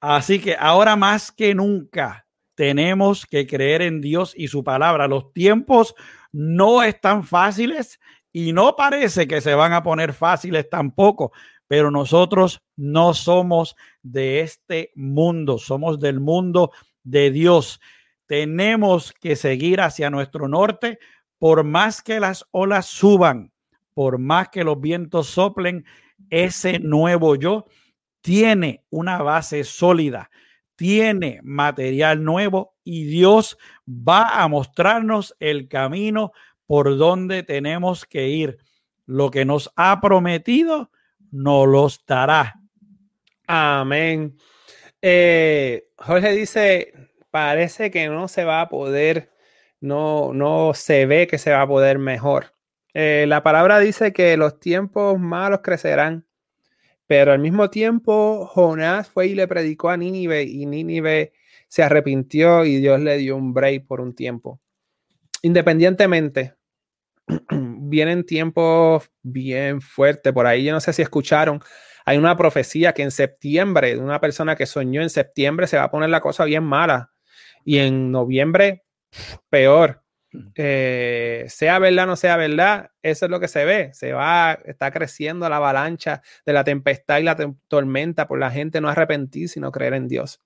Así 0.00 0.40
que 0.40 0.56
ahora 0.58 0.96
más 0.96 1.30
que 1.32 1.54
nunca, 1.54 2.26
tenemos 2.54 3.26
que 3.26 3.46
creer 3.46 3.82
en 3.82 4.00
Dios 4.00 4.32
y 4.36 4.48
su 4.48 4.64
palabra. 4.64 5.06
Los 5.06 5.32
tiempos 5.32 5.94
no 6.32 6.82
están 6.82 7.22
fáciles 7.22 8.00
y 8.32 8.52
no 8.52 8.76
parece 8.76 9.26
que 9.26 9.40
se 9.40 9.54
van 9.54 9.72
a 9.72 9.82
poner 9.82 10.12
fáciles 10.12 10.68
tampoco, 10.68 11.32
pero 11.68 11.90
nosotros 11.90 12.62
no 12.76 13.14
somos 13.14 13.76
de 14.02 14.40
este 14.40 14.90
mundo, 14.94 15.58
somos 15.58 16.00
del 16.00 16.20
mundo 16.20 16.72
de 17.02 17.30
Dios. 17.30 17.80
Tenemos 18.26 19.12
que 19.12 19.36
seguir 19.36 19.80
hacia 19.80 20.10
nuestro 20.10 20.48
norte 20.48 20.98
por 21.38 21.64
más 21.64 22.02
que 22.02 22.20
las 22.20 22.46
olas 22.50 22.86
suban, 22.86 23.52
por 23.94 24.18
más 24.18 24.48
que 24.48 24.64
los 24.64 24.80
vientos 24.80 25.28
soplen, 25.28 25.84
ese 26.30 26.78
nuevo 26.78 27.36
yo 27.36 27.66
tiene 28.20 28.84
una 28.90 29.22
base 29.22 29.64
sólida, 29.64 30.30
tiene 30.74 31.40
material 31.42 32.24
nuevo 32.24 32.74
y 32.82 33.04
Dios 33.04 33.56
va 33.88 34.42
a 34.42 34.48
mostrarnos 34.48 35.36
el 35.38 35.68
camino 35.68 36.32
por 36.66 36.96
dónde 36.96 37.42
tenemos 37.42 38.04
que 38.04 38.28
ir. 38.28 38.58
Lo 39.06 39.30
que 39.30 39.44
nos 39.44 39.72
ha 39.76 40.00
prometido, 40.00 40.90
nos 41.30 41.68
lo 41.68 41.88
dará. 42.06 42.60
Amén. 43.46 44.36
Eh, 45.00 45.88
Jorge 45.96 46.32
dice, 46.32 46.92
parece 47.30 47.92
que 47.92 48.08
no 48.08 48.26
se 48.26 48.44
va 48.44 48.62
a 48.62 48.68
poder, 48.68 49.30
no, 49.80 50.32
no 50.34 50.74
se 50.74 51.06
ve 51.06 51.28
que 51.28 51.38
se 51.38 51.52
va 51.52 51.62
a 51.62 51.68
poder 51.68 51.98
mejor. 51.98 52.55
Eh, 52.98 53.26
la 53.28 53.42
palabra 53.42 53.78
dice 53.78 54.14
que 54.14 54.38
los 54.38 54.58
tiempos 54.58 55.20
malos 55.20 55.60
crecerán, 55.62 56.26
pero 57.06 57.32
al 57.32 57.40
mismo 57.40 57.68
tiempo 57.68 58.46
Jonás 58.46 59.10
fue 59.10 59.26
y 59.26 59.34
le 59.34 59.46
predicó 59.46 59.90
a 59.90 59.98
Nínive 59.98 60.44
y 60.44 60.64
Nínive 60.64 61.34
se 61.68 61.82
arrepintió 61.82 62.64
y 62.64 62.76
Dios 62.76 62.98
le 63.00 63.18
dio 63.18 63.36
un 63.36 63.52
break 63.52 63.86
por 63.86 64.00
un 64.00 64.14
tiempo. 64.14 64.62
Independientemente, 65.42 66.54
vienen 67.50 68.24
tiempos 68.24 69.10
bien 69.22 69.82
fuertes. 69.82 70.32
Por 70.32 70.46
ahí 70.46 70.64
yo 70.64 70.72
no 70.72 70.80
sé 70.80 70.94
si 70.94 71.02
escucharon, 71.02 71.60
hay 72.06 72.16
una 72.16 72.34
profecía 72.34 72.94
que 72.94 73.02
en 73.02 73.10
septiembre, 73.10 73.98
una 73.98 74.22
persona 74.22 74.56
que 74.56 74.64
soñó 74.64 75.02
en 75.02 75.10
septiembre, 75.10 75.66
se 75.66 75.76
va 75.76 75.82
a 75.82 75.90
poner 75.90 76.08
la 76.08 76.22
cosa 76.22 76.46
bien 76.46 76.64
mala. 76.64 77.12
Y 77.62 77.76
en 77.76 78.10
noviembre, 78.10 78.86
peor. 79.50 80.05
Eh, 80.54 81.44
sea 81.48 81.78
verdad 81.78 82.04
o 82.04 82.06
no 82.08 82.16
sea 82.16 82.36
verdad, 82.36 82.90
eso 83.02 83.26
es 83.26 83.30
lo 83.30 83.40
que 83.40 83.48
se 83.48 83.64
ve. 83.64 83.90
Se 83.92 84.12
va, 84.12 84.58
está 84.64 84.90
creciendo 84.90 85.48
la 85.48 85.56
avalancha 85.56 86.22
de 86.44 86.52
la 86.52 86.64
tempestad 86.64 87.18
y 87.18 87.22
la 87.22 87.36
tormenta 87.68 88.26
por 88.26 88.38
la 88.38 88.50
gente 88.50 88.80
no 88.80 88.88
arrepentir, 88.88 89.48
sino 89.48 89.72
creer 89.72 89.94
en 89.94 90.08
Dios. 90.08 90.40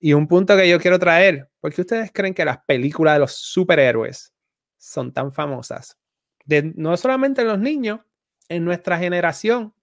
Y 0.00 0.14
un 0.14 0.26
punto 0.26 0.56
que 0.56 0.68
yo 0.68 0.80
quiero 0.80 0.98
traer, 0.98 1.48
¿por 1.60 1.72
qué 1.72 1.82
ustedes 1.82 2.10
creen 2.12 2.34
que 2.34 2.44
las 2.44 2.58
películas 2.66 3.14
de 3.14 3.20
los 3.20 3.32
superhéroes 3.32 4.34
son 4.76 5.12
tan 5.12 5.32
famosas? 5.32 5.96
De, 6.44 6.72
no 6.74 6.96
solamente 6.96 7.42
en 7.42 7.48
los 7.48 7.58
niños, 7.58 8.00
en 8.48 8.64
nuestra 8.64 8.98
generación, 8.98 9.74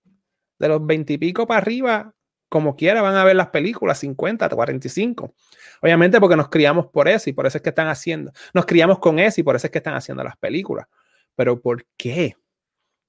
de 0.59 0.67
los 0.67 0.85
veintipico 0.85 1.47
para 1.47 1.61
arriba, 1.61 2.13
como 2.49 2.75
quiera, 2.75 3.01
van 3.01 3.15
a 3.15 3.23
ver 3.23 3.35
las 3.35 3.49
películas 3.49 3.99
50, 3.99 4.49
45. 4.49 5.33
Obviamente 5.81 6.19
porque 6.19 6.35
nos 6.35 6.49
criamos 6.49 6.87
por 6.87 7.07
eso 7.07 7.29
y 7.29 7.33
por 7.33 7.47
eso 7.47 7.57
es 7.57 7.61
que 7.61 7.69
están 7.69 7.87
haciendo, 7.87 8.31
nos 8.53 8.65
criamos 8.65 8.99
con 8.99 9.19
eso 9.19 9.39
y 9.39 9.43
por 9.43 9.55
eso 9.55 9.67
es 9.67 9.71
que 9.71 9.77
están 9.77 9.93
haciendo 9.93 10.23
las 10.23 10.35
películas. 10.37 10.87
Pero 11.35 11.61
¿por 11.61 11.85
qué? 11.95 12.35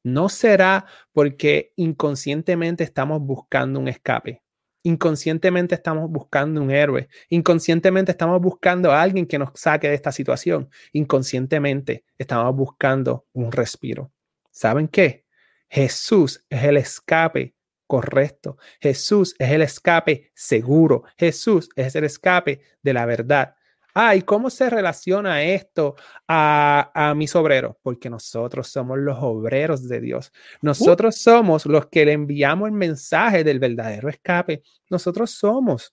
¿No 0.05 0.29
será 0.29 0.87
porque 1.13 1.73
inconscientemente 1.77 2.85
estamos 2.85 3.21
buscando 3.21 3.81
un 3.81 3.89
escape? 3.89 4.43
Inconscientemente 4.83 5.75
estamos 5.75 6.11
buscando 6.11 6.63
un 6.63 6.71
héroe. 6.71 7.09
Inconscientemente 7.29 8.13
estamos 8.13 8.41
buscando 8.41 8.93
a 8.93 9.03
alguien 9.03 9.27
que 9.27 9.39
nos 9.39 9.51
saque 9.55 9.89
de 9.89 9.95
esta 9.95 10.13
situación. 10.13 10.71
Inconscientemente 10.93 12.05
estamos 12.17 12.55
buscando 12.55 13.27
un 13.33 13.53
respiro. 13.53 14.11
¿Saben 14.51 14.89
qué? 14.89 15.27
Jesús 15.69 16.45
es 16.49 16.65
el 16.65 16.79
escape 16.79 17.55
correcto. 17.91 18.57
Jesús 18.81 19.35
es 19.37 19.51
el 19.51 19.63
escape 19.63 20.31
seguro. 20.33 21.03
Jesús 21.19 21.69
es 21.75 21.97
el 21.97 22.05
escape 22.05 22.61
de 22.81 22.93
la 22.95 23.05
verdad. 23.05 23.57
Ah, 23.95 24.15
¿y 24.15 24.23
cómo 24.23 24.49
se 24.49 24.71
relaciona 24.71 25.43
esto 25.43 25.97
a, 26.29 26.93
a 26.95 27.17
mis 27.17 27.35
obreros? 27.35 27.75
Porque 27.83 28.09
nosotros 28.09 28.69
somos 28.69 28.97
los 28.97 29.19
obreros 29.21 29.89
de 29.89 30.01
Dios. 30.01 30.33
Nosotros 30.63 31.17
somos 31.17 31.67
los 31.67 31.87
que 31.89 32.05
le 32.05 32.13
enviamos 32.13 32.69
el 32.69 32.75
mensaje 32.75 33.43
del 33.43 33.59
verdadero 33.59 34.09
escape. 34.09 34.63
Nosotros 34.89 35.33
somos. 35.33 35.93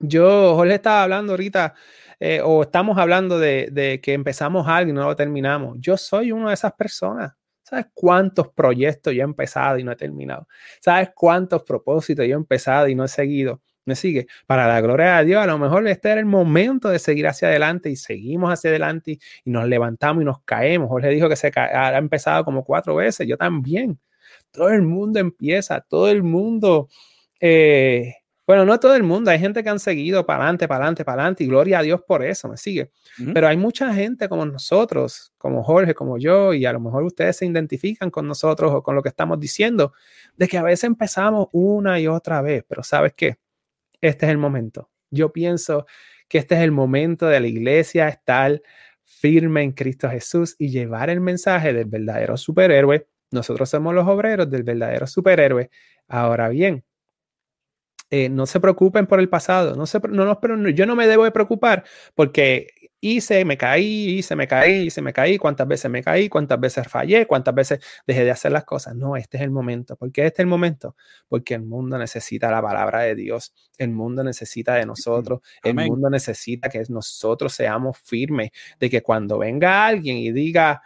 Yo, 0.00 0.56
Jorge 0.56 0.74
estaba 0.74 1.04
hablando 1.04 1.34
ahorita, 1.34 1.74
eh, 2.18 2.40
o 2.42 2.62
estamos 2.62 2.98
hablando 2.98 3.38
de, 3.38 3.68
de 3.70 4.00
que 4.00 4.12
empezamos 4.12 4.66
algo 4.66 4.90
y 4.90 4.92
no 4.92 5.04
lo 5.04 5.14
terminamos. 5.14 5.76
Yo 5.80 5.96
soy 5.96 6.32
una 6.32 6.48
de 6.48 6.54
esas 6.54 6.72
personas. 6.72 7.32
¿Sabes 7.72 7.86
cuántos 7.94 8.48
proyectos 8.50 9.14
yo 9.14 9.22
he 9.22 9.24
empezado 9.24 9.78
y 9.78 9.84
no 9.84 9.92
he 9.92 9.96
terminado? 9.96 10.46
¿Sabes 10.82 11.08
cuántos 11.14 11.62
propósitos 11.62 12.26
yo 12.26 12.34
he 12.34 12.36
empezado 12.36 12.86
y 12.86 12.94
no 12.94 13.04
he 13.04 13.08
seguido? 13.08 13.62
me 13.86 13.96
sigue. 13.96 14.26
Para 14.46 14.68
la 14.68 14.80
gloria 14.82 15.16
de 15.18 15.24
Dios, 15.24 15.42
a 15.42 15.46
lo 15.46 15.58
mejor 15.58 15.88
este 15.88 16.10
era 16.10 16.20
el 16.20 16.26
momento 16.26 16.90
de 16.90 16.98
seguir 16.98 17.26
hacia 17.26 17.48
adelante 17.48 17.88
y 17.90 17.96
seguimos 17.96 18.52
hacia 18.52 18.68
adelante 18.70 19.18
y 19.44 19.50
nos 19.50 19.66
levantamos 19.66 20.22
y 20.22 20.26
nos 20.26 20.42
caemos. 20.44 20.88
Jorge 20.88 21.08
dijo 21.08 21.30
que 21.30 21.36
se 21.36 21.50
ha 21.56 21.96
empezado 21.96 22.44
como 22.44 22.62
cuatro 22.62 22.94
veces, 22.94 23.26
yo 23.26 23.38
también. 23.38 23.98
Todo 24.50 24.68
el 24.68 24.82
mundo 24.82 25.18
empieza, 25.18 25.80
todo 25.80 26.10
el 26.10 26.22
mundo, 26.22 26.90
eh, 27.40 28.16
bueno, 28.46 28.64
no 28.64 28.78
todo 28.80 28.94
el 28.96 29.02
mundo, 29.02 29.30
hay 29.30 29.38
gente 29.38 29.62
que 29.62 29.68
han 29.68 29.78
seguido 29.78 30.26
para 30.26 30.40
adelante, 30.42 30.66
para 30.66 30.84
adelante, 30.84 31.04
para 31.04 31.22
adelante 31.22 31.44
y 31.44 31.46
gloria 31.46 31.78
a 31.78 31.82
Dios 31.82 32.02
por 32.06 32.24
eso, 32.24 32.48
me 32.48 32.56
sigue. 32.56 32.90
Pero 33.32 33.46
hay 33.46 33.56
mucha 33.56 33.94
gente 33.94 34.28
como 34.28 34.44
nosotros, 34.44 35.32
como 35.38 35.62
Jorge, 35.62 35.94
como 35.94 36.18
yo, 36.18 36.52
y 36.52 36.66
a 36.66 36.72
lo 36.72 36.80
mejor 36.80 37.04
ustedes 37.04 37.36
se 37.36 37.46
identifican 37.46 38.10
con 38.10 38.26
nosotros 38.26 38.72
o 38.72 38.82
con 38.82 38.96
lo 38.96 39.02
que 39.02 39.10
estamos 39.10 39.38
diciendo, 39.38 39.92
de 40.36 40.48
que 40.48 40.58
a 40.58 40.62
veces 40.62 40.84
empezamos 40.84 41.48
una 41.52 42.00
y 42.00 42.08
otra 42.08 42.42
vez, 42.42 42.64
pero 42.68 42.82
¿sabes 42.82 43.12
qué? 43.16 43.38
este 44.02 44.26
es 44.26 44.32
el 44.32 44.38
momento. 44.38 44.90
Yo 45.10 45.32
pienso 45.32 45.86
que 46.28 46.38
este 46.38 46.56
es 46.56 46.60
el 46.62 46.72
momento 46.72 47.26
de 47.26 47.40
la 47.40 47.46
iglesia 47.46 48.08
estar 48.08 48.60
firme 49.04 49.62
en 49.62 49.72
Cristo 49.72 50.10
Jesús 50.10 50.56
y 50.58 50.68
llevar 50.68 51.08
el 51.08 51.20
mensaje 51.20 51.72
del 51.72 51.86
verdadero 51.86 52.36
superhéroe. 52.36 53.06
Nosotros 53.30 53.70
somos 53.70 53.94
los 53.94 54.06
obreros 54.06 54.50
del 54.50 54.64
verdadero 54.64 55.06
superhéroe. 55.06 55.70
Ahora 56.08 56.48
bien, 56.48 56.84
eh, 58.12 58.28
no 58.28 58.44
se 58.44 58.60
preocupen 58.60 59.06
por 59.06 59.20
el 59.20 59.30
pasado. 59.30 59.74
No 59.74 59.86
se, 59.86 59.98
no, 60.00 60.26
no, 60.26 60.68
yo 60.68 60.84
no 60.84 60.94
me 60.94 61.06
debo 61.06 61.24
de 61.24 61.30
preocupar 61.30 61.82
porque 62.14 62.68
hice, 63.00 63.46
me 63.46 63.56
caí, 63.56 64.18
hice, 64.18 64.36
me 64.36 64.46
caí, 64.46 64.82
hice, 64.82 65.00
me 65.00 65.14
caí, 65.14 65.38
cuántas 65.38 65.66
veces 65.66 65.90
me 65.90 66.02
caí, 66.02 66.28
cuántas 66.28 66.60
veces 66.60 66.86
fallé, 66.86 67.26
cuántas 67.26 67.54
veces 67.54 67.80
dejé 68.06 68.24
de 68.24 68.30
hacer 68.30 68.52
las 68.52 68.64
cosas. 68.64 68.94
No, 68.94 69.16
este 69.16 69.38
es 69.38 69.42
el 69.42 69.50
momento. 69.50 69.96
¿Por 69.96 70.12
qué 70.12 70.26
este 70.26 70.42
es 70.42 70.44
el 70.44 70.48
momento? 70.48 70.94
Porque 71.26 71.54
el 71.54 71.62
mundo 71.62 71.96
necesita 71.96 72.50
la 72.50 72.60
palabra 72.60 73.00
de 73.00 73.14
Dios, 73.14 73.54
el 73.78 73.92
mundo 73.92 74.22
necesita 74.22 74.74
de 74.74 74.84
nosotros, 74.84 75.40
el 75.64 75.74
mundo 75.74 76.10
necesita 76.10 76.68
que 76.68 76.84
nosotros 76.90 77.54
seamos 77.54 77.96
firmes, 77.98 78.50
de 78.78 78.90
que 78.90 79.02
cuando 79.02 79.38
venga 79.38 79.86
alguien 79.86 80.18
y 80.18 80.32
diga... 80.32 80.82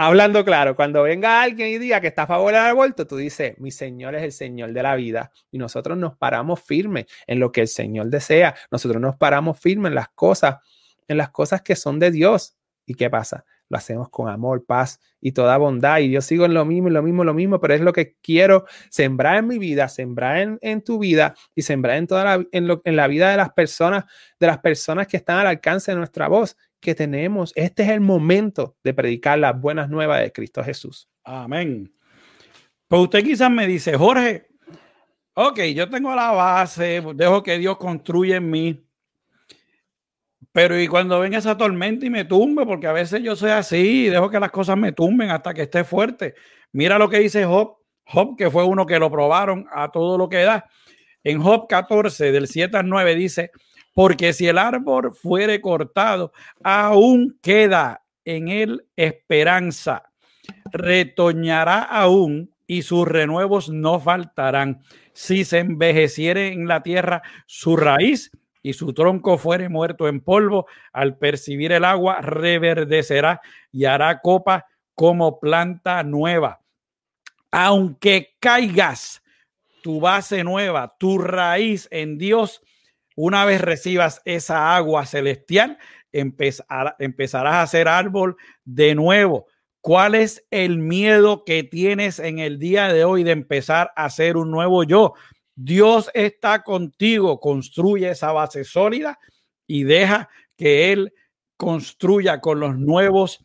Hablando 0.00 0.44
claro, 0.44 0.76
cuando 0.76 1.02
venga 1.02 1.42
alguien 1.42 1.70
y 1.70 1.78
diga 1.78 2.00
que 2.00 2.06
está 2.06 2.22
a 2.22 2.26
favor 2.28 2.52
del 2.52 2.62
aborto, 2.62 3.04
tú 3.04 3.16
dices, 3.16 3.58
mi 3.58 3.72
Señor 3.72 4.14
es 4.14 4.22
el 4.22 4.30
Señor 4.30 4.72
de 4.72 4.80
la 4.84 4.94
vida. 4.94 5.32
Y 5.50 5.58
nosotros 5.58 5.98
nos 5.98 6.16
paramos 6.16 6.62
firmes 6.62 7.06
en 7.26 7.40
lo 7.40 7.50
que 7.50 7.62
el 7.62 7.66
Señor 7.66 8.06
desea. 8.06 8.54
Nosotros 8.70 9.02
nos 9.02 9.16
paramos 9.16 9.58
firmes 9.58 9.90
en 9.90 9.96
las 9.96 10.08
cosas, 10.10 10.58
en 11.08 11.16
las 11.16 11.30
cosas 11.30 11.62
que 11.62 11.74
son 11.74 11.98
de 11.98 12.12
Dios. 12.12 12.56
¿Y 12.86 12.94
qué 12.94 13.10
pasa? 13.10 13.44
Lo 13.68 13.76
hacemos 13.76 14.08
con 14.08 14.28
amor, 14.28 14.64
paz 14.64 15.00
y 15.20 15.32
toda 15.32 15.56
bondad. 15.58 15.98
Y 15.98 16.12
yo 16.12 16.20
sigo 16.20 16.44
en 16.44 16.54
lo 16.54 16.64
mismo, 16.64 16.90
lo 16.90 17.02
mismo, 17.02 17.24
lo 17.24 17.34
mismo, 17.34 17.58
pero 17.58 17.74
es 17.74 17.80
lo 17.80 17.92
que 17.92 18.14
quiero 18.22 18.66
sembrar 18.90 19.38
en 19.38 19.48
mi 19.48 19.58
vida, 19.58 19.88
sembrar 19.88 20.58
en, 20.60 20.82
tu 20.84 21.00
vida 21.00 21.34
y 21.56 21.62
sembrar 21.62 21.96
en 21.96 22.06
toda 22.06 22.22
la, 22.22 22.46
en, 22.52 22.68
en 22.84 22.96
la 22.96 23.08
vida 23.08 23.32
de 23.32 23.36
las 23.36 23.50
personas, 23.50 24.04
de 24.38 24.46
las 24.46 24.58
personas 24.58 25.08
que 25.08 25.16
están 25.16 25.40
al 25.40 25.48
alcance 25.48 25.90
de 25.90 25.96
nuestra 25.96 26.28
voz 26.28 26.56
que 26.80 26.94
tenemos. 26.94 27.52
Este 27.56 27.82
es 27.82 27.90
el 27.90 28.00
momento 28.00 28.76
de 28.82 28.94
predicar 28.94 29.38
las 29.38 29.60
buenas 29.60 29.88
nuevas 29.88 30.20
de 30.20 30.32
Cristo 30.32 30.62
Jesús. 30.62 31.08
Amén. 31.24 31.92
Pues 32.86 33.02
usted 33.02 33.22
quizás 33.22 33.50
me 33.50 33.66
dice, 33.66 33.96
Jorge, 33.96 34.48
ok, 35.34 35.60
yo 35.74 35.88
tengo 35.88 36.14
la 36.14 36.30
base, 36.32 37.02
dejo 37.14 37.42
que 37.42 37.58
Dios 37.58 37.76
construya 37.76 38.36
en 38.36 38.50
mí. 38.50 38.84
Pero 40.52 40.80
y 40.80 40.88
cuando 40.88 41.20
venga 41.20 41.38
esa 41.38 41.56
tormenta 41.56 42.06
y 42.06 42.10
me 42.10 42.24
tumbe, 42.24 42.64
porque 42.64 42.86
a 42.86 42.92
veces 42.92 43.22
yo 43.22 43.36
soy 43.36 43.50
así 43.50 44.06
y 44.06 44.08
dejo 44.08 44.30
que 44.30 44.40
las 44.40 44.50
cosas 44.50 44.76
me 44.76 44.92
tumben 44.92 45.30
hasta 45.30 45.52
que 45.52 45.62
esté 45.62 45.84
fuerte. 45.84 46.34
Mira 46.72 46.98
lo 46.98 47.08
que 47.08 47.18
dice 47.18 47.44
Job, 47.44 47.76
Job 48.04 48.36
que 48.36 48.50
fue 48.50 48.64
uno 48.64 48.86
que 48.86 48.98
lo 48.98 49.10
probaron 49.10 49.66
a 49.70 49.90
todo 49.90 50.16
lo 50.16 50.28
que 50.28 50.38
da. 50.38 50.68
En 51.22 51.40
Job 51.40 51.68
14, 51.68 52.32
del 52.32 52.46
7 52.48 52.76
al 52.76 52.88
9, 52.88 53.14
dice, 53.14 53.50
porque 53.98 54.32
si 54.32 54.46
el 54.46 54.58
árbol 54.58 55.12
fuere 55.12 55.60
cortado, 55.60 56.32
aún 56.62 57.36
queda 57.42 58.04
en 58.24 58.46
él 58.46 58.86
esperanza. 58.94 60.04
Retoñará 60.70 61.82
aún 61.82 62.54
y 62.68 62.82
sus 62.82 63.08
renuevos 63.08 63.70
no 63.70 63.98
faltarán. 63.98 64.82
Si 65.14 65.44
se 65.44 65.58
envejeciere 65.58 66.52
en 66.52 66.68
la 66.68 66.84
tierra 66.84 67.24
su 67.46 67.76
raíz 67.76 68.30
y 68.62 68.74
su 68.74 68.92
tronco 68.94 69.36
fuere 69.36 69.68
muerto 69.68 70.06
en 70.06 70.20
polvo, 70.20 70.68
al 70.92 71.18
percibir 71.18 71.72
el 71.72 71.84
agua 71.84 72.20
reverdecerá 72.20 73.40
y 73.72 73.86
hará 73.86 74.20
copa 74.20 74.66
como 74.94 75.40
planta 75.40 76.04
nueva. 76.04 76.60
Aunque 77.50 78.36
caigas, 78.38 79.24
tu 79.82 79.98
base 79.98 80.44
nueva, 80.44 80.94
tu 81.00 81.18
raíz 81.18 81.88
en 81.90 82.16
Dios, 82.16 82.62
una 83.20 83.44
vez 83.44 83.60
recibas 83.60 84.22
esa 84.24 84.76
agua 84.76 85.06
celestial, 85.06 85.78
empezarás 86.12 87.54
a 87.54 87.66
ser 87.66 87.88
árbol 87.88 88.36
de 88.64 88.94
nuevo 88.94 89.46
¿Cuál 89.80 90.14
es 90.16 90.46
el 90.50 90.78
miedo 90.78 91.44
que 91.44 91.62
tienes 91.62 92.18
en 92.18 92.40
el 92.40 92.58
día 92.58 92.92
de 92.92 93.04
hoy 93.04 93.22
de 93.22 93.30
empezar 93.30 93.92
a 93.96 94.10
ser 94.10 94.36
un 94.36 94.50
nuevo 94.50 94.82
yo? 94.84 95.14
Dios 95.54 96.10
está 96.14 96.62
contigo, 96.62 97.40
construye 97.40 98.10
esa 98.10 98.32
base 98.32 98.64
sólida 98.64 99.18
y 99.66 99.84
deja 99.84 100.28
que 100.56 100.92
Él 100.92 101.14
construya 101.56 102.40
con 102.40 102.60
los 102.60 102.76
nuevos 102.76 103.44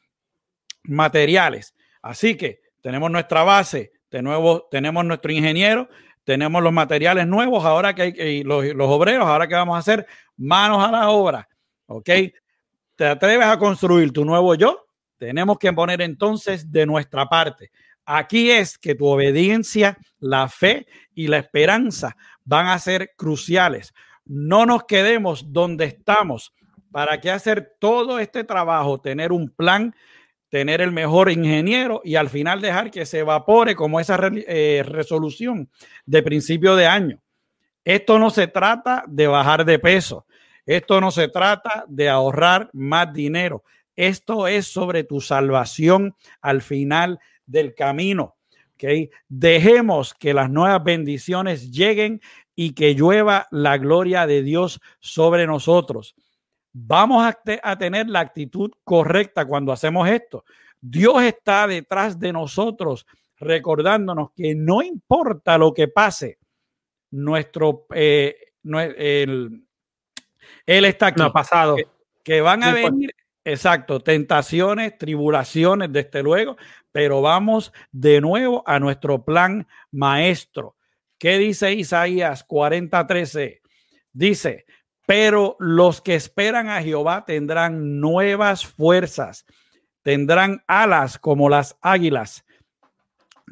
materiales. 0.83 1.75
Así 2.01 2.35
que 2.35 2.61
tenemos 2.81 3.09
nuestra 3.09 3.43
base, 3.43 3.93
de 4.11 4.21
nuevo 4.21 4.67
tenemos 4.69 5.05
nuestro 5.05 5.31
ingeniero, 5.31 5.87
tenemos 6.23 6.63
los 6.63 6.73
materiales 6.73 7.27
nuevos, 7.27 7.65
ahora 7.65 7.93
que 7.93 8.01
hay 8.01 8.43
los, 8.43 8.65
los 8.65 8.89
obreros, 8.89 9.27
ahora 9.27 9.47
que 9.47 9.55
vamos 9.55 9.75
a 9.75 9.79
hacer 9.79 10.05
manos 10.37 10.83
a 10.83 10.91
la 10.91 11.09
obra, 11.09 11.47
¿ok? 11.87 12.09
¿Te 12.95 13.05
atreves 13.05 13.47
a 13.47 13.57
construir 13.57 14.11
tu 14.11 14.23
nuevo 14.23 14.55
yo? 14.55 14.85
Tenemos 15.17 15.57
que 15.57 15.73
poner 15.73 16.01
entonces 16.01 16.71
de 16.71 16.85
nuestra 16.85 17.27
parte. 17.27 17.71
Aquí 18.05 18.51
es 18.51 18.77
que 18.77 18.95
tu 18.95 19.07
obediencia, 19.07 19.97
la 20.19 20.47
fe 20.49 20.85
y 21.13 21.27
la 21.27 21.37
esperanza 21.37 22.15
van 22.43 22.67
a 22.67 22.79
ser 22.79 23.13
cruciales. 23.15 23.93
No 24.25 24.65
nos 24.65 24.83
quedemos 24.83 25.51
donde 25.53 25.85
estamos. 25.85 26.53
¿Para 26.91 27.19
qué 27.19 27.31
hacer 27.31 27.75
todo 27.79 28.19
este 28.19 28.43
trabajo? 28.43 28.99
Tener 28.99 29.31
un 29.31 29.49
plan, 29.49 29.95
tener 30.53 30.81
el 30.81 30.91
mejor 30.91 31.31
ingeniero 31.31 31.99
y 32.03 32.13
al 32.13 32.29
final 32.29 32.61
dejar 32.61 32.91
que 32.91 33.07
se 33.07 33.17
evapore 33.17 33.75
como 33.75 33.99
esa 33.99 34.19
eh, 34.21 34.83
resolución 34.85 35.67
de 36.05 36.21
principio 36.21 36.75
de 36.75 36.85
año. 36.85 37.19
Esto 37.83 38.19
no 38.19 38.29
se 38.29 38.45
trata 38.45 39.03
de 39.07 39.25
bajar 39.25 39.65
de 39.65 39.79
peso. 39.79 40.27
Esto 40.67 41.01
no 41.01 41.09
se 41.09 41.27
trata 41.27 41.85
de 41.87 42.07
ahorrar 42.07 42.69
más 42.71 43.11
dinero. 43.11 43.63
Esto 43.95 44.45
es 44.47 44.67
sobre 44.67 45.03
tu 45.03 45.21
salvación 45.21 46.15
al 46.39 46.61
final 46.61 47.19
del 47.47 47.73
camino. 47.73 48.35
¿okay? 48.75 49.09
Dejemos 49.27 50.13
que 50.13 50.35
las 50.35 50.51
nuevas 50.51 50.83
bendiciones 50.83 51.71
lleguen 51.71 52.21
y 52.55 52.75
que 52.75 52.93
llueva 52.93 53.47
la 53.49 53.79
gloria 53.79 54.27
de 54.27 54.43
Dios 54.43 54.81
sobre 54.99 55.47
nosotros. 55.47 56.13
Vamos 56.73 57.23
a, 57.23 57.39
a 57.61 57.77
tener 57.77 58.09
la 58.09 58.19
actitud 58.19 58.71
correcta 58.83 59.45
cuando 59.45 59.71
hacemos 59.71 60.09
esto. 60.09 60.43
Dios 60.81 61.21
está 61.23 61.67
detrás 61.67 62.19
de 62.19 62.33
nosotros 62.33 63.05
recordándonos 63.37 64.31
que 64.35 64.55
no 64.55 64.81
importa 64.81 65.57
lo 65.57 65.73
que 65.73 65.87
pase, 65.87 66.39
nuestro, 67.11 67.85
eh, 67.93 68.35
el, 68.63 69.63
Él 70.65 70.85
está 70.85 71.07
aquí. 71.07 71.21
No, 71.21 71.31
pasado. 71.31 71.77
Que, 72.23 72.41
van 72.41 72.63
a 72.63 72.73
venir 72.73 73.13
Exacto, 73.45 73.99
tentaciones, 73.99 74.97
tribulaciones, 74.97 75.91
desde 75.91 76.23
luego, 76.23 76.55
pero 76.93 77.21
vamos 77.21 77.73
de 77.91 78.21
nuevo 78.21 78.63
a 78.65 78.79
nuestro 78.79 79.25
plan 79.25 79.67
maestro. 79.91 80.77
¿Qué 81.17 81.37
dice 81.37 81.73
Isaías 81.73 82.47
40:13? 82.47 83.59
Dice, 84.13 84.65
pero 85.13 85.55
los 85.59 86.01
que 86.01 86.15
esperan 86.15 86.69
a 86.69 86.81
Jehová 86.81 87.23
tendrán 87.23 87.99
nuevas 87.99 88.65
fuerzas, 88.65 89.45
tendrán 90.01 90.63
alas 90.65 91.19
como 91.19 91.49
las 91.49 91.77
águilas, 91.81 92.43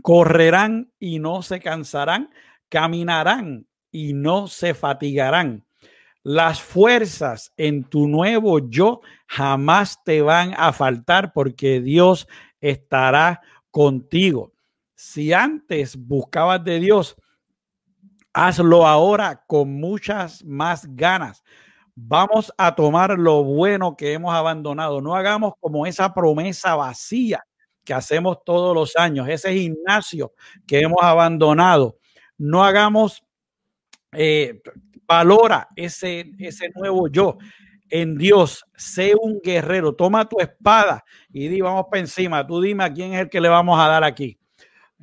correrán 0.01 0.91
y 0.97 1.20
no 1.20 1.43
se 1.43 1.59
cansarán, 1.59 2.32
caminarán 2.68 3.68
y 3.91 4.14
no 4.14 4.47
se 4.47 4.74
fatigarán 4.74 5.64
las 6.24 6.59
fuerzas 6.64 7.53
en 7.57 7.84
tu 7.84 8.07
nuevo 8.07 8.68
yo 8.68 9.01
jamás 9.28 10.03
te 10.03 10.24
van 10.24 10.55
a 10.57 10.74
faltar 10.74 11.32
porque 11.32 11.80
Dios 11.80 12.28
estará 12.59 13.39
contigo. 13.70 14.51
Si 14.95 15.32
antes 15.32 15.95
buscabas 15.95 16.64
de 16.64 16.80
Dios, 16.80 17.16
hazlo 18.34 18.88
ahora 18.88 19.44
con 19.48 19.74
muchas 19.80 20.44
más 20.44 20.86
ganas. 20.96 21.44
Vamos 21.96 22.52
a 22.58 22.74
tomar 22.74 23.18
lo 23.18 23.44
bueno 23.44 23.96
que 23.96 24.14
hemos 24.14 24.34
abandonado. 24.34 25.02
No 25.02 25.16
hagamos 25.16 25.54
como 25.60 25.86
esa 25.86 26.14
promesa 26.14 26.76
vacía 26.76 27.44
que 27.84 27.94
hacemos 27.94 28.44
todos 28.46 28.76
los 28.76 28.96
años, 28.96 29.28
ese 29.28 29.54
gimnasio 29.54 30.34
que 30.66 30.80
hemos 30.80 31.02
abandonado. 31.02 31.98
No 32.38 32.64
hagamos 32.64 33.24
eh, 34.14 34.62
Valora 35.12 35.68
ese, 35.76 36.32
ese 36.40 36.70
nuevo 36.74 37.10
yo 37.10 37.38
en 37.90 38.18
Dios. 38.18 38.64
Sé 38.78 39.14
un 39.22 39.42
guerrero. 39.44 39.94
Toma 39.94 40.28
tu 40.28 40.40
espada 40.40 41.04
y 41.34 41.50
di, 41.50 41.60
vamos 41.60 41.88
para 41.92 42.00
encima. 42.00 42.48
Tú 42.48 42.62
dime 42.62 42.86
a 42.86 42.94
quién 42.94 43.14
es 43.14 43.20
el 43.20 43.30
que 43.30 43.42
le 43.42 43.50
vamos 43.50 43.78
a 43.78 43.90
dar 43.90 44.06
aquí. 44.06 44.40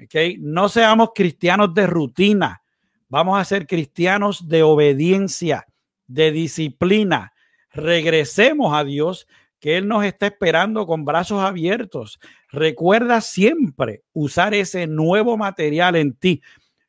Okay? 0.02 0.38
No 0.40 0.70
seamos 0.70 1.10
cristianos 1.14 1.74
de 1.74 1.86
rutina. 1.86 2.62
Vamos 3.08 3.38
a 3.40 3.44
ser 3.44 3.66
cristianos 3.66 4.48
de 4.48 4.62
obediencia, 4.62 5.66
de 6.06 6.30
disciplina. 6.30 7.32
Regresemos 7.70 8.76
a 8.76 8.84
Dios, 8.84 9.26
que 9.60 9.76
Él 9.76 9.88
nos 9.88 10.04
está 10.04 10.26
esperando 10.26 10.86
con 10.86 11.04
brazos 11.04 11.42
abiertos. 11.42 12.20
Recuerda 12.50 13.20
siempre 13.20 14.02
usar 14.12 14.54
ese 14.54 14.86
nuevo 14.86 15.36
material 15.36 15.96
en 15.96 16.14
ti. 16.14 16.42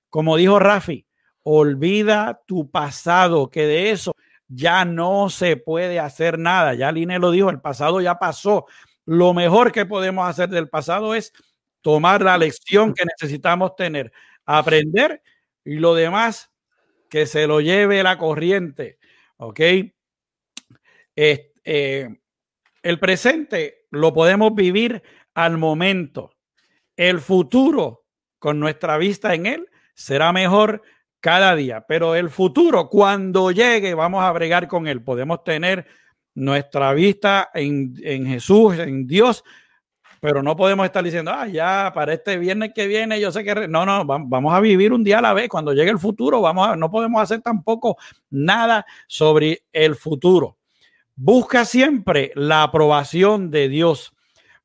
Como 0.10 0.38
dijo 0.38 0.60
Rafi, 0.60 1.06
olvida 1.44 2.42
tu 2.46 2.70
pasado, 2.70 3.50
que 3.50 3.66
de 3.66 3.92
eso 3.92 4.14
ya 4.48 4.86
no 4.86 5.30
se 5.30 5.58
puede 5.58 6.00
hacer 6.00 6.38
nada. 6.38 6.74
Ya 6.74 6.92
Line 6.92 7.20
lo 7.20 7.32
dijo, 7.32 7.50
el 7.50 7.62
pasado 7.62 8.02
ya 8.02 8.16
pasó. 8.20 8.66
Lo 9.06 9.34
mejor 9.34 9.72
que 9.72 9.86
podemos 9.86 10.28
hacer 10.28 10.50
del 10.50 10.70
pasado 10.70 11.16
es 11.16 11.34
tomar 11.82 12.22
la 12.22 12.38
lección 12.38 12.94
que 12.94 13.06
necesitamos 13.06 13.76
tener, 13.76 14.12
aprender 14.46 15.22
y 15.70 15.76
lo 15.76 15.94
demás 15.94 16.52
que 17.12 17.28
se 17.28 17.46
lo 17.46 17.62
lleve 17.62 18.02
la 18.02 18.18
corriente. 18.18 18.98
¿Ok? 19.38 19.60
Eh, 21.16 22.10
el 22.82 23.00
presente 23.00 23.86
lo 23.92 24.12
podemos 24.12 24.56
vivir 24.56 25.04
al 25.36 25.60
momento. 25.60 26.32
El 26.96 27.20
futuro, 27.20 28.06
con 28.40 28.60
nuestra 28.60 28.98
vista 28.98 29.36
en 29.36 29.46
él, 29.46 29.70
será 29.94 30.34
mejor 30.34 30.82
cada 31.20 31.56
día. 31.56 31.86
Pero 31.88 32.16
el 32.16 32.32
futuro, 32.32 32.90
cuando 32.90 33.52
llegue, 33.52 33.94
vamos 33.94 34.24
a 34.24 34.32
bregar 34.32 34.68
con 34.68 34.88
él. 34.88 35.04
Podemos 35.04 35.44
tener 35.44 35.86
nuestra 36.34 36.94
vista 36.94 37.52
en, 37.54 37.96
Jesús, 38.26 38.80
en 38.80 39.06
Dios, 39.06 39.44
pero 40.20 40.44
no 40.44 40.56
podemos 40.56 40.86
estar 40.86 41.04
diciendo, 41.04 41.32
ah, 41.34 41.48
ya 41.48 41.92
para 41.94 42.14
este 42.14 42.38
viernes 42.38 42.72
que 42.74 42.88
viene, 42.88 43.20
yo 43.20 43.32
sé 43.32 43.44
que 43.44 43.68
no, 43.68 43.86
no, 43.86 44.06
vamos 44.06 44.54
a 44.54 44.60
vivir 44.60 44.92
un 44.92 45.04
día 45.04 45.20
a 45.20 45.22
la 45.22 45.34
vez. 45.34 45.50
Cuando 45.50 45.74
llegue 45.74 45.92
el 45.92 46.00
futuro, 46.00 46.42
vamos 46.42 46.68
a, 46.68 46.76
no 46.76 46.92
podemos 46.92 47.22
hacer 47.22 47.42
tampoco 47.42 47.98
nada 48.30 48.86
sobre 49.08 49.64
el 49.72 49.96
futuro. 49.96 50.58
Busca 51.16 51.66
siempre 51.66 52.32
la 52.36 52.64
aprobación 52.64 53.52
de 53.52 53.70
Dios. 53.70 54.14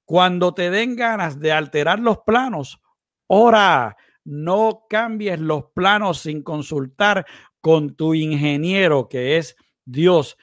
Cuando 0.05 0.55
te 0.55 0.71
den 0.71 0.97
ganas 0.97 1.41
de 1.41 1.53
alterar 1.53 1.99
los 1.99 2.19
planos, 2.19 2.81
ora, 3.27 3.97
no 4.25 4.87
cambies 4.89 5.41
los 5.41 5.67
planos 5.75 6.21
sin 6.21 6.43
consultar 6.43 7.27
con 7.61 7.95
tu 7.95 8.15
ingeniero, 8.15 9.09
que 9.09 9.37
es 9.37 9.57
Dios. 9.85 10.37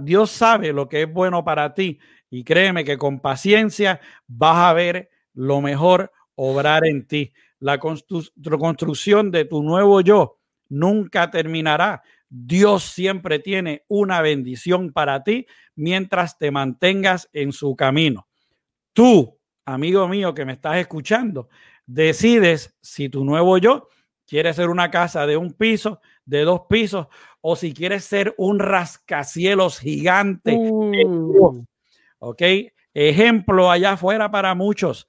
Dios 0.00 0.30
sabe 0.30 0.72
lo 0.72 0.88
que 0.88 1.02
es 1.02 1.12
bueno 1.12 1.44
para 1.44 1.74
ti 1.74 1.98
y 2.30 2.44
créeme 2.44 2.84
que 2.84 2.98
con 2.98 3.20
paciencia 3.20 4.00
vas 4.26 4.70
a 4.70 4.72
ver 4.72 5.10
lo 5.34 5.60
mejor 5.60 6.12
obrar 6.34 6.86
en 6.86 7.06
ti. 7.06 7.32
La 7.58 7.78
construcción 7.78 9.30
de 9.30 9.44
tu 9.44 9.62
nuevo 9.62 10.00
yo 10.00 10.38
nunca 10.68 11.30
terminará. 11.30 12.02
Dios 12.28 12.82
siempre 12.82 13.38
tiene 13.38 13.84
una 13.88 14.20
bendición 14.20 14.92
para 14.92 15.22
ti 15.22 15.46
mientras 15.74 16.38
te 16.38 16.50
mantengas 16.50 17.28
en 17.32 17.52
su 17.52 17.76
camino. 17.76 18.26
Tú, 18.92 19.38
amigo 19.64 20.08
mío 20.08 20.34
que 20.34 20.44
me 20.44 20.54
estás 20.54 20.76
escuchando, 20.78 21.48
decides 21.86 22.76
si 22.80 23.08
tu 23.08 23.24
nuevo 23.24 23.58
yo 23.58 23.88
quiere 24.26 24.52
ser 24.52 24.68
una 24.68 24.90
casa 24.90 25.26
de 25.26 25.36
un 25.36 25.52
piso, 25.52 26.00
de 26.24 26.42
dos 26.42 26.62
pisos, 26.68 27.06
o 27.40 27.54
si 27.54 27.72
quieres 27.72 28.04
ser 28.04 28.34
un 28.38 28.58
rascacielos 28.58 29.78
gigante. 29.78 30.56
Uh. 30.58 31.64
Ok, 32.28 32.42
ejemplo 32.92 33.70
allá 33.70 33.92
afuera 33.92 34.28
para 34.32 34.52
muchos. 34.56 35.06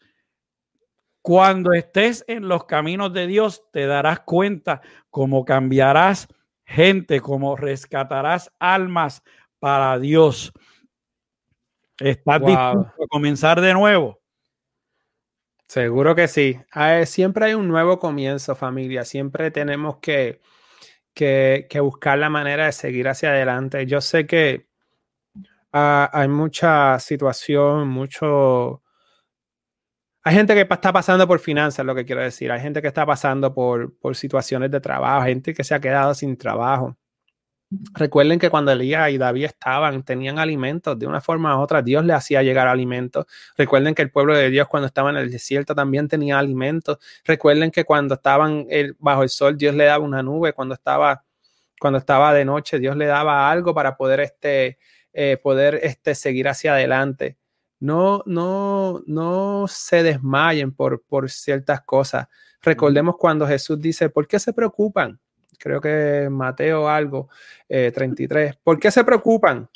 Cuando 1.23 1.73
estés 1.73 2.23
en 2.27 2.47
los 2.47 2.65
caminos 2.65 3.11
de 3.11 3.25
Dios, 3.25 3.63
te 3.71 3.87
darás 3.87 4.19
cuenta 4.19 4.81
cómo 5.09 5.43
cambiarás 5.43 6.27
gente, 6.63 7.19
cómo 7.19 7.55
rescatarás 7.55 8.53
almas 8.59 9.23
para 9.57 9.97
Dios. 9.97 10.53
¿Estás 11.97 12.39
dispuesto 12.39 13.03
a 13.03 13.07
comenzar 13.09 13.61
de 13.61 13.73
nuevo? 13.73 14.21
Seguro 15.67 16.13
que 16.13 16.27
sí. 16.27 16.59
Siempre 17.05 17.47
hay 17.47 17.53
un 17.55 17.67
nuevo 17.67 17.97
comienzo, 17.97 18.55
familia. 18.55 19.05
Siempre 19.05 19.49
tenemos 19.49 19.97
que, 19.97 20.39
que, 21.15 21.79
buscar 21.81 22.19
la 22.19 22.29
manera 22.29 22.67
de 22.67 22.73
seguir 22.73 23.07
hacia 23.07 23.29
adelante. 23.29 23.87
Yo 23.87 24.01
sé 24.01 24.27
que 24.27 24.66
ah, 25.77 26.09
hay 26.13 26.27
mucha 26.27 26.99
situación, 26.99 27.87
mucho... 27.87 28.81
Hay 30.23 30.35
gente 30.35 30.53
que 30.53 30.61
está 30.61 30.91
pasando 30.91 31.27
por 31.27 31.39
finanzas, 31.39 31.85
lo 31.85 31.95
que 31.95 32.05
quiero 32.05 32.21
decir. 32.21 32.51
Hay 32.51 32.59
gente 32.61 32.81
que 32.81 32.87
está 32.89 33.05
pasando 33.05 33.53
por, 33.53 33.97
por 33.99 34.15
situaciones 34.15 34.71
de 34.71 34.81
trabajo, 34.81 35.25
gente 35.25 35.53
que 35.53 35.63
se 35.63 35.73
ha 35.73 35.79
quedado 35.79 36.13
sin 36.13 36.37
trabajo. 36.37 36.97
Recuerden 37.93 38.39
que 38.39 38.49
cuando 38.49 38.71
Elías 38.71 39.09
y 39.11 39.17
David 39.17 39.45
estaban, 39.45 40.03
tenían 40.03 40.39
alimentos 40.39 40.97
de 40.97 41.05
una 41.05 41.19
forma 41.19 41.57
u 41.57 41.61
otra, 41.61 41.81
Dios 41.81 42.05
le 42.05 42.13
hacía 42.13 42.41
llegar 42.41 42.67
alimentos. 42.67 43.25
Recuerden 43.57 43.93
que 43.93 44.03
el 44.03 44.11
pueblo 44.11 44.35
de 44.35 44.49
Dios 44.49 44.69
cuando 44.69 44.87
estaba 44.87 45.09
en 45.09 45.17
el 45.17 45.29
desierto 45.29 45.75
también 45.75 46.07
tenía 46.07 46.39
alimentos. 46.39 46.97
Recuerden 47.25 47.71
que 47.71 47.83
cuando 47.83 48.15
estaban 48.15 48.67
bajo 48.99 49.23
el 49.23 49.29
sol, 49.29 49.57
Dios 49.57 49.75
le 49.75 49.83
daba 49.83 50.03
una 50.03 50.23
nube. 50.23 50.53
Cuando 50.53 50.75
estaba, 50.75 51.25
cuando 51.77 51.99
estaba 51.99 52.33
de 52.33 52.45
noche, 52.45 52.79
Dios 52.79 52.95
le 52.95 53.05
daba 53.05 53.51
algo 53.51 53.73
para 53.73 53.97
poder, 53.97 54.21
este, 54.21 54.77
eh, 55.19 55.37
poder 55.41 55.79
este, 55.81 56.13
seguir 56.13 56.47
hacia 56.47 56.73
adelante. 56.73 57.37
No, 57.79 58.21
no, 58.27 59.01
no 59.07 59.65
se 59.67 60.03
desmayen 60.03 60.71
por, 60.71 61.03
por 61.03 61.31
ciertas 61.31 61.81
cosas. 61.81 62.27
Recordemos 62.61 63.15
cuando 63.17 63.47
Jesús 63.47 63.81
dice, 63.81 64.09
¿por 64.09 64.27
qué 64.27 64.37
se 64.37 64.53
preocupan? 64.53 65.19
creo 65.57 65.81
que 65.81 66.29
Mateo 66.29 66.87
algo, 66.87 67.29
33. 67.67 68.51
Eh, 68.51 68.59
¿Por 68.63 68.79
qué 68.79 68.91
se 68.91 69.03
preocupan? 69.03 69.67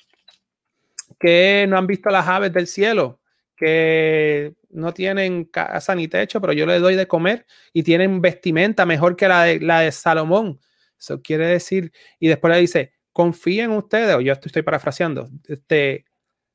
Que 1.19 1.65
no 1.67 1.75
han 1.75 1.87
visto 1.87 2.11
las 2.11 2.27
aves 2.27 2.53
del 2.53 2.67
cielo, 2.67 3.19
que 3.55 4.53
no 4.69 4.93
tienen 4.93 5.45
casa 5.45 5.95
ni 5.95 6.07
techo, 6.07 6.39
pero 6.39 6.53
yo 6.53 6.67
les 6.67 6.81
doy 6.81 6.95
de 6.95 7.07
comer 7.07 7.47
y 7.73 7.81
tienen 7.81 8.21
vestimenta 8.21 8.85
mejor 8.85 9.15
que 9.15 9.27
la 9.27 9.43
de, 9.43 9.59
la 9.59 9.79
de 9.79 9.91
Salomón. 9.91 10.59
Eso 10.99 11.19
quiere 11.19 11.47
decir, 11.47 11.91
y 12.19 12.27
después 12.27 12.53
le 12.53 12.61
dice, 12.61 12.93
confíen 13.13 13.71
ustedes, 13.71 14.15
o 14.15 14.21
yo 14.21 14.33
estoy 14.33 14.61
parafraseando, 14.61 15.29
este, 15.47 16.05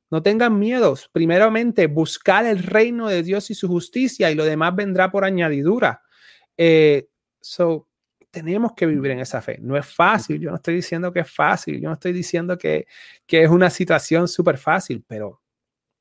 no 0.09 0.21
tengan 0.21 0.57
miedos. 0.57 1.09
Primeramente, 1.11 1.87
buscar 1.87 2.45
el 2.45 2.63
reino 2.63 3.07
de 3.07 3.23
Dios 3.23 3.49
y 3.51 3.55
su 3.55 3.67
justicia 3.67 4.31
y 4.31 4.35
lo 4.35 4.45
demás 4.45 4.75
vendrá 4.75 5.11
por 5.11 5.25
añadidura. 5.25 6.01
Eh, 6.55 7.09
so, 7.41 7.87
tenemos 8.31 8.73
que 8.73 8.85
vivir 8.85 9.11
en 9.11 9.19
esa 9.19 9.41
fe. 9.41 9.57
No 9.61 9.77
es 9.77 9.85
fácil, 9.85 10.39
yo 10.39 10.49
no 10.49 10.57
estoy 10.57 10.75
diciendo 10.75 11.11
que 11.11 11.21
es 11.21 11.31
fácil, 11.31 11.81
yo 11.81 11.89
no 11.89 11.93
estoy 11.93 12.13
diciendo 12.13 12.57
que, 12.57 12.87
es 13.27 13.49
una 13.49 13.69
situación 13.69 14.27
súper 14.27 14.57
fácil, 14.57 15.03
pero 15.07 15.41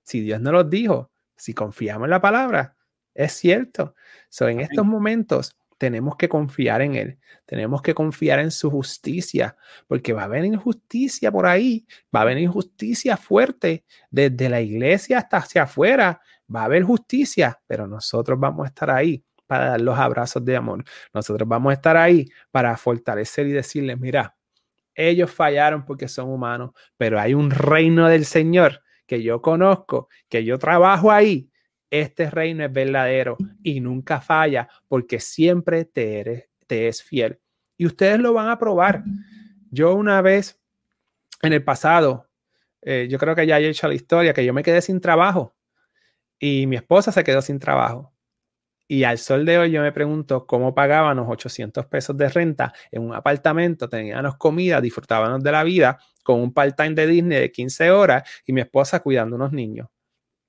si 0.02 0.20
Dios 0.20 0.40
nos 0.40 0.52
lo 0.52 0.64
dijo, 0.64 1.10
si 1.36 1.52
confiamos 1.54 2.06
en 2.06 2.10
la 2.10 2.20
palabra, 2.20 2.76
es 3.14 3.32
cierto. 3.32 3.94
So, 4.28 4.48
en 4.48 4.60
estos 4.60 4.84
momentos 4.84 5.56
tenemos 5.78 6.16
que 6.16 6.28
confiar 6.28 6.82
en 6.82 6.94
Él, 6.94 7.18
tenemos 7.44 7.82
que 7.82 7.94
confiar 7.94 8.38
en 8.38 8.50
su 8.50 8.70
justicia, 8.70 9.56
porque 9.86 10.12
va 10.12 10.24
a 10.24 10.28
venir 10.28 10.56
justicia 10.56 11.30
por 11.30 11.46
ahí, 11.46 11.86
va 12.14 12.22
a 12.22 12.24
venir 12.24 12.48
justicia 12.48 13.16
fuerte 13.16 13.84
desde 14.10 14.48
la 14.48 14.60
iglesia 14.60 15.18
hasta 15.18 15.38
hacia 15.38 15.62
afuera, 15.64 16.20
va 16.54 16.62
a 16.62 16.64
haber 16.64 16.82
justicia, 16.82 17.60
pero 17.66 17.86
nosotros 17.86 18.38
vamos 18.38 18.64
a 18.64 18.68
estar 18.68 18.90
ahí 18.90 19.24
para 19.46 19.70
dar 19.70 19.80
los 19.80 19.98
abrazos 19.98 20.44
de 20.44 20.56
amor. 20.56 20.84
Nosotros 21.12 21.48
vamos 21.48 21.70
a 21.70 21.74
estar 21.74 21.96
ahí 21.96 22.28
para 22.50 22.76
fortalecer 22.76 23.46
y 23.46 23.52
decirles, 23.52 23.98
mira, 23.98 24.36
ellos 24.94 25.30
fallaron 25.30 25.84
porque 25.84 26.08
son 26.08 26.30
humanos, 26.30 26.70
pero 26.96 27.20
hay 27.20 27.34
un 27.34 27.50
reino 27.50 28.08
del 28.08 28.24
Señor 28.24 28.82
que 29.06 29.22
yo 29.22 29.40
conozco, 29.40 30.08
que 30.28 30.44
yo 30.44 30.58
trabajo 30.58 31.12
ahí. 31.12 31.50
Este 31.90 32.30
reino 32.30 32.64
es 32.64 32.72
verdadero 32.72 33.36
y 33.62 33.80
nunca 33.80 34.20
falla 34.20 34.68
porque 34.88 35.20
siempre 35.20 35.84
te, 35.84 36.20
eres, 36.20 36.48
te 36.66 36.88
es 36.88 37.02
fiel. 37.02 37.40
Y 37.76 37.86
ustedes 37.86 38.18
lo 38.18 38.32
van 38.32 38.48
a 38.48 38.58
probar. 38.58 39.04
Yo 39.70 39.94
una 39.94 40.20
vez 40.22 40.60
en 41.42 41.52
el 41.52 41.62
pasado, 41.62 42.28
eh, 42.82 43.06
yo 43.10 43.18
creo 43.18 43.34
que 43.34 43.46
ya 43.46 43.60
he 43.60 43.68
hecho 43.68 43.88
la 43.88 43.94
historia, 43.94 44.32
que 44.32 44.44
yo 44.44 44.54
me 44.54 44.62
quedé 44.62 44.80
sin 44.80 45.00
trabajo 45.00 45.54
y 46.38 46.66
mi 46.66 46.76
esposa 46.76 47.12
se 47.12 47.24
quedó 47.24 47.42
sin 47.42 47.58
trabajo. 47.58 48.12
Y 48.88 49.02
al 49.02 49.18
sol 49.18 49.44
de 49.44 49.58
hoy 49.58 49.72
yo 49.72 49.82
me 49.82 49.90
pregunto 49.90 50.46
cómo 50.46 50.74
pagábamos 50.74 51.26
800 51.28 51.86
pesos 51.86 52.16
de 52.16 52.28
renta 52.28 52.72
en 52.92 53.02
un 53.02 53.14
apartamento, 53.14 53.88
teníamos 53.88 54.36
comida, 54.36 54.80
disfrutábamos 54.80 55.42
de 55.42 55.52
la 55.52 55.64
vida 55.64 55.98
con 56.22 56.40
un 56.40 56.52
part-time 56.52 56.94
de 56.94 57.06
Disney 57.08 57.40
de 57.40 57.50
15 57.52 57.90
horas 57.90 58.28
y 58.46 58.52
mi 58.52 58.60
esposa 58.60 59.00
cuidando 59.00 59.34
unos 59.34 59.52
niños. 59.52 59.88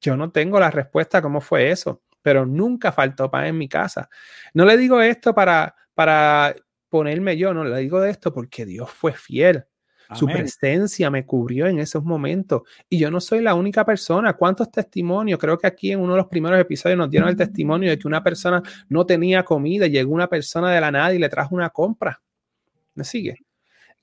Yo 0.08 0.16
no 0.16 0.32
tengo 0.32 0.58
la 0.58 0.72
respuesta 0.72 1.22
cómo 1.22 1.42
fue 1.42 1.70
eso, 1.70 2.02
pero 2.22 2.46
nunca 2.46 2.94
faltó 2.94 3.30
pan 3.30 3.48
en 3.48 3.58
mi 3.58 3.68
casa. 3.68 4.08
No 4.54 4.64
le 4.64 4.78
digo 4.78 5.02
esto 5.02 5.36
para, 5.36 5.76
para 5.94 6.56
ponerme 6.88 7.36
yo, 7.36 7.54
no 7.54 7.66
le 7.66 7.78
digo 7.80 8.02
esto 8.06 8.32
porque 8.32 8.66
Dios 8.66 8.90
fue 8.90 9.12
fiel. 9.12 9.66
Su 10.16 10.26
presencia 10.26 11.12
me 11.12 11.26
cubrió 11.26 11.68
en 11.68 11.80
esos 11.80 12.06
momentos. 12.06 12.62
Y 12.88 13.00
yo 13.00 13.12
no 13.12 13.20
soy 13.20 13.42
la 13.42 13.54
única 13.54 13.84
persona. 13.84 14.32
¿Cuántos 14.32 14.72
testimonios? 14.72 15.38
Creo 15.38 15.58
que 15.58 15.68
aquí 15.68 15.92
en 15.92 16.00
uno 16.00 16.14
de 16.14 16.20
los 16.20 16.28
primeros 16.28 16.58
episodios 16.58 16.98
nos 16.98 17.10
dieron 17.10 17.28
el 17.28 17.36
testimonio 17.36 17.90
de 17.90 18.00
que 18.00 18.08
una 18.08 18.24
persona 18.24 18.64
no 18.88 19.06
tenía 19.06 19.44
comida 19.44 19.88
y 19.88 19.90
llegó 19.90 20.14
una 20.14 20.30
persona 20.30 20.72
de 20.72 20.80
la 20.80 20.90
nada 20.90 21.14
y 21.14 21.20
le 21.20 21.28
trajo 21.28 21.54
una 21.54 21.72
compra. 21.72 22.22
¿Me 22.94 23.04
sigue? 23.04 23.40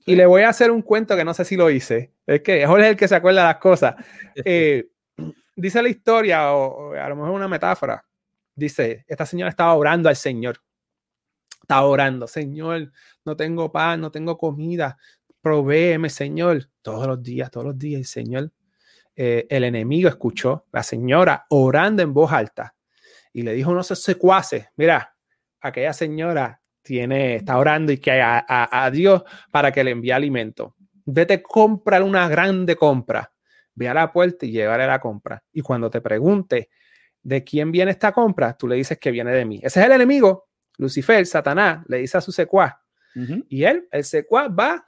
Y 0.05 0.15
le 0.15 0.27
voy 0.27 0.43
a 0.43 0.49
hacer 0.49 0.69
un 0.69 0.83
cuento 0.83 1.15
que 1.15 1.25
no 1.25 1.33
sé 1.33 1.43
si 1.43 1.55
lo 1.55 1.71
hice. 1.71 2.11
Es 2.27 2.41
que 2.41 2.61
es 2.61 2.69
el 2.69 2.95
que 2.95 3.07
se 3.07 3.15
acuerda 3.15 3.41
de 3.41 3.47
las 3.47 3.57
cosas. 3.57 3.95
Eh, 4.45 4.89
dice 5.55 5.81
la 5.81 5.89
historia, 5.89 6.53
o, 6.53 6.93
a 6.93 7.09
lo 7.09 7.15
mejor 7.15 7.31
una 7.31 7.47
metáfora. 7.47 8.05
Dice, 8.55 9.05
esta 9.07 9.25
señora 9.25 9.49
estaba 9.49 9.73
orando 9.73 10.09
al 10.09 10.15
Señor. 10.15 10.61
Estaba 11.61 11.85
orando, 11.87 12.27
Señor, 12.27 12.91
no 13.25 13.35
tengo 13.35 13.71
pan, 13.71 13.99
no 13.99 14.11
tengo 14.11 14.37
comida, 14.37 14.97
provéeme, 15.41 16.09
Señor, 16.09 16.69
todos 16.81 17.07
los 17.07 17.23
días, 17.23 17.49
todos 17.49 17.65
los 17.65 17.77
días, 17.77 18.07
Señor. 18.07 18.51
Eh, 19.15 19.47
el 19.49 19.63
enemigo 19.63 20.09
escuchó 20.09 20.65
la 20.71 20.83
señora 20.83 21.45
orando 21.49 22.03
en 22.03 22.13
voz 22.13 22.33
alta 22.33 22.75
y 23.31 23.43
le 23.43 23.53
dijo 23.53 23.69
a 23.69 23.73
unos 23.73 23.87
secuaces, 23.87 24.67
mira, 24.75 25.15
aquella 25.61 25.93
señora 25.93 26.61
tiene, 26.81 27.35
está 27.35 27.57
orando 27.57 27.91
y 27.91 27.97
que 27.97 28.21
a, 28.21 28.45
a, 28.47 28.91
Dios 28.91 29.23
para 29.51 29.71
que 29.71 29.83
le 29.83 29.91
envíe 29.91 30.11
alimento. 30.11 30.75
Vete, 31.05 31.41
comprar 31.41 32.03
una 32.03 32.27
grande 32.27 32.75
compra. 32.75 33.31
Ve 33.75 33.89
a 33.89 33.93
la 33.93 34.11
puerta 34.11 34.45
y 34.45 34.51
llévale 34.51 34.87
la 34.87 34.99
compra. 34.99 35.43
Y 35.51 35.61
cuando 35.61 35.89
te 35.89 36.01
pregunte 36.01 36.69
de 37.21 37.43
quién 37.43 37.71
viene 37.71 37.91
esta 37.91 38.11
compra, 38.11 38.55
tú 38.57 38.67
le 38.67 38.75
dices 38.75 38.97
que 38.97 39.11
viene 39.11 39.31
de 39.31 39.45
mí. 39.45 39.59
Ese 39.61 39.81
es 39.81 39.85
el 39.85 39.91
enemigo. 39.91 40.47
Lucifer, 40.77 41.25
Satanás, 41.25 41.83
le 41.87 41.97
dice 41.97 42.17
a 42.17 42.21
su 42.21 42.31
secuaz. 42.31 42.73
Y 43.47 43.63
él, 43.63 43.87
el 43.91 44.03
secuaz, 44.03 44.49
va 44.49 44.85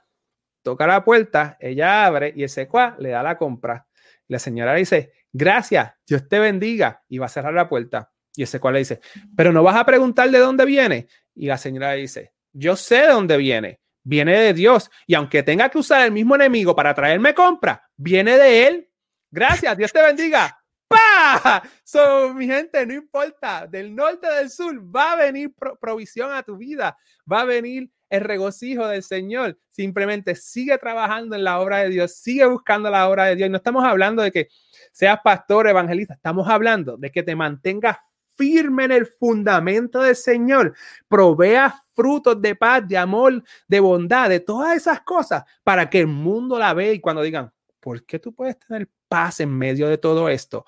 toca 0.68 0.86
la 0.86 1.02
puerta, 1.02 1.56
ella 1.60 2.04
abre 2.04 2.30
y 2.36 2.42
el 2.42 2.50
secua 2.50 2.94
le 2.98 3.08
da 3.08 3.22
la 3.22 3.38
compra. 3.38 3.86
La 4.26 4.38
señora 4.38 4.74
le 4.74 4.80
dice, 4.80 5.12
gracias, 5.32 5.94
Dios 6.06 6.28
te 6.28 6.38
bendiga, 6.38 7.02
y 7.08 7.16
va 7.16 7.24
a 7.24 7.30
cerrar 7.30 7.54
la 7.54 7.68
puerta. 7.70 8.12
Y 8.36 8.42
el 8.42 8.48
secua 8.48 8.70
le 8.70 8.80
dice, 8.80 9.00
pero 9.34 9.50
no 9.50 9.62
vas 9.62 9.76
a 9.76 9.86
preguntar 9.86 10.30
de 10.30 10.38
dónde 10.38 10.66
viene. 10.66 11.08
Y 11.34 11.46
la 11.46 11.56
señora 11.56 11.94
le 11.94 12.02
dice, 12.02 12.34
yo 12.52 12.76
sé 12.76 12.96
de 12.96 13.08
dónde 13.08 13.38
viene, 13.38 13.80
viene 14.02 14.38
de 14.38 14.52
Dios. 14.52 14.90
Y 15.06 15.14
aunque 15.14 15.42
tenga 15.42 15.70
que 15.70 15.78
usar 15.78 16.04
el 16.04 16.12
mismo 16.12 16.34
enemigo 16.34 16.76
para 16.76 16.92
traerme 16.92 17.32
compra, 17.32 17.87
viene 17.98 18.38
de 18.38 18.66
Él. 18.66 18.88
Gracias, 19.30 19.76
Dios 19.76 19.92
te 19.92 20.00
bendiga. 20.00 20.58
¡Pah! 20.88 21.62
So, 21.84 22.32
mi 22.32 22.46
gente, 22.46 22.86
no 22.86 22.94
importa, 22.94 23.66
del 23.66 23.94
norte 23.94 24.26
del 24.26 24.48
sur 24.48 24.74
va 24.94 25.12
a 25.12 25.16
venir 25.16 25.52
provisión 25.78 26.32
a 26.32 26.42
tu 26.42 26.56
vida, 26.56 26.96
va 27.30 27.42
a 27.42 27.44
venir 27.44 27.90
el 28.08 28.22
regocijo 28.22 28.86
del 28.86 29.02
Señor. 29.02 29.58
Simplemente 29.68 30.34
sigue 30.34 30.78
trabajando 30.78 31.36
en 31.36 31.44
la 31.44 31.60
obra 31.60 31.78
de 31.78 31.90
Dios, 31.90 32.14
sigue 32.14 32.46
buscando 32.46 32.90
la 32.90 33.08
obra 33.08 33.26
de 33.26 33.36
Dios. 33.36 33.48
Y 33.48 33.50
no 33.50 33.58
estamos 33.58 33.84
hablando 33.84 34.22
de 34.22 34.32
que 34.32 34.48
seas 34.92 35.18
pastor, 35.22 35.68
evangelista, 35.68 36.14
estamos 36.14 36.48
hablando 36.48 36.96
de 36.96 37.10
que 37.10 37.22
te 37.22 37.36
mantengas 37.36 37.98
firme 38.34 38.84
en 38.84 38.92
el 38.92 39.06
fundamento 39.06 40.00
del 40.00 40.16
Señor, 40.16 40.74
proveas 41.08 41.74
frutos 41.92 42.40
de 42.40 42.54
paz, 42.54 42.86
de 42.86 42.96
amor, 42.96 43.42
de 43.66 43.80
bondad, 43.80 44.28
de 44.28 44.40
todas 44.40 44.76
esas 44.76 45.00
cosas, 45.00 45.42
para 45.64 45.90
que 45.90 46.00
el 46.00 46.06
mundo 46.06 46.58
la 46.58 46.72
vea 46.72 46.92
y 46.92 47.00
cuando 47.00 47.22
digan, 47.22 47.52
¿por 47.88 48.04
qué 48.04 48.18
tú 48.18 48.34
puedes 48.34 48.58
tener 48.58 48.86
paz 49.08 49.40
en 49.40 49.48
medio 49.48 49.88
de 49.88 49.96
todo 49.96 50.28
esto? 50.28 50.66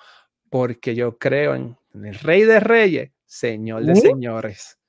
Porque 0.49 0.95
yo 0.95 1.19
creo 1.19 1.53
en, 1.53 1.77
el 1.93 2.15
Rey 2.15 2.45
de 2.45 2.59
Reyes, 2.59 3.11
Señor 3.27 3.83
de 3.83 3.91
uh. 3.91 3.95
Señores. 3.95 4.79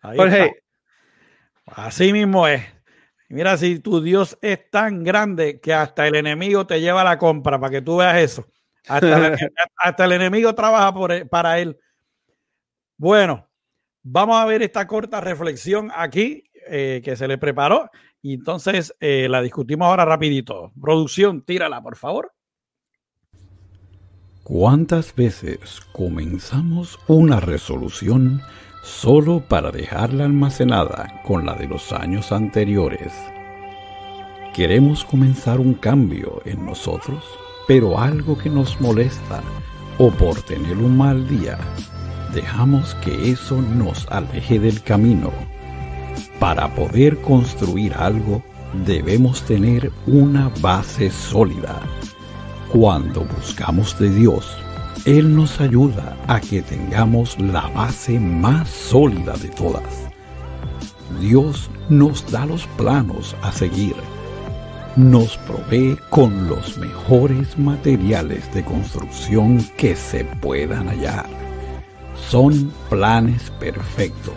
Jorge, 0.00 0.62
Así 1.66 2.14
mismo 2.14 2.48
es. 2.48 2.62
Mira, 3.28 3.58
si 3.58 3.78
tu 3.78 4.00
Dios 4.00 4.38
es 4.40 4.70
tan 4.70 5.04
grande 5.04 5.60
que 5.60 5.74
hasta 5.74 6.06
el 6.06 6.14
enemigo 6.14 6.66
te 6.66 6.80
lleva 6.80 7.02
a 7.02 7.04
la 7.04 7.18
compra 7.18 7.60
para 7.60 7.70
que 7.70 7.82
tú 7.82 7.98
veas 7.98 8.16
eso. 8.16 8.46
Hasta, 8.88 10.04
el, 10.06 10.12
enemigo 10.12 10.54
trabaja 10.54 10.94
por, 10.94 11.12
e, 11.12 11.26
para 11.26 11.58
él. 11.58 11.78
Bueno, 12.96 13.50
vamos 14.02 14.40
a 14.40 14.46
ver 14.46 14.62
esta 14.62 14.86
corta 14.86 15.20
reflexión 15.20 15.92
aquí 15.94 16.44
eh, 16.68 17.02
que 17.04 17.16
se 17.16 17.28
le 17.28 17.36
preparó 17.36 17.90
y 18.22 18.34
entonces 18.34 18.94
eh, 19.00 19.28
la 19.28 19.42
discutimos 19.42 19.86
ahora 19.86 20.04
rapidito. 20.04 20.72
Producción, 20.80 21.42
tírala, 21.42 21.82
por 21.82 21.96
favor. 21.96 22.32
¿Cuántas 24.44 25.14
veces 25.14 25.80
comenzamos 25.92 26.98
una 27.08 27.40
resolución 27.40 28.40
solo 28.82 29.40
para 29.48 29.70
dejarla 29.70 30.24
almacenada 30.24 31.20
con 31.24 31.44
la 31.44 31.54
de 31.54 31.68
los 31.68 31.92
años 31.92 32.32
anteriores? 32.32 33.12
Queremos 34.54 35.04
comenzar 35.04 35.60
un 35.60 35.74
cambio 35.74 36.42
en 36.44 36.64
nosotros, 36.64 37.24
pero 37.66 37.98
algo 37.98 38.36
que 38.36 38.50
nos 38.50 38.80
molesta 38.80 39.42
o 39.98 40.10
por 40.10 40.40
tener 40.42 40.76
un 40.76 40.96
mal 40.96 41.26
día, 41.28 41.58
dejamos 42.34 42.94
que 42.96 43.30
eso 43.30 43.60
nos 43.62 44.06
aleje 44.10 44.58
del 44.58 44.82
camino. 44.82 45.51
Para 46.42 46.74
poder 46.74 47.20
construir 47.20 47.94
algo, 47.94 48.42
debemos 48.84 49.42
tener 49.42 49.92
una 50.08 50.50
base 50.60 51.08
sólida 51.08 51.80
cuando 52.72 53.24
buscamos 53.24 53.96
de 54.00 54.10
Dios, 54.10 54.56
Él 55.04 55.36
nos 55.36 55.60
ayuda 55.60 56.16
a 56.26 56.40
que 56.40 56.62
tengamos 56.62 57.38
la 57.38 57.68
base 57.68 58.18
más 58.18 58.68
sólida 58.68 59.34
de 59.34 59.50
todas. 59.50 60.08
Dios 61.20 61.70
nos 61.88 62.28
da 62.32 62.44
los 62.44 62.66
planos 62.76 63.36
a 63.42 63.52
seguir. 63.52 63.94
Nos 64.96 65.36
provee 65.36 65.96
con 66.10 66.48
los 66.48 66.76
mejores 66.76 67.56
materiales 67.56 68.52
de 68.52 68.64
construcción 68.64 69.64
que 69.76 69.94
se 69.94 70.24
puedan 70.24 70.88
hallar. 70.88 71.26
Son 72.30 72.72
planes 72.88 73.48
perfectos. 73.60 74.34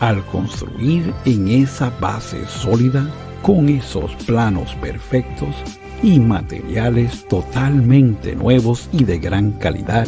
Al 0.00 0.24
construir 0.26 1.12
en 1.24 1.48
esa 1.48 1.90
base 2.00 2.46
sólida, 2.46 3.10
con 3.42 3.68
esos 3.68 4.14
planos 4.26 4.74
perfectos, 4.76 5.54
y 6.02 6.20
materiales 6.20 7.26
totalmente 7.28 8.36
nuevos 8.36 8.88
y 8.92 9.04
de 9.04 9.18
gran 9.18 9.52
calidad, 9.52 10.06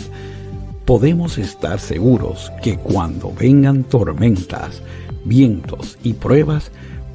podemos 0.85 1.39
estar 1.39 1.81
seguros 1.81 2.53
que 2.63 2.77
cuando 2.77 3.33
vengan 3.33 3.85
tormentas, 3.85 4.83
vientos 5.25 5.99
y 6.03 6.13
pruebas, 6.13 6.71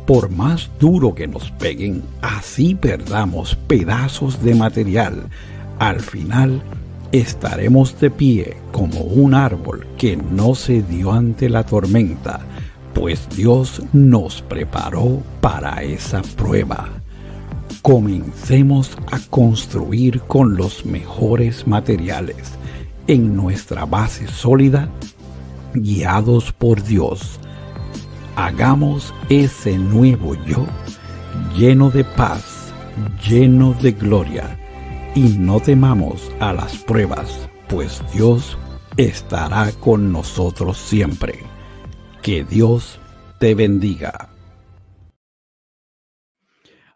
por 0.05 0.30
más 0.30 0.69
duro 0.80 1.15
que 1.15 1.28
nos 1.28 1.51
peguen, 1.51 2.03
así 2.21 2.76
perdamos 2.76 3.55
pedazos 3.67 4.43
de 4.43 4.53
material, 4.53 5.30
al 5.80 5.99
final 5.99 6.61
estaremos 7.11 7.99
de 7.99 8.11
pie 8.11 8.57
como 8.71 9.01
un 9.01 9.34
árbol 9.34 9.88
que 9.97 10.17
no 10.17 10.53
se 10.53 10.84
dio 10.84 11.11
ante 11.11 11.49
la 11.49 11.63
tormenta, 11.63 12.41
pues 12.95 13.27
Dios 13.29 13.83
nos 13.93 14.41
preparó 14.41 15.21
para 15.41 15.83
esa 15.83 16.21
prueba. 16.21 16.89
Comencemos 17.81 18.97
a 19.11 19.19
construir 19.29 20.21
con 20.21 20.55
los 20.55 20.85
mejores 20.85 21.67
materiales 21.67 22.53
en 23.05 23.35
nuestra 23.35 23.85
base 23.85 24.27
sólida, 24.27 24.89
guiados 25.75 26.51
por 26.53 26.81
Dios. 26.81 27.39
Hagamos 28.35 29.13
ese 29.29 29.77
nuevo 29.77 30.33
yo 30.45 30.65
lleno 31.55 31.91
de 31.91 32.03
paz, 32.03 32.73
lleno 33.27 33.73
de 33.73 33.91
gloria, 33.91 34.57
y 35.13 35.37
no 35.37 35.59
temamos 35.59 36.31
a 36.39 36.53
las 36.53 36.77
pruebas, 36.77 37.49
pues 37.67 38.01
Dios 38.13 38.57
estará 38.97 39.71
con 39.79 40.11
nosotros 40.11 40.77
siempre. 40.77 41.55
Que 42.26 42.43
Dios 42.43 42.99
te 43.39 43.53
bendiga. 43.53 44.30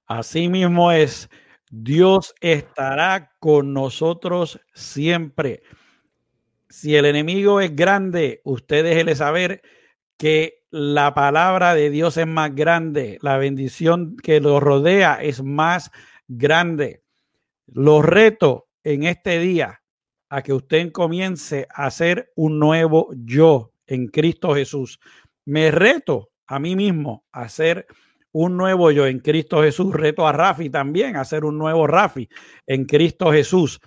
Así 0.07 0.49
mismo 0.49 0.91
es, 0.91 1.30
Dios 1.69 2.34
estará 2.41 3.34
con 3.38 3.71
nosotros 3.71 4.59
siempre. 4.73 5.61
Si 6.67 6.95
el 6.95 7.05
enemigo 7.05 7.61
es 7.61 7.75
grande, 7.75 8.41
usted 8.43 8.84
déjele 8.84 9.13
saber 9.13 9.61
que 10.17 10.63
la 10.71 11.13
palabra 11.13 11.75
de 11.75 11.91
Dios 11.91 12.17
es 12.17 12.25
más 12.25 12.55
grande, 12.55 13.19
la 13.21 13.38
bendición 13.38 14.17
que 14.17 14.41
lo 14.41 14.59
rodea 14.59 15.21
es 15.21 15.43
más 15.43 15.91
grande. 16.27 17.03
Lo 17.67 18.01
reto 18.01 18.67
en 18.84 19.03
este 19.03 19.38
día 19.38 19.84
a 20.27 20.41
que 20.41 20.53
usted 20.53 20.91
comience 20.91 21.67
a 21.69 21.91
ser 21.91 22.34
un 22.36 22.57
nuevo 22.57 23.11
yo 23.15 23.73
en 23.89 24.07
Cristo 24.07 24.53
Jesús. 24.53 24.99
Me 25.45 25.71
reto 25.71 26.29
a 26.47 26.59
mí 26.59 26.75
mismo 26.75 27.25
a 27.31 27.49
ser 27.49 27.87
un 28.31 28.55
nuevo 28.55 28.91
yo 28.91 29.07
en 29.07 29.19
Cristo 29.19 29.61
Jesús. 29.63 29.93
Reto 29.93 30.27
a 30.27 30.31
Rafi 30.31 30.69
también 30.69 31.15
a 31.15 31.25
ser 31.25 31.43
un 31.43 31.57
nuevo 31.57 31.87
Rafi 31.87 32.29
en 32.67 32.85
Cristo 32.85 33.31
Jesús. 33.31 33.79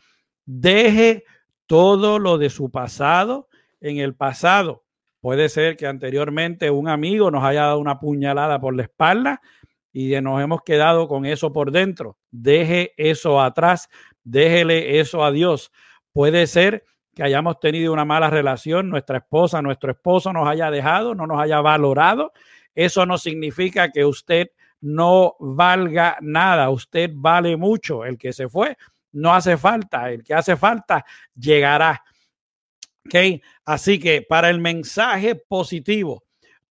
Deje 0.44 1.24
todo 1.66 2.18
lo 2.18 2.36
de 2.36 2.50
su 2.50 2.70
pasado 2.70 3.48
en 3.80 3.98
el 3.98 4.14
pasado. 4.14 4.84
Puede 5.20 5.48
ser 5.48 5.76
que 5.76 5.86
anteriormente 5.86 6.70
un 6.70 6.88
amigo 6.88 7.30
nos 7.30 7.44
haya 7.44 7.62
dado 7.62 7.78
una 7.78 8.00
puñalada 8.00 8.60
por 8.60 8.74
la 8.74 8.82
espalda 8.82 9.40
y 9.92 10.20
nos 10.20 10.42
hemos 10.42 10.62
quedado 10.62 11.06
con 11.06 11.26
eso 11.26 11.52
por 11.52 11.70
dentro. 11.70 12.18
Deje 12.32 12.92
eso 12.96 13.40
atrás, 13.40 13.88
déjele 14.24 14.98
eso 14.98 15.24
a 15.24 15.30
Dios. 15.30 15.70
Puede 16.12 16.48
ser 16.48 16.84
que 17.14 17.22
hayamos 17.22 17.60
tenido 17.60 17.92
una 17.92 18.04
mala 18.04 18.30
relación, 18.30 18.88
nuestra 18.88 19.18
esposa, 19.18 19.60
nuestro 19.62 19.92
esposo 19.92 20.32
nos 20.32 20.48
haya 20.48 20.70
dejado, 20.70 21.14
no 21.14 21.26
nos 21.26 21.40
haya 21.40 21.60
valorado 21.60 22.32
eso 22.74 23.04
no 23.06 23.18
significa 23.18 23.90
que 23.90 24.04
usted 24.04 24.50
no 24.80 25.36
valga 25.38 26.16
nada, 26.20 26.70
usted 26.70 27.10
vale 27.14 27.56
mucho. 27.56 28.04
El 28.04 28.18
que 28.18 28.32
se 28.32 28.48
fue 28.48 28.76
no 29.12 29.34
hace 29.34 29.56
falta, 29.56 30.10
el 30.10 30.22
que 30.22 30.34
hace 30.34 30.56
falta 30.56 31.04
llegará. 31.34 32.02
¿Ok? 33.06 33.42
Así 33.64 33.98
que 33.98 34.22
para 34.22 34.48
el 34.48 34.60
mensaje 34.60 35.34
positivo, 35.34 36.24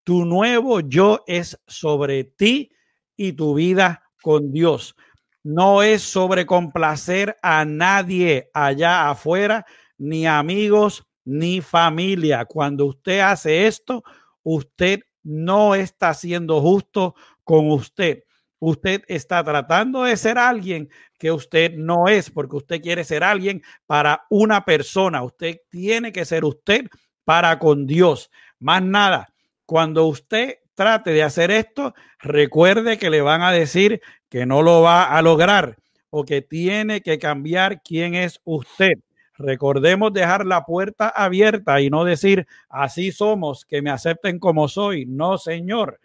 tu 0.04 0.26
nuevo 0.26 0.80
yo 0.80 1.24
es 1.28 1.60
sobre 1.68 2.24
ti 2.24 2.72
y 3.16 3.34
tu 3.34 3.54
vida 3.54 4.04
con 4.22 4.52
Dios. 4.52 4.96
No 5.44 5.84
es 5.84 6.02
sobre 6.02 6.46
complacer 6.46 7.38
a 7.42 7.66
nadie 7.66 8.50
allá 8.54 9.10
afuera, 9.10 9.66
ni 10.02 10.26
amigos, 10.26 11.06
ni 11.24 11.62
familia. 11.62 12.46
Cuando 12.46 12.88
usted 12.88 13.20
hace 13.20 13.68
esto, 13.68 14.04
usted 14.42 15.02
no 15.22 15.76
está 15.76 16.16
siendo 16.16 16.60
justo 16.60 17.14
con 17.44 17.70
usted. 17.70 18.24
Usted 18.58 19.04
está 19.08 19.44
tratando 19.44 20.04
de 20.04 20.18
ser 20.18 20.40
alguien 20.40 20.90
que 21.20 21.32
usted 21.32 21.74
no 21.76 22.08
es, 22.08 22.32
porque 22.32 22.56
usted 22.56 22.82
quiere 22.82 23.04
ser 23.04 23.24
alguien 23.24 23.62
para 23.86 24.26
una 24.32 24.66
persona. 24.66 25.24
Usted 25.24 25.58
tiene 25.70 26.12
que 26.12 26.26
ser 26.26 26.46
usted 26.46 26.88
para 27.24 27.60
con 27.60 27.86
Dios. 27.86 28.32
Más 28.60 28.82
nada, 28.82 29.28
cuando 29.68 30.08
usted 30.08 30.56
trate 30.74 31.12
de 31.12 31.22
hacer 31.22 31.52
esto, 31.52 31.94
recuerde 32.20 32.98
que 32.98 33.12
le 33.12 33.22
van 33.22 33.44
a 33.44 33.52
decir 33.52 34.02
que 34.30 34.48
no 34.48 34.64
lo 34.64 34.82
va 34.82 35.04
a 35.04 35.22
lograr 35.22 35.78
o 36.10 36.26
que 36.26 36.42
tiene 36.42 37.02
que 37.02 37.20
cambiar 37.20 37.84
quién 37.84 38.16
es 38.16 38.42
usted. 38.44 38.94
Recordemos 39.42 40.14
dejar 40.14 40.46
la 40.46 40.66
puerta 40.66 41.10
abierta 41.10 41.82
y 41.82 41.90
no 41.90 42.04
decir, 42.04 42.48
así 42.70 43.12
somos, 43.12 43.66
que 43.66 43.82
me 43.82 43.90
acepten 43.90 44.40
como 44.40 44.68
soy. 44.68 45.06
No, 45.06 45.38
señor. 45.38 46.00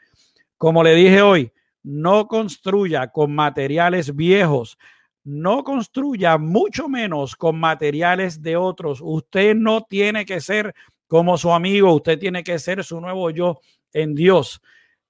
Como 0.56 0.82
le 0.82 0.94
dije 0.94 1.22
hoy, 1.22 1.52
no 1.82 2.26
construya 2.26 3.08
con 3.08 3.34
materiales 3.34 4.16
viejos, 4.16 4.78
no 5.22 5.64
construya 5.64 6.38
mucho 6.38 6.88
menos 6.88 7.36
con 7.36 7.58
materiales 7.58 8.42
de 8.42 8.56
otros. 8.56 9.00
Usted 9.02 9.54
no 9.54 9.82
tiene 9.82 10.24
que 10.24 10.40
ser 10.40 10.74
como 11.06 11.38
su 11.38 11.52
amigo, 11.52 11.94
usted 11.94 12.18
tiene 12.18 12.42
que 12.42 12.58
ser 12.58 12.82
su 12.82 13.00
nuevo 13.00 13.30
yo 13.30 13.60
en 13.92 14.14
Dios. 14.14 14.60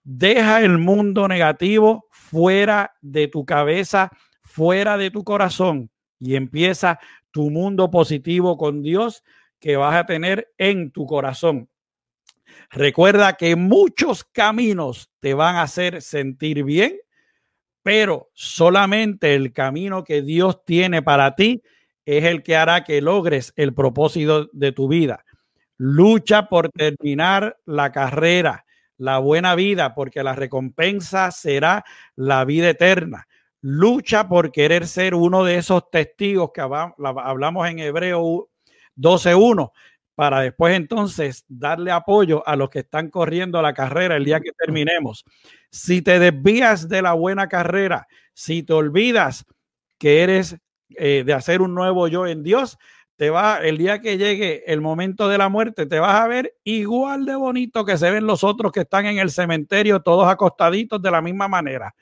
Deja 0.03 0.62
el 0.62 0.78
mundo 0.78 1.28
negativo 1.28 2.07
fuera 2.11 2.94
de 3.01 3.28
tu 3.28 3.44
cabeza, 3.44 4.11
fuera 4.43 4.97
de 4.97 5.11
tu 5.11 5.24
corazón 5.24 5.90
y 6.19 6.36
empieza 6.36 6.98
tu 7.37 7.51
mundo 7.51 7.91
positivo 7.91 8.57
con 8.57 8.81
Dios 8.81 9.23
que 9.61 9.77
vas 9.77 9.95
a 9.95 10.07
tener 10.07 10.55
en 10.57 10.91
tu 10.91 11.05
corazón. 11.05 11.69
Recuerda 12.71 13.35
que 13.35 13.57
muchos 13.57 14.25
caminos 14.25 15.11
te 15.21 15.35
van 15.35 15.57
a 15.57 15.63
hacer 15.63 16.01
sentir 16.01 16.65
bien, 16.65 16.97
pero 17.83 18.31
solamente 18.33 19.35
el 19.35 19.53
camino 19.53 20.03
que 20.03 20.23
Dios 20.23 20.65
tiene 20.65 21.03
para 21.03 21.35
ti 21.35 21.63
es 22.07 22.25
el 22.25 22.43
que 22.43 22.57
hará 22.57 22.85
que 22.85 23.03
logres 23.03 23.53
el 23.57 23.75
propósito 23.75 24.49
de 24.55 24.73
tu 24.73 24.89
vida. 24.89 25.23
Lucha 25.77 26.49
por 26.49 26.71
terminar 26.71 27.59
la 27.67 27.93
carrera, 27.93 28.65
la 28.97 29.19
buena 29.19 29.55
vida, 29.55 29.95
porque 29.95 30.23
la 30.23 30.35
recompensa 30.35 31.31
será 31.33 31.85
la 32.15 32.47
vida 32.47 32.71
eterna 32.71 33.29
lucha 33.69 34.29
por 34.29 34.53
querer 34.53 34.87
ser 34.87 35.17
uno 35.17 35.43
de 35.43 35.57
esos 35.57 35.91
testigos 35.91 36.53
que 36.55 36.61
hablamos 36.61 37.69
en 37.69 37.81
Hebreo 37.81 38.49
12.1, 38.97 39.73
para 40.15 40.43
después 40.43 40.77
entonces 40.77 41.45
darle 41.49 41.91
apoyo 41.91 42.47
a 42.47 42.55
los 42.55 42.71
que 42.71 42.79
están 42.79 43.11
corriendo 43.11 43.61
la 43.61 43.75
carrera 43.75 44.15
el 44.15 44.25
día 44.25 44.39
que 44.39 44.53
terminemos. 44.53 45.25
Si 45.69 46.01
te 46.01 46.21
desvías 46.21 46.89
de 46.89 47.03
la 47.03 47.15
buena 47.15 47.49
carrera, 47.49 48.07
si 48.35 48.63
te 48.63 48.73
olvidas 48.73 49.45
que 49.99 50.23
eres 50.23 50.57
eh, 50.91 51.25
de 51.27 51.33
hacer 51.33 51.61
un 51.61 51.75
nuevo 51.75 52.07
yo 52.07 52.29
en 52.29 52.45
Dios, 52.45 52.79
te 53.17 53.31
va, 53.31 53.59
el 53.59 53.79
día 53.79 54.01
que 54.01 54.17
llegue 54.17 54.63
el 54.73 54.81
momento 54.81 55.29
de 55.29 55.39
la 55.39 55.49
muerte, 55.49 55.87
te 55.87 55.99
vas 55.99 56.21
a 56.21 56.29
ver 56.29 56.55
igual 56.63 57.25
de 57.25 57.35
bonito 57.35 57.85
que 57.85 57.99
se 57.99 58.13
ven 58.13 58.29
los 58.29 58.45
otros 58.45 58.71
que 58.71 58.83
están 58.83 59.07
en 59.07 59.19
el 59.19 59.33
cementerio, 59.33 60.03
todos 60.03 60.29
acostaditos 60.29 61.03
de 61.03 61.11
la 61.11 61.21
misma 61.21 61.49
manera. 61.49 61.97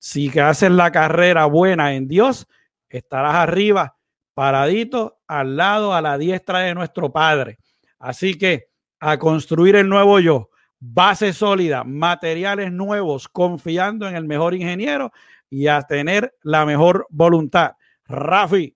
Si 0.00 0.30
que 0.30 0.40
haces 0.40 0.72
la 0.72 0.90
carrera 0.90 1.44
buena 1.44 1.94
en 1.94 2.08
Dios, 2.08 2.48
estarás 2.88 3.36
arriba, 3.36 3.96
paradito, 4.34 5.20
al 5.28 5.56
lado, 5.56 5.94
a 5.94 6.00
la 6.00 6.18
diestra 6.18 6.60
de 6.60 6.74
nuestro 6.74 7.12
Padre. 7.12 7.58
Así 8.00 8.36
que 8.36 8.70
a 8.98 9.18
construir 9.18 9.76
el 9.76 9.88
nuevo 9.88 10.18
yo, 10.18 10.50
base 10.80 11.32
sólida, 11.32 11.84
materiales 11.84 12.72
nuevos, 12.72 13.28
confiando 13.28 14.08
en 14.08 14.16
el 14.16 14.24
mejor 14.24 14.54
ingeniero 14.54 15.12
y 15.48 15.68
a 15.68 15.82
tener 15.82 16.34
la 16.42 16.66
mejor 16.66 17.06
voluntad. 17.10 17.76
Rafi, 18.06 18.74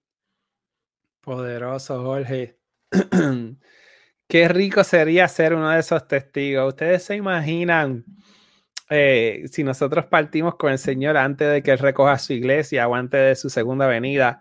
Poderoso, 1.25 2.03
Jorge. 2.03 2.59
Qué 4.29 4.49
rico 4.49 4.85
sería 4.85 5.27
ser 5.27 5.55
uno 5.55 5.71
de 5.71 5.81
esos 5.81 6.07
testigos. 6.07 6.69
Ustedes 6.69 7.03
se 7.03 7.17
imaginan 7.17 8.05
eh, 8.91 9.45
si 9.51 9.65
nosotros 9.65 10.07
partimos 10.07 10.57
con 10.57 10.73
el 10.73 10.79
Señor 10.79 11.17
antes 11.17 11.51
de 11.51 11.63
que 11.63 11.73
Él 11.73 11.79
recoja 11.79 12.19
su 12.19 12.33
iglesia 12.33 12.87
o 12.89 12.95
antes 12.95 13.21
de 13.21 13.35
su 13.37 13.51
segunda 13.51 13.87
venida. 13.87 14.41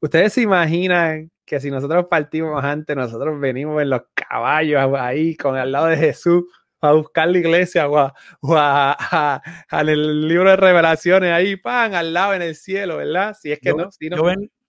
Ustedes 0.00 0.32
se 0.34 0.42
imaginan 0.42 1.30
que 1.44 1.60
si 1.60 1.70
nosotros 1.70 2.06
partimos 2.08 2.62
antes, 2.62 2.96
nosotros 2.96 3.40
venimos 3.40 3.80
en 3.82 3.90
los 3.90 4.02
caballos 4.14 4.94
ahí 4.98 5.36
con 5.36 5.56
al 5.56 5.72
lado 5.72 5.86
de 5.86 5.96
Jesús 5.96 6.44
a 6.80 6.92
buscar 6.92 7.28
la 7.28 7.38
iglesia 7.38 7.88
o, 7.88 8.12
a, 8.56 9.42
el 9.70 10.28
libro 10.28 10.50
de 10.50 10.56
revelaciones 10.56 11.32
ahí, 11.32 11.56
pan, 11.56 11.94
al 11.94 12.12
lado 12.14 12.34
en 12.34 12.42
el 12.42 12.54
cielo, 12.54 12.96
¿verdad? 12.98 13.36
Si 13.38 13.52
es 13.52 13.58
que 13.58 13.72
no. 13.74 13.90
Si 13.90 14.08
no 14.08 14.16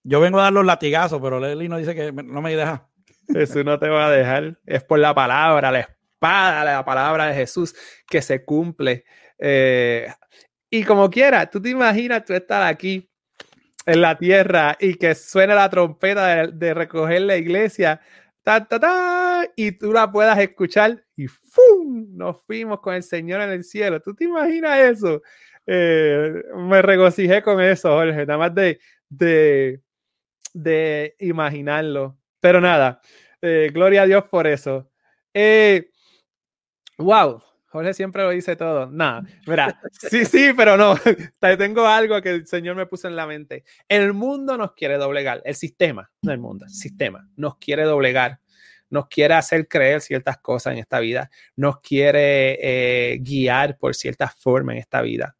yo 0.04 0.20
vengo 0.20 0.40
a 0.40 0.44
dar 0.44 0.54
los 0.54 0.66
latigazos, 0.66 1.22
pero 1.22 1.40
Leslie 1.40 1.70
no 1.70 1.78
dice 1.78 1.94
que 1.94 2.12
no 2.12 2.42
me 2.42 2.56
deja. 2.56 2.88
Jesús 3.28 3.64
no 3.64 3.78
te 3.78 3.88
va 3.88 4.08
a 4.08 4.12
dejar. 4.12 4.58
Es 4.66 4.84
por 4.84 5.00
la 5.00 5.14
palabra, 5.14 5.72
la 5.72 5.88
espada, 6.22 6.64
la 6.64 6.85
palabra 6.85 7.27
de 7.27 7.35
Jesús 7.35 7.76
que 8.07 8.22
se 8.22 8.43
cumple. 8.45 9.06
Eh, 9.39 10.07
y 10.69 10.84
como 10.84 11.10
quiera, 11.10 11.49
tú 11.49 11.61
te 11.61 11.69
imaginas 11.69 12.26
tú 12.26 12.34
estar 12.34 12.61
aquí 12.64 13.10
en 13.85 14.02
la 14.02 14.18
tierra 14.18 14.77
y 14.80 14.95
que 14.95 15.15
suene 15.15 15.56
la 15.56 15.69
trompeta 15.69 16.48
de, 16.48 16.73
recoger 16.73 17.22
la 17.22 17.38
iglesia, 17.38 17.99
ta, 18.43 18.65
ta, 18.68 18.80
ta, 18.80 19.48
y 19.56 19.72
tú 19.72 19.91
la 19.91 20.11
puedas 20.11 20.38
escuchar 20.38 21.03
y 21.15 21.27
¡fum! 21.27 22.06
Nos 22.15 22.41
fuimos 22.45 22.80
con 22.80 22.93
el 22.93 23.03
Señor 23.03 23.41
en 23.41 23.49
el 23.49 23.64
cielo. 23.64 23.99
¿Tú 23.99 24.14
te 24.14 24.26
imaginas 24.26 24.80
eso? 24.80 25.22
Eh, 25.65 26.43
me 26.56 26.81
regocijé 26.81 27.41
con 27.41 27.60
eso, 27.61 27.89
Jorge. 27.89 28.26
Nada 28.26 28.38
más 28.38 28.53
de, 28.53 28.80
de 29.10 29.81
de 30.53 31.15
imaginarlo. 31.19 32.18
Pero 32.39 32.61
nada, 32.61 33.02
eh, 33.41 33.69
gloria 33.73 34.03
a 34.03 34.06
Dios 34.06 34.23
por 34.26 34.48
eso. 34.48 34.89
Eh, 35.34 35.90
wow, 37.02 37.41
Jorge 37.68 37.94
siempre 37.94 38.23
lo 38.23 38.30
dice 38.32 38.56
todo. 38.56 38.88
Nada, 38.88 39.23
mira, 39.48 39.80
sí, 39.91 40.26
sí, 40.26 40.52
pero 40.56 40.76
no. 40.78 40.95
Tengo 41.57 41.88
algo 41.88 42.22
que 42.22 42.30
el 42.30 42.48
Señor 42.48 42.76
me 42.76 42.86
puso 42.86 43.07
en 43.07 43.15
la 43.15 43.26
mente. 43.26 43.64
El 43.88 44.14
mundo 44.14 44.57
nos 44.57 44.73
quiere 44.73 44.98
doblegar, 44.98 45.41
el 45.45 45.56
sistema, 45.56 46.11
no 46.22 46.32
el 46.32 46.40
mundo, 46.40 46.65
el 46.65 46.72
sistema 46.72 47.30
nos 47.36 47.57
quiere 47.57 47.84
doblegar, 47.84 48.40
nos 48.90 49.07
quiere 49.07 49.36
hacer 49.36 49.68
creer 49.68 50.02
ciertas 50.02 50.38
cosas 50.40 50.73
en 50.73 50.80
esta 50.80 50.99
vida, 50.99 51.30
nos 51.56 51.80
quiere 51.80 52.57
eh, 52.61 53.19
guiar 53.19 53.78
por 53.78 53.95
ciertas 53.95 54.36
formas 54.36 54.73
en 54.73 54.80
esta 54.80 55.02
vida. 55.02 55.36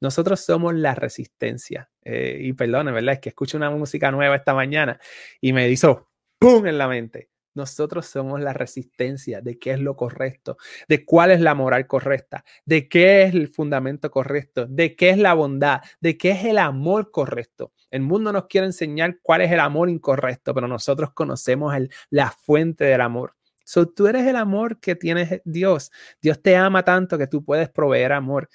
Nosotros 0.00 0.40
somos 0.40 0.74
la 0.74 0.94
resistencia. 0.94 1.90
Eh, 2.04 2.38
y 2.42 2.52
perdone, 2.52 2.92
¿verdad? 2.92 3.14
Es 3.14 3.20
que 3.20 3.30
escucho 3.30 3.56
una 3.56 3.70
música 3.70 4.10
nueva 4.10 4.36
esta 4.36 4.52
mañana 4.52 5.00
y 5.40 5.54
me 5.54 5.68
hizo 5.70 6.10
¡pum! 6.38 6.66
en 6.66 6.76
la 6.76 6.86
mente. 6.86 7.30
Nosotros 7.54 8.06
somos 8.06 8.40
la 8.40 8.52
resistencia 8.52 9.40
de 9.40 9.58
qué 9.58 9.72
es 9.72 9.80
lo 9.80 9.96
correcto, 9.96 10.56
de 10.88 11.04
cuál 11.04 11.30
es 11.30 11.40
la 11.40 11.54
moral 11.54 11.86
correcta, 11.86 12.44
de 12.64 12.88
qué 12.88 13.22
es 13.22 13.34
el 13.34 13.48
fundamento 13.48 14.10
correcto, 14.10 14.66
de 14.66 14.96
qué 14.96 15.10
es 15.10 15.18
la 15.18 15.34
bondad, 15.34 15.80
de 16.00 16.18
qué 16.18 16.32
es 16.32 16.44
el 16.44 16.58
amor 16.58 17.10
correcto. 17.10 17.72
El 17.90 18.02
mundo 18.02 18.32
nos 18.32 18.46
quiere 18.46 18.66
enseñar 18.66 19.18
cuál 19.22 19.42
es 19.42 19.52
el 19.52 19.60
amor 19.60 19.88
incorrecto, 19.88 20.52
pero 20.52 20.66
nosotros 20.66 21.12
conocemos 21.12 21.74
el, 21.74 21.90
la 22.10 22.30
fuente 22.30 22.84
del 22.84 23.00
amor. 23.00 23.34
So, 23.64 23.88
tú 23.88 24.06
eres 24.06 24.26
el 24.26 24.36
amor 24.36 24.78
que 24.78 24.94
tienes 24.94 25.40
Dios. 25.44 25.90
Dios 26.20 26.42
te 26.42 26.56
ama 26.56 26.84
tanto 26.84 27.16
que 27.16 27.26
tú 27.26 27.42
puedes 27.44 27.70
proveer 27.70 28.12
amor. 28.12 28.48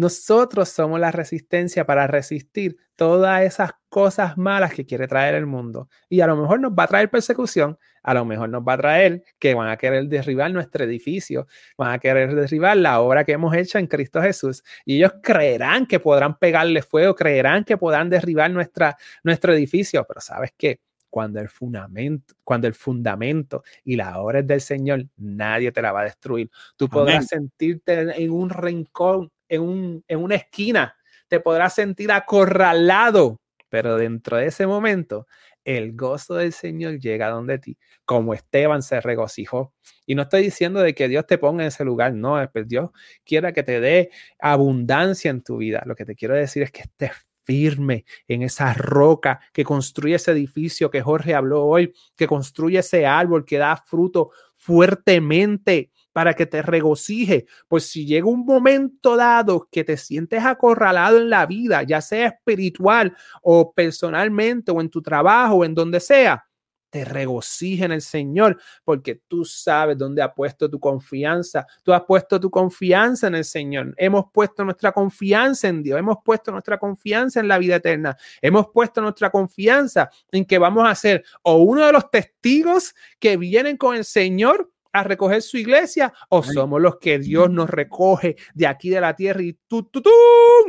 Nosotros 0.00 0.70
somos 0.70 0.98
la 0.98 1.10
resistencia 1.10 1.84
para 1.84 2.06
resistir 2.06 2.78
todas 2.96 3.42
esas 3.42 3.72
cosas 3.90 4.38
malas 4.38 4.72
que 4.72 4.86
quiere 4.86 5.06
traer 5.06 5.34
el 5.34 5.44
mundo. 5.44 5.90
Y 6.08 6.22
a 6.22 6.26
lo 6.26 6.36
mejor 6.36 6.58
nos 6.58 6.72
va 6.72 6.84
a 6.84 6.86
traer 6.86 7.10
persecución, 7.10 7.78
a 8.02 8.14
lo 8.14 8.24
mejor 8.24 8.48
nos 8.48 8.62
va 8.62 8.72
a 8.72 8.78
traer 8.78 9.22
que 9.38 9.52
van 9.52 9.68
a 9.68 9.76
querer 9.76 10.06
derribar 10.06 10.50
nuestro 10.52 10.84
edificio, 10.84 11.46
van 11.76 11.92
a 11.92 11.98
querer 11.98 12.34
derribar 12.34 12.78
la 12.78 12.98
obra 13.00 13.24
que 13.24 13.32
hemos 13.32 13.54
hecho 13.54 13.76
en 13.76 13.86
Cristo 13.88 14.22
Jesús. 14.22 14.64
Y 14.86 14.96
ellos 14.96 15.12
creerán 15.22 15.84
que 15.84 16.00
podrán 16.00 16.38
pegarle 16.38 16.80
fuego, 16.80 17.14
creerán 17.14 17.64
que 17.64 17.76
podrán 17.76 18.08
derribar 18.08 18.50
nuestra, 18.50 18.96
nuestro 19.22 19.52
edificio. 19.52 20.06
Pero 20.08 20.22
¿sabes 20.22 20.54
qué? 20.56 20.80
Cuando 21.10 21.40
el, 21.40 21.50
fundamento, 21.50 22.36
cuando 22.42 22.68
el 22.68 22.74
fundamento 22.74 23.64
y 23.84 23.96
la 23.96 24.18
obra 24.18 24.38
es 24.38 24.46
del 24.46 24.62
Señor, 24.62 25.04
nadie 25.18 25.72
te 25.72 25.82
la 25.82 25.92
va 25.92 26.00
a 26.00 26.04
destruir. 26.04 26.50
Tú 26.76 26.88
podrás 26.88 27.26
sentirte 27.26 28.22
en 28.22 28.30
un 28.30 28.48
rincón 28.48 29.30
en, 29.50 30.02
una 30.08 30.34
esquina, 30.34 30.96
te 31.28 31.40
podrás 31.40 31.74
sentir 31.74 32.10
acorralado, 32.12 33.40
pero 33.68 33.96
dentro 33.96 34.38
de 34.38 34.46
ese 34.46 34.66
momento 34.66 35.26
el 35.64 35.94
gozo 35.94 36.36
del 36.36 36.52
Señor 36.52 36.98
llega 36.98 37.28
donde 37.28 37.58
ti, 37.58 37.78
como 38.04 38.32
Esteban 38.32 38.82
se 38.82 39.00
regocijó. 39.00 39.74
Y 40.06 40.14
no 40.14 40.22
estoy 40.22 40.42
diciendo 40.42 40.80
de 40.80 40.94
que 40.94 41.06
Dios 41.06 41.26
te 41.26 41.38
ponga 41.38 41.62
en 41.62 41.68
ese 41.68 41.84
lugar, 41.84 42.14
no, 42.14 42.40
es 42.40 42.48
que 42.50 42.64
Dios 42.64 42.90
quiera 43.24 43.52
que 43.52 43.62
te 43.62 43.80
dé 43.80 44.10
abundancia 44.38 45.30
en 45.30 45.42
tu 45.42 45.58
vida. 45.58 45.82
Lo 45.84 45.94
que 45.94 46.06
te 46.06 46.14
quiero 46.14 46.34
decir 46.34 46.62
es 46.62 46.72
que 46.72 46.82
estés 46.82 47.12
firme 47.42 48.04
en 48.28 48.42
esa 48.42 48.72
roca 48.74 49.40
que 49.52 49.64
construye 49.64 50.14
ese 50.14 50.32
edificio 50.32 50.90
que 50.90 51.02
Jorge 51.02 51.34
habló 51.34 51.64
hoy, 51.64 51.92
que 52.16 52.26
construye 52.26 52.78
ese 52.78 53.06
árbol 53.06 53.44
que 53.44 53.58
da 53.58 53.76
fruto 53.76 54.30
fuertemente 54.54 55.90
para 56.12 56.34
que 56.34 56.46
te 56.46 56.62
regocije. 56.62 57.46
Pues 57.68 57.84
si 57.86 58.06
llega 58.06 58.26
un 58.26 58.44
momento 58.44 59.16
dado 59.16 59.68
que 59.70 59.84
te 59.84 59.96
sientes 59.96 60.44
acorralado 60.44 61.18
en 61.18 61.30
la 61.30 61.46
vida, 61.46 61.82
ya 61.82 62.00
sea 62.00 62.28
espiritual 62.28 63.16
o 63.42 63.72
personalmente 63.72 64.70
o 64.72 64.80
en 64.80 64.90
tu 64.90 65.02
trabajo 65.02 65.56
o 65.56 65.64
en 65.64 65.74
donde 65.74 66.00
sea, 66.00 66.46
te 66.90 67.04
regocije 67.04 67.84
en 67.84 67.92
el 67.92 68.02
Señor, 68.02 68.60
porque 68.84 69.22
tú 69.28 69.44
sabes 69.44 69.96
dónde 69.96 70.22
ha 70.22 70.34
puesto 70.34 70.68
tu 70.68 70.78
confianza. 70.80 71.64
Tú 71.82 71.92
has 71.92 72.02
puesto 72.02 72.38
tu 72.40 72.50
confianza 72.50 73.28
en 73.28 73.36
el 73.36 73.44
Señor. 73.44 73.94
Hemos 73.96 74.24
puesto 74.32 74.64
nuestra 74.64 74.92
confianza 74.92 75.68
en 75.68 75.82
Dios. 75.82 75.98
Hemos 75.98 76.16
puesto 76.24 76.50
nuestra 76.50 76.78
confianza 76.78 77.40
en 77.40 77.48
la 77.48 77.58
vida 77.58 77.76
eterna. 77.76 78.16
Hemos 78.42 78.68
puesto 78.68 79.00
nuestra 79.00 79.30
confianza 79.30 80.10
en 80.32 80.44
que 80.44 80.58
vamos 80.58 80.88
a 80.88 80.94
ser 80.94 81.24
o 81.42 81.58
uno 81.58 81.86
de 81.86 81.92
los 81.92 82.10
testigos 82.10 82.94
que 83.18 83.36
vienen 83.36 83.76
con 83.76 83.96
el 83.96 84.04
Señor 84.04 84.70
a 84.92 85.04
recoger 85.04 85.42
su 85.42 85.56
iglesia 85.56 86.12
o 86.28 86.42
somos 86.42 86.80
los 86.80 86.98
que 86.98 87.18
Dios 87.18 87.50
nos 87.50 87.70
recoge 87.70 88.36
de 88.54 88.66
aquí 88.66 88.90
de 88.90 89.00
la 89.00 89.14
tierra 89.14 89.42
y 89.42 89.58
tú, 89.66 89.84
tú, 89.84 90.02
tú, 90.02 90.10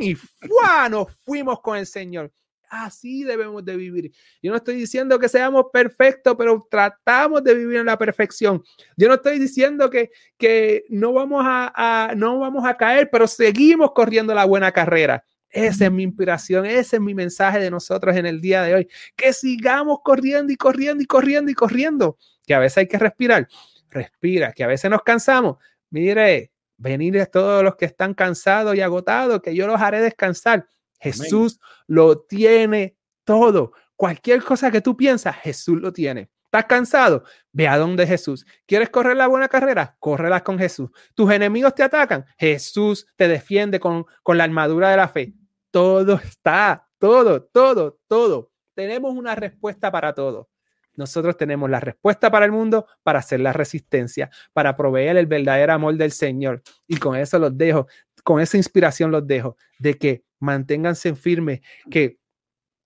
y 0.00 0.14
¡fua! 0.14 0.88
nos 0.88 1.08
fuimos 1.24 1.60
con 1.60 1.76
el 1.76 1.86
Señor. 1.86 2.32
Así 2.72 3.22
debemos 3.22 3.62
de 3.66 3.76
vivir. 3.76 4.12
Yo 4.42 4.50
no 4.50 4.56
estoy 4.56 4.76
diciendo 4.76 5.18
que 5.18 5.28
seamos 5.28 5.66
perfectos, 5.70 6.34
pero 6.38 6.66
tratamos 6.70 7.44
de 7.44 7.54
vivir 7.54 7.80
en 7.80 7.86
la 7.86 7.98
perfección. 7.98 8.62
Yo 8.96 9.08
no 9.08 9.14
estoy 9.14 9.38
diciendo 9.38 9.90
que, 9.90 10.10
que 10.38 10.84
no, 10.88 11.12
vamos 11.12 11.44
a, 11.44 12.14
no 12.16 12.38
vamos 12.38 12.64
a 12.64 12.74
caer, 12.78 13.10
pero 13.12 13.26
seguimos 13.26 13.92
corriendo 13.92 14.32
la 14.34 14.46
buena 14.46 14.72
carrera. 14.72 15.22
Esa 15.50 15.84
es 15.84 15.92
mi 15.92 16.02
inspiración, 16.02 16.64
ese 16.64 16.96
es 16.96 17.02
mi 17.02 17.14
mensaje 17.14 17.58
de 17.58 17.70
nosotros 17.70 18.16
en 18.16 18.24
el 18.24 18.40
día 18.40 18.62
de 18.62 18.74
hoy. 18.74 18.88
Que 19.16 19.34
sigamos 19.34 19.98
corriendo 20.02 20.50
y 20.50 20.56
corriendo 20.56 21.02
y 21.02 21.06
corriendo 21.06 21.50
y 21.50 21.54
corriendo. 21.54 22.16
Que 22.46 22.54
a 22.54 22.58
veces 22.58 22.78
hay 22.78 22.88
que 22.88 22.98
respirar 22.98 23.48
respira, 23.92 24.52
que 24.52 24.64
a 24.64 24.66
veces 24.66 24.90
nos 24.90 25.02
cansamos. 25.02 25.56
Mire, 25.90 26.52
venid 26.76 27.22
todos 27.32 27.62
los 27.62 27.76
que 27.76 27.84
están 27.84 28.14
cansados 28.14 28.74
y 28.74 28.80
agotados, 28.80 29.40
que 29.40 29.54
yo 29.54 29.66
los 29.66 29.80
haré 29.80 30.00
descansar. 30.00 30.66
Jesús 30.98 31.60
lo 31.86 32.20
tiene 32.20 32.96
todo. 33.24 33.72
Cualquier 33.96 34.42
cosa 34.42 34.70
que 34.70 34.80
tú 34.80 34.96
piensas, 34.96 35.36
Jesús 35.36 35.80
lo 35.80 35.92
tiene. 35.92 36.30
¿Estás 36.44 36.66
cansado? 36.66 37.24
Ve 37.50 37.66
a 37.66 37.78
donde 37.78 38.06
Jesús. 38.06 38.44
¿Quieres 38.66 38.90
correr 38.90 39.16
la 39.16 39.26
buena 39.26 39.48
carrera? 39.48 39.96
Córrela 39.98 40.44
con 40.44 40.58
Jesús. 40.58 40.90
¿Tus 41.14 41.32
enemigos 41.32 41.74
te 41.74 41.82
atacan? 41.82 42.26
Jesús 42.36 43.06
te 43.16 43.26
defiende 43.26 43.80
con, 43.80 44.04
con 44.22 44.36
la 44.36 44.44
armadura 44.44 44.90
de 44.90 44.96
la 44.98 45.08
fe. 45.08 45.32
Todo 45.70 46.16
está, 46.16 46.86
todo, 46.98 47.42
todo, 47.44 48.00
todo. 48.06 48.52
Tenemos 48.74 49.14
una 49.14 49.34
respuesta 49.34 49.90
para 49.90 50.12
todo. 50.12 50.50
Nosotros 50.94 51.36
tenemos 51.36 51.70
la 51.70 51.80
respuesta 51.80 52.30
para 52.30 52.44
el 52.44 52.52
mundo, 52.52 52.86
para 53.02 53.20
hacer 53.20 53.40
la 53.40 53.52
resistencia, 53.52 54.30
para 54.52 54.76
proveer 54.76 55.16
el 55.16 55.26
verdadero 55.26 55.72
amor 55.72 55.96
del 55.96 56.12
Señor. 56.12 56.62
Y 56.86 56.96
con 56.96 57.16
eso 57.16 57.38
los 57.38 57.56
dejo, 57.56 57.86
con 58.24 58.40
esa 58.40 58.56
inspiración 58.56 59.10
los 59.10 59.26
dejo, 59.26 59.56
de 59.78 59.94
que 59.94 60.24
manténganse 60.38 61.14
firmes, 61.14 61.60
que, 61.90 62.18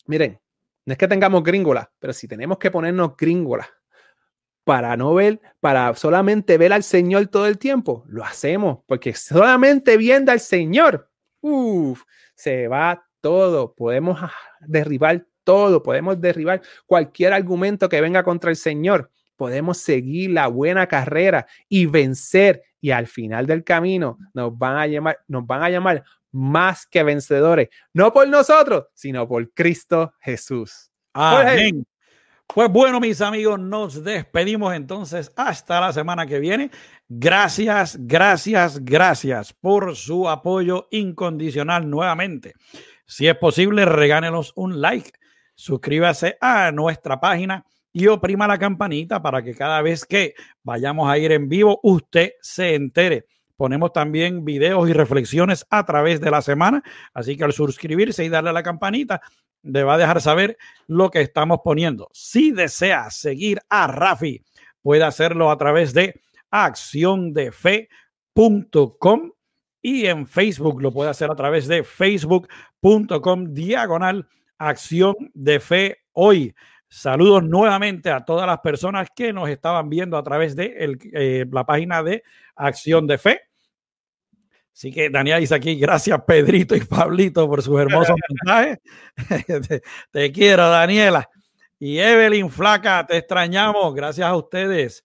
miren, 0.07 0.41
no 0.85 0.93
es 0.93 0.99
que 0.99 1.09
tengamos 1.09 1.43
gringola, 1.43 1.91
pero 1.99 2.13
si 2.13 2.29
tenemos 2.29 2.59
que 2.59 2.71
ponernos 2.71 3.17
gringola 3.17 3.69
para 4.63 4.97
no 4.97 5.15
ver, 5.15 5.41
para 5.61 5.95
solamente 5.95 6.59
ver 6.59 6.73
al 6.73 6.83
Señor 6.83 7.29
todo 7.29 7.47
el 7.47 7.57
tiempo, 7.57 8.05
lo 8.09 8.25
hacemos, 8.25 8.81
porque 8.87 9.15
solamente 9.15 9.97
viendo 9.97 10.33
al 10.33 10.41
Señor, 10.41 11.11
uff, 11.41 12.03
se 12.35 12.67
va 12.69 13.07
todo, 13.21 13.75
podemos 13.75 14.21
derribar 14.61 15.27
todo, 15.47 15.83
podemos 15.83 16.21
derribar 16.21 16.61
cualquier 16.87 17.33
argumento 17.33 17.89
que 17.89 18.01
venga 18.01 18.25
contra 18.25 18.51
el 18.51 18.57
Señor, 18.57 19.13
podemos 19.37 19.79
seguir 19.79 20.31
la 20.31 20.49
buena 20.49 20.89
carrera 20.89 21.47
y 21.69 21.87
vencer 21.87 22.63
y 22.81 22.91
al 22.91 23.07
final 23.07 23.47
del 23.47 23.63
camino 23.63 24.19
nos 24.35 24.59
van 24.59 24.77
a 24.77 24.87
llamar, 24.87 25.21
nos 25.29 25.47
van 25.47 25.63
a 25.63 25.71
llamar 25.71 26.05
más 26.33 26.85
que 26.87 27.03
vencedores, 27.05 27.69
no 27.95 28.13
por 28.13 28.29
nosotros, 28.29 28.87
sino 28.93 29.27
por 29.29 29.51
Cristo 29.53 30.13
Jesús. 30.21 30.91
Amén. 31.13 31.87
Pues 32.47 32.71
bueno, 32.71 33.01
mis 33.01 33.21
amigos, 33.21 33.59
nos 33.59 34.03
despedimos 34.03 34.75
entonces 34.75 35.33
hasta 35.37 35.81
la 35.81 35.93
semana 35.93 36.27
que 36.27 36.39
viene. 36.39 36.71
Gracias, 37.09 37.97
gracias, 38.01 38.85
gracias 38.85 39.53
por 39.53 39.95
su 39.97 40.29
apoyo 40.29 40.89
incondicional 40.91 41.89
nuevamente. 41.89 42.55
Si 43.05 43.29
es 43.29 43.37
posible, 43.37 43.85
regálenos 43.85 44.53
un 44.57 44.81
like 44.81 45.13
suscríbase 45.57 46.37
a 46.41 46.71
nuestra 46.71 47.19
página 47.19 47.65
y 47.93 48.07
oprima 48.07 48.47
la 48.47 48.59
campanita 48.59 49.21
para 49.23 49.43
que 49.43 49.55
cada 49.55 49.83
vez 49.83 50.05
que 50.05 50.35
vayamos 50.63 51.09
a 51.09 51.19
ir 51.19 51.33
en 51.33 51.49
vivo, 51.49 51.81
usted 51.83 52.33
se 52.41 52.75
entere. 52.75 53.25
Ponemos 53.57 53.93
también 53.93 54.45
videos 54.45 54.89
y 54.89 54.93
reflexiones 54.93 55.67
a 55.71 55.85
través 55.87 56.21
de 56.21 56.31
la 56.31 56.43
semana, 56.43 56.83
así 57.15 57.39
que 57.39 57.45
al 57.45 57.55
suscribirse 57.55 58.23
y 58.23 58.29
darle 58.29 58.51
a 58.51 58.53
la 58.53 58.63
campanita, 58.63 59.23
le 59.63 59.83
va 59.83 59.95
a 59.95 59.99
dejar 59.99 60.21
saber 60.21 60.59
lo 60.87 61.11
que 61.11 61.23
estamos 61.23 61.61
poniendo. 61.65 62.11
Si 62.13 62.53
desea 62.53 63.11
seguir 63.11 63.61
a 63.71 63.87
Rafi, 63.87 64.45
puede 64.83 65.05
hacerlo 65.05 65.51
a 65.51 65.57
través 65.57 65.95
de 65.95 66.21
acciondefe.com 66.51 69.33
y 69.81 70.07
en 70.07 70.27
Facebook 70.27 70.83
lo 70.83 70.93
puede 70.93 71.09
hacer 71.11 71.31
a 71.31 71.35
través 71.35 71.67
de 71.67 71.83
facebook.com 71.83 73.55
diagonal 73.55 74.29
Acción 74.59 75.15
de 75.35 75.61
Fe 75.61 75.99
hoy. 76.13 76.55
Saludos 76.89 77.43
nuevamente 77.43 78.11
a 78.11 78.25
todas 78.25 78.47
las 78.47 78.61
personas 78.61 79.09
que 79.15 79.33
nos 79.33 79.49
estaban 79.49 79.89
viendo 79.91 80.17
a 80.17 80.23
través 80.23 80.55
de 80.55 80.99
eh, 81.13 81.45
la 81.51 81.65
página 81.65 82.03
de 82.03 82.23
Acción 82.55 83.07
de 83.07 83.19
Fe. 83.19 83.41
Así 84.73 84.93
que 84.93 85.09
Daniel 85.09 85.41
dice 85.41 85.55
aquí, 85.55 85.75
gracias 85.77 86.21
Pedrito 86.27 86.77
y 86.77 86.81
Pablito 86.81 87.49
por 87.49 87.63
sus 87.63 87.81
hermosos 87.81 88.15
mensajes. 88.45 88.79
te, 90.13 90.33
quiero, 90.33 90.69
Daniela. 90.69 91.29
Y 91.79 91.99
Evelyn 91.99 92.51
Flaca, 92.51 93.07
te 93.07 93.17
extrañamos. 93.17 93.95
Gracias 93.95 94.27
a 94.27 94.37
ustedes. 94.37 95.03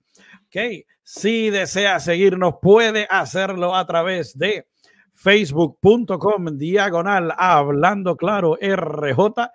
Ok, 0.48 0.86
si 1.04 1.50
desea 1.50 2.00
seguirnos, 2.00 2.56
puede 2.62 3.08
hacerlo 3.10 3.76
a 3.76 3.86
través 3.86 4.38
de 4.38 4.68
facebook.com 5.22 6.58
diagonal 6.58 7.34
hablando 7.38 8.18
claro 8.18 8.58
RJ 8.60 9.52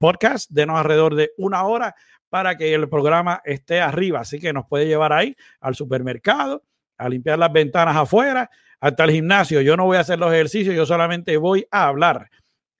Podcast. 0.00 0.50
Denos 0.50 0.76
alrededor 0.76 1.14
de 1.14 1.30
una 1.36 1.62
hora 1.62 1.94
para 2.30 2.56
que 2.56 2.74
el 2.74 2.88
programa 2.88 3.40
esté 3.44 3.80
arriba. 3.80 4.18
Así 4.18 4.40
que 4.40 4.52
nos 4.52 4.66
puede 4.66 4.88
llevar 4.88 5.12
ahí 5.12 5.36
al 5.60 5.76
supermercado 5.76 6.64
a 7.04 7.08
limpiar 7.08 7.38
las 7.38 7.52
ventanas 7.52 7.96
afuera, 7.96 8.50
hasta 8.80 9.04
el 9.04 9.12
gimnasio. 9.12 9.60
Yo 9.60 9.76
no 9.76 9.84
voy 9.84 9.96
a 9.96 10.00
hacer 10.00 10.18
los 10.18 10.32
ejercicios, 10.32 10.74
yo 10.74 10.86
solamente 10.86 11.36
voy 11.36 11.66
a 11.70 11.86
hablar. 11.86 12.30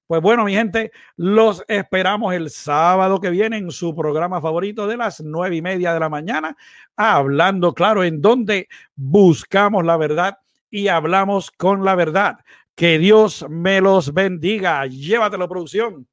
Pues 0.07 0.21
bueno, 0.21 0.45
mi 0.45 0.53
gente, 0.53 0.93
los 1.17 1.65
esperamos 1.69 2.35
el 2.35 2.51
sábado 2.51 3.21
que 3.21 3.31
viene 3.31 3.57
en 3.57 3.71
su 3.71 3.95
programa 3.95 4.41
favorito 4.41 4.87
de 4.87 4.97
las 4.97 5.23
nueve 5.23 5.57
y 5.57 5.63
media 5.63 5.95
de 5.95 6.01
la 6.01 6.09
mañana, 6.09 6.57
hablando 6.97 7.73
claro, 7.73 8.05
en 8.05 8.21
donde 8.21 8.69
buscamos 8.95 9.87
la 9.87 9.97
verdad 9.97 10.39
y 10.71 10.89
hablamos 10.89 11.51
con 11.51 11.85
la 11.85 11.95
verdad. 11.95 12.41
Que 12.75 12.99
Dios 12.99 13.47
me 13.49 13.81
los 13.81 14.13
bendiga. 14.13 14.85
Llévatelo, 14.87 15.49
producción. 15.49 16.07